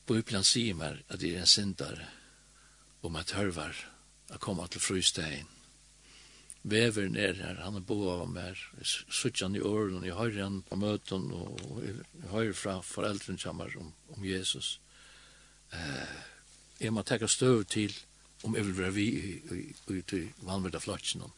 Bibelen 0.10 0.44
sier 0.44 0.74
meg 0.74 1.04
at 1.10 1.22
det 1.22 1.36
er 1.36 1.44
en 1.44 1.50
syndare 1.50 2.08
om 3.06 3.18
at 3.20 3.36
hørvar 3.38 3.78
å 4.34 4.40
komme 4.42 4.66
til 4.68 4.82
frystein. 4.82 5.48
Vever 6.70 7.08
er 7.16 7.38
her, 7.40 7.62
han 7.64 7.78
er 7.78 7.86
bo 7.86 8.02
av 8.12 8.26
meg, 8.30 8.58
suttja 8.84 9.48
han 9.48 9.56
i 9.56 9.62
åren, 9.64 10.02
og 10.02 10.08
jeg 10.08 10.18
hører 10.18 10.44
han 10.44 10.60
på 10.68 10.80
møten, 10.82 11.30
og 11.32 11.80
jeg 11.86 11.96
hører 12.34 12.58
fra 12.58 12.80
foreldren 12.84 13.40
kommer 13.40 13.78
om, 13.80 13.94
om 14.16 14.26
Jesus. 14.26 14.80
Eh, 15.72 16.18
jeg 16.82 16.94
må 16.94 17.06
tekka 17.08 17.30
støv 17.32 17.64
til, 17.72 17.96
om 18.44 18.56
jeg 18.56 18.66
vil 18.66 18.78
være 18.78 18.94
vi 18.96 19.08
ut 19.88 20.14
i 20.14 20.24
vanvittig 20.48 20.82
flotsen 20.82 21.22
om 21.28 21.34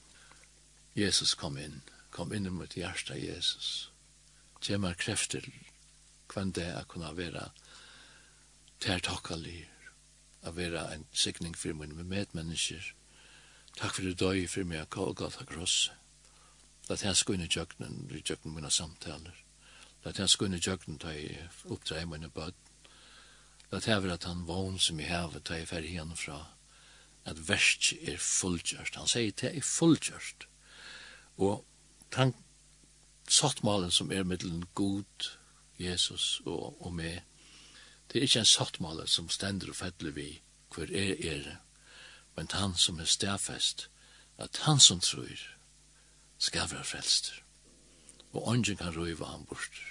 Jesus 0.95 1.34
kom 1.40 1.57
inn, 1.57 1.82
kom 2.11 2.34
inn 2.36 2.45
i 2.45 2.52
mitt 2.52 2.76
hjerte 2.76 3.15
Jesus. 3.15 3.90
Kjem 4.61 4.86
er 4.86 4.98
krefter 4.99 5.45
kvann 6.32 6.52
det 6.56 6.68
er 6.68 6.88
kunne 6.88 7.11
være 7.15 7.48
tertakkalir, 8.84 9.68
å 10.44 10.52
være 10.56 10.84
en 10.95 11.06
sikning 11.14 11.56
for 11.57 11.78
min 11.78 11.95
med 11.95 12.10
medmennesker. 12.11 12.94
Takk 13.78 13.95
for 13.95 14.07
det 14.07 14.19
døy 14.19 14.48
for 14.52 14.68
meg 14.68 14.84
a 14.84 14.90
Golgata 14.90 15.45
kross. 15.48 15.91
Lat 16.90 17.06
hans 17.07 17.23
gå 17.23 17.38
inn 17.38 17.45
i 17.45 17.52
jøgnen, 17.52 18.07
i 18.11 18.19
jøgnen 18.19 18.56
mine 18.56 18.72
samtaler. 18.72 19.38
La 20.03 20.10
Lat 20.10 20.19
hans 20.19 20.36
gå 20.36 20.48
inn 20.48 20.57
i 20.57 20.64
jøgnen 20.64 20.99
ta 20.99 21.14
i 21.15 21.30
oppdrei 21.72 22.03
mine 22.10 22.30
bød. 22.34 22.57
La 23.72 23.78
Lat 23.78 23.88
være 23.88 24.18
at 24.18 24.28
han 24.28 24.48
vogn 24.48 24.80
som 24.80 24.99
i 24.99 25.07
hevet 25.07 25.45
ta 25.48 25.60
i 25.60 25.68
fer 25.69 25.88
igjen 25.88 26.15
fra 26.19 26.41
at 27.26 27.48
verst 27.48 27.93
er 28.02 28.18
fullgjørst. 28.18 28.95
Han 28.95 29.07
sier 29.07 29.31
det 29.31 29.52
er 29.57 29.65
fullgjørst. 29.65 30.48
Og 31.38 31.65
tank 32.11 32.35
sattmalen 33.30 33.91
som 33.91 34.11
er 34.11 34.23
mittelen 34.27 34.65
god, 34.76 35.30
Jesus 35.80 36.41
og, 36.45 36.81
og 36.85 36.93
meg, 36.93 37.22
det 38.11 38.19
er 38.19 38.27
ikke 38.27 38.43
en 38.43 38.49
sottmalen 38.49 39.07
som 39.07 39.30
stender 39.31 39.72
og 39.72 39.77
fettler 39.80 40.11
vi 40.11 40.41
hver 40.76 40.91
er 40.91 41.15
er, 41.27 41.48
men 42.35 42.52
han 42.52 42.76
som 42.77 42.99
er 42.99 43.10
stedfest, 43.10 43.88
at 44.38 44.57
han 44.65 44.80
som 44.80 44.99
tror 44.99 45.39
skal 46.38 46.72
være 46.72 46.84
frelst. 46.84 47.34
Og 48.34 48.48
ånden 48.48 48.77
kan 48.77 48.95
røyve 48.95 49.26
han 49.26 49.45
bort 49.45 49.81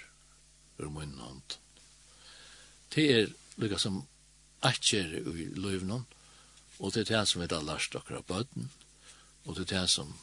ur 0.79 0.89
munnen 0.89 1.19
hånd. 1.19 1.57
Det 2.95 3.05
er 3.15 3.27
lukka 3.57 3.77
som 3.77 4.01
atjer 4.61 5.13
i 5.21 5.45
løyvnånd, 5.55 6.05
Og 6.81 6.93
det 6.93 7.03
er 7.05 7.09
det 7.13 7.27
som 7.29 7.41
vi 7.41 7.47
har 7.51 7.63
lært 7.63 7.93
dere 7.93 8.19
av 8.19 8.27
bøten, 8.27 8.71
og 9.45 9.55
det 9.55 9.67
er 9.67 9.81
det 9.81 9.89
som 9.93 10.15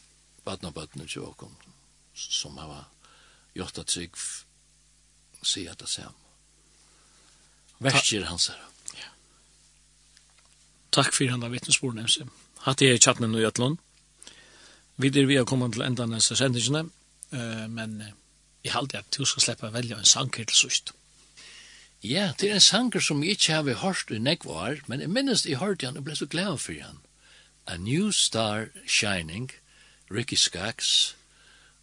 bøten 0.45 0.69
av 0.69 0.75
bøten 0.75 1.03
er 1.03 1.11
tjåkom, 1.11 1.55
som 2.15 2.59
har 2.59 2.89
gjort 3.55 3.79
at 3.79 3.93
trygg 3.95 4.19
sier 5.47 5.75
det 5.79 5.89
samme. 5.89 6.19
Verskjer 7.79 8.27
hans 8.27 8.49
her. 8.51 8.63
Ja. 8.99 9.13
Takk 10.99 11.13
for 11.15 11.31
av 11.31 11.53
vittnesbord, 11.55 11.95
Nemse. 11.95 12.27
Hatt 12.65 12.83
jeg 12.83 12.99
i 12.99 13.03
chatten 13.03 13.31
nå 13.31 13.39
i 13.39 13.47
Øtland. 13.47 13.79
Vi 14.99 15.13
er 15.15 15.27
vi 15.31 15.37
har 15.39 15.47
kommet 15.47 15.77
til 15.77 15.87
enda 15.87 16.07
neste 16.11 16.35
sendingene, 16.37 16.89
men 17.71 18.01
jeg 18.65 18.73
halte 18.75 18.99
at 18.99 19.15
du 19.15 19.25
skal 19.25 19.45
slippe 19.45 19.69
å 19.69 19.75
velge 19.75 19.95
en 19.95 20.05
sanger 20.05 20.43
til 20.43 20.59
sørst. 20.65 20.91
Ja, 22.03 22.33
det 22.41 22.51
er 22.51 22.55
en 22.55 22.61
sanger 22.61 23.01
som 23.01 23.23
jeg 23.23 23.31
ikke 23.31 23.53
har 23.53 23.75
hørt 23.83 24.11
i 24.11 24.19
nekvar, 24.23 24.77
men 24.87 25.01
jeg 25.01 25.11
minnes 25.11 25.47
jeg 25.47 25.59
hørte 25.59 25.87
han 25.87 25.97
og 25.99 26.05
ble 26.07 26.15
så 26.17 26.27
glad 26.31 26.59
for 26.63 26.79
han. 26.79 27.01
A 27.67 27.77
New 27.77 28.13
Star 28.13 28.69
Shining, 28.87 29.51
Ricky 30.11 30.37
Skaggs 30.37 31.17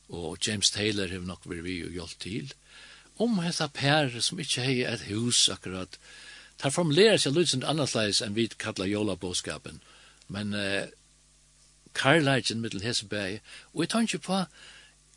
og 0.10 0.38
James 0.48 0.72
Taylor 0.72 1.12
har 1.12 1.20
nok 1.20 1.44
vært 1.44 1.66
vi 1.66 1.84
og 1.84 1.92
hjulpet 1.92 2.20
til. 2.24 2.54
Om 3.20 3.42
hette 3.44 3.68
Per 3.74 4.16
som 4.22 4.40
ikke 4.40 4.64
har 4.64 4.94
et 4.94 5.04
hus 5.10 5.50
akkurat, 5.52 6.00
tar 6.58 6.72
formulerer 6.72 7.20
seg 7.20 7.36
lydsen 7.36 7.68
annerledes 7.68 8.22
enn 8.24 8.40
vi 8.40 8.48
kallar 8.48 8.88
jolabåskapen. 8.88 9.82
Men 10.32 10.56
uh, 10.56 10.88
karlægen 11.94 12.64
mittel 12.64 12.88
Heseberg, 12.88 13.42
og 13.74 13.84
jeg 13.84 13.90
tar 13.90 14.08
ikke 14.08 14.24
på 14.32 14.42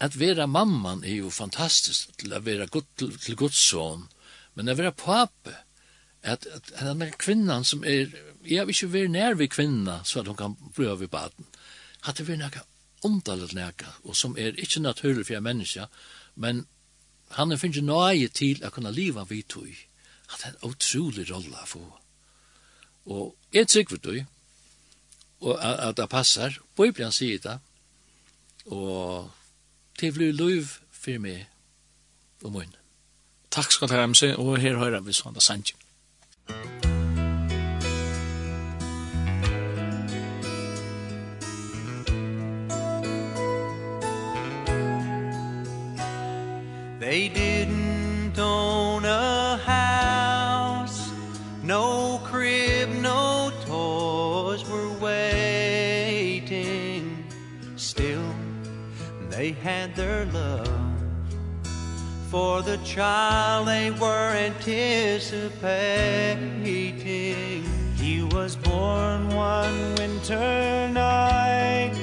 at 0.01 0.19
vera 0.19 0.47
mamman 0.47 1.05
er 1.05 1.23
jo 1.23 1.31
fantastisk 1.31 2.11
til 2.19 2.35
å 2.35 2.43
være 2.43 2.67
god, 2.67 2.87
til, 2.99 3.15
til 3.19 3.39
Guds 3.39 3.63
Men 4.59 4.67
det 4.67 4.75
var 4.81 4.91
pape, 4.91 5.53
at, 6.23 6.47
at 6.47 6.73
at 6.75 6.81
denne 6.83 7.13
kvinnan 7.15 7.65
som 7.65 7.85
er, 7.87 8.11
jeg 8.43 8.67
vil 8.67 8.75
ikke 8.75 8.93
være 8.93 9.09
nær 9.15 9.37
ved 9.39 9.53
kvinna, 9.55 10.01
så 10.05 10.21
at 10.21 10.27
hun 10.27 10.37
kan 10.37 10.57
prøve 10.75 11.01
ved 11.01 11.09
baden, 11.09 11.47
at 12.09 12.19
det 12.19 12.27
var 12.29 12.41
nekka 12.41 12.65
omdalet 13.07 13.55
nekka, 13.55 13.87
og 14.03 14.17
som 14.17 14.35
er 14.39 14.59
ikke 14.59 14.83
naturlig 14.83 15.27
for 15.27 15.39
en 15.39 15.47
menneske, 15.47 15.87
men 16.35 16.67
han 17.39 17.53
er 17.53 17.61
finnes 17.61 17.85
nøye 17.87 18.29
til 18.35 18.65
å 18.67 18.73
kunne 18.75 18.91
liva 18.91 19.23
vidt 19.29 19.49
tog. 19.55 19.69
det 19.69 20.45
er 20.45 20.51
en 20.51 20.71
utrolig 20.73 21.31
rolle 21.31 21.63
å 21.63 21.67
få. 21.67 21.85
Og 23.07 23.37
jeg 23.55 23.69
trykker 23.69 24.03
du, 24.03 24.25
og 25.41 25.63
at 25.63 25.97
det 25.97 26.09
passer. 26.11 26.59
Bibelen 26.77 27.13
sier 27.13 27.39
det. 27.39 27.59
Og 28.67 29.31
det 30.01 30.15
blir 30.15 30.33
lov 30.33 30.67
for 30.91 31.19
meg 31.23 31.47
og 32.43 32.53
munnen. 32.53 32.78
Takk 33.51 33.73
skal 33.73 33.89
du 33.89 33.95
ha, 33.95 34.07
MC, 34.07 34.35
og 34.39 34.57
her 34.59 34.77
hører 34.77 35.01
vi 35.01 35.13
da 35.35 35.41
Sanji. 35.41 35.75
They 47.01 47.29
didn't 47.29 48.39
own 48.39 49.05
a 49.05 49.57
house. 49.57 51.11
No 51.63 52.21
crib, 52.25 52.89
no 52.91 53.51
toys 53.67 54.69
were 54.69 54.93
waiting. 55.01 56.53
Still, 57.77 58.35
they 59.31 59.53
had 59.53 59.95
their 59.95 60.27
love 60.27 60.58
for 62.31 62.63
the 62.63 62.77
child 62.79 63.69
they 63.69 63.91
were 63.91 64.33
anticipating. 64.49 66.65
He 67.97 68.23
was 68.23 68.57
born 68.57 69.29
one 69.35 69.95
winter 69.95 70.89
night 70.93 71.95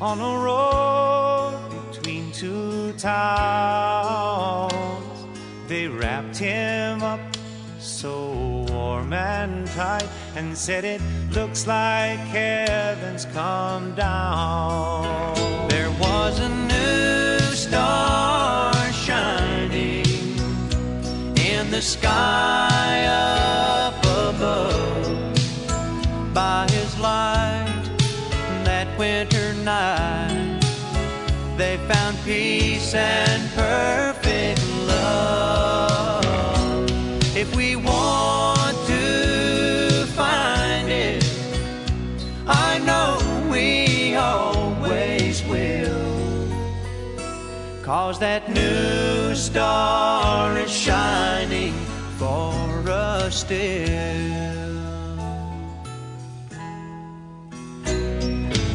on 0.00 0.20
a 0.20 0.38
road 0.38 1.70
between 1.90 2.30
two 2.32 2.92
towns. 2.92 4.72
They 5.68 5.88
wrapped 5.88 6.36
him 6.36 7.02
up 7.02 7.20
so 7.78 8.66
warm 8.70 9.12
and 9.12 9.66
tight 9.68 10.08
and 10.36 10.56
said 10.56 10.84
it 10.84 11.00
looks 11.32 11.66
like 11.66 12.18
heaven's 12.18 13.24
come 13.26 13.94
down. 13.94 15.68
There 15.68 15.90
was 15.92 16.40
a 16.40 16.48
new 16.48 17.38
star 17.54 18.27
the 21.78 21.82
sky 21.82 23.04
up 23.06 23.98
above. 24.04 25.06
By 26.34 26.66
his 26.70 26.98
light 26.98 27.84
that 28.64 28.88
winter 28.98 29.54
night 29.62 30.60
They 31.56 31.76
found 31.90 32.16
peace 32.24 32.94
and 32.94 33.40
perfect 33.54 34.60
love. 34.88 36.24
If 37.36 37.54
we 37.54 37.76
want 37.76 38.76
to 38.94 40.04
find 40.20 40.88
it 40.90 41.24
I 42.48 42.80
know 42.88 43.10
we 43.52 44.16
always 44.16 45.44
will. 45.44 46.48
Cause 47.84 48.18
that 48.18 48.50
new 48.50 49.34
star 49.36 50.58
is 50.58 50.70
shining 50.70 51.57
still 53.30 54.68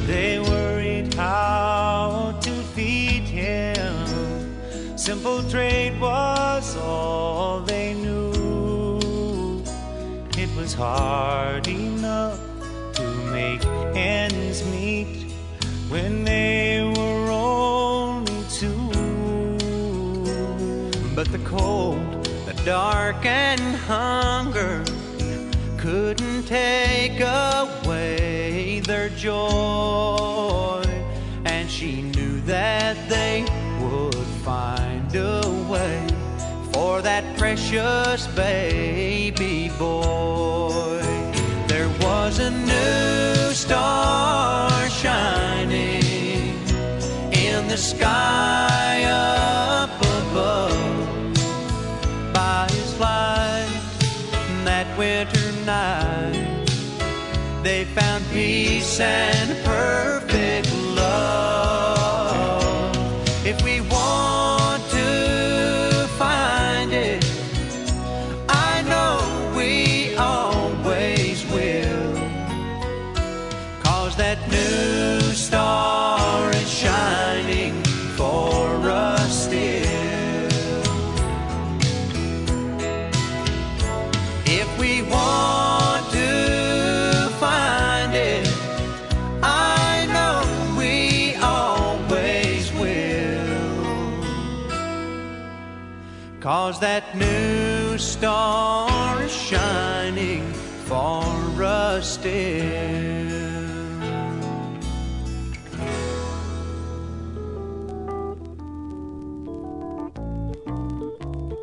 They 0.05 0.37
worried 0.39 1.13
how 1.13 2.37
to 2.41 2.51
feed 2.75 3.23
him. 3.23 4.97
Simple 4.97 5.41
trade 5.49 5.99
was 5.99 6.77
all 6.77 7.61
they 7.61 7.93
knew. 7.93 9.63
It 10.37 10.55
was 10.55 10.73
hard 10.73 11.67
enough 11.67 12.39
to 12.93 13.07
make 13.31 13.65
ends 13.95 14.63
meet 14.69 15.31
When 15.89 16.23
they 16.23 16.83
were 16.95 17.31
only 17.31 18.43
two. 18.49 18.89
But 21.15 21.31
the 21.31 21.39
cold 21.45 22.12
dark 22.65 23.25
and 23.25 23.59
hunger 23.59 24.85
couldn't 25.77 26.43
take 26.43 27.19
away 27.19 28.79
their 28.79 29.09
joy. 29.09 30.81
And 31.45 31.69
she 31.69 32.01
knew 32.01 32.39
that 32.41 32.95
they 33.09 33.43
would 33.81 34.15
find 34.45 35.13
a 35.13 35.41
way 35.69 36.07
for 36.71 37.01
that 37.01 37.37
precious 37.37 38.27
baby 38.27 39.69
boy. 39.77 41.01
There 41.67 41.89
was 41.99 42.39
a 42.39 42.49
new 42.49 43.53
star 43.53 44.89
shining 44.89 46.01
in 47.33 47.67
the 47.67 47.77
sky. 47.77 48.72
winter 55.03 55.51
night. 55.65 56.65
They 57.61 57.83
found 57.83 58.23
peace 58.31 58.99
and 59.01 59.49
perfect 59.65 60.73
love. 60.95 61.52
Cause 96.43 96.77
that 96.81 97.15
new 97.15 97.97
star 97.97 99.23
is 99.23 99.31
shining 99.31 100.43
for 100.89 101.23
us 101.63 102.15
still 102.15 102.33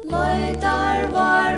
Leitar 0.07 1.11
var 1.13 1.50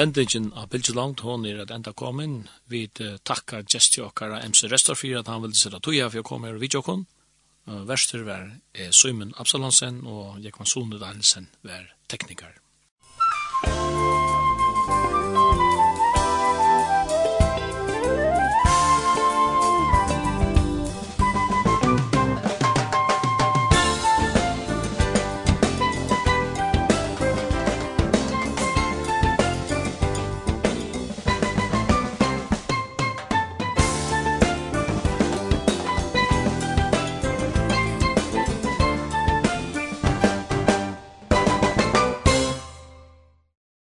sendingen 0.00 0.52
av 0.56 0.70
Bilge 0.72 0.94
Langt, 0.96 1.20
hon 1.20 1.44
er 1.44 1.58
at 1.60 1.72
enda 1.74 1.92
komin. 1.92 2.46
Vi 2.72 2.86
takkar 3.26 3.66
gestjåkara 3.68 4.40
MC 4.48 4.70
Restor 4.72 4.96
for 4.96 5.18
at 5.18 5.28
han 5.28 5.42
ville 5.44 5.58
sitte 5.58 5.80
tøya 5.84 6.08
for 6.08 6.22
å 6.22 6.28
komme 6.30 6.48
her 6.48 6.56
og 6.56 6.64
videokon. 6.64 7.04
Verster 7.90 8.24
var 8.24 8.48
Søymen 8.96 9.34
Absalonsen 9.36 10.00
og 10.08 10.40
Jekman 10.40 10.72
Sone 10.72 11.02
Dahlsen 11.02 11.50
var 11.66 11.84
teknikar. 12.08 12.59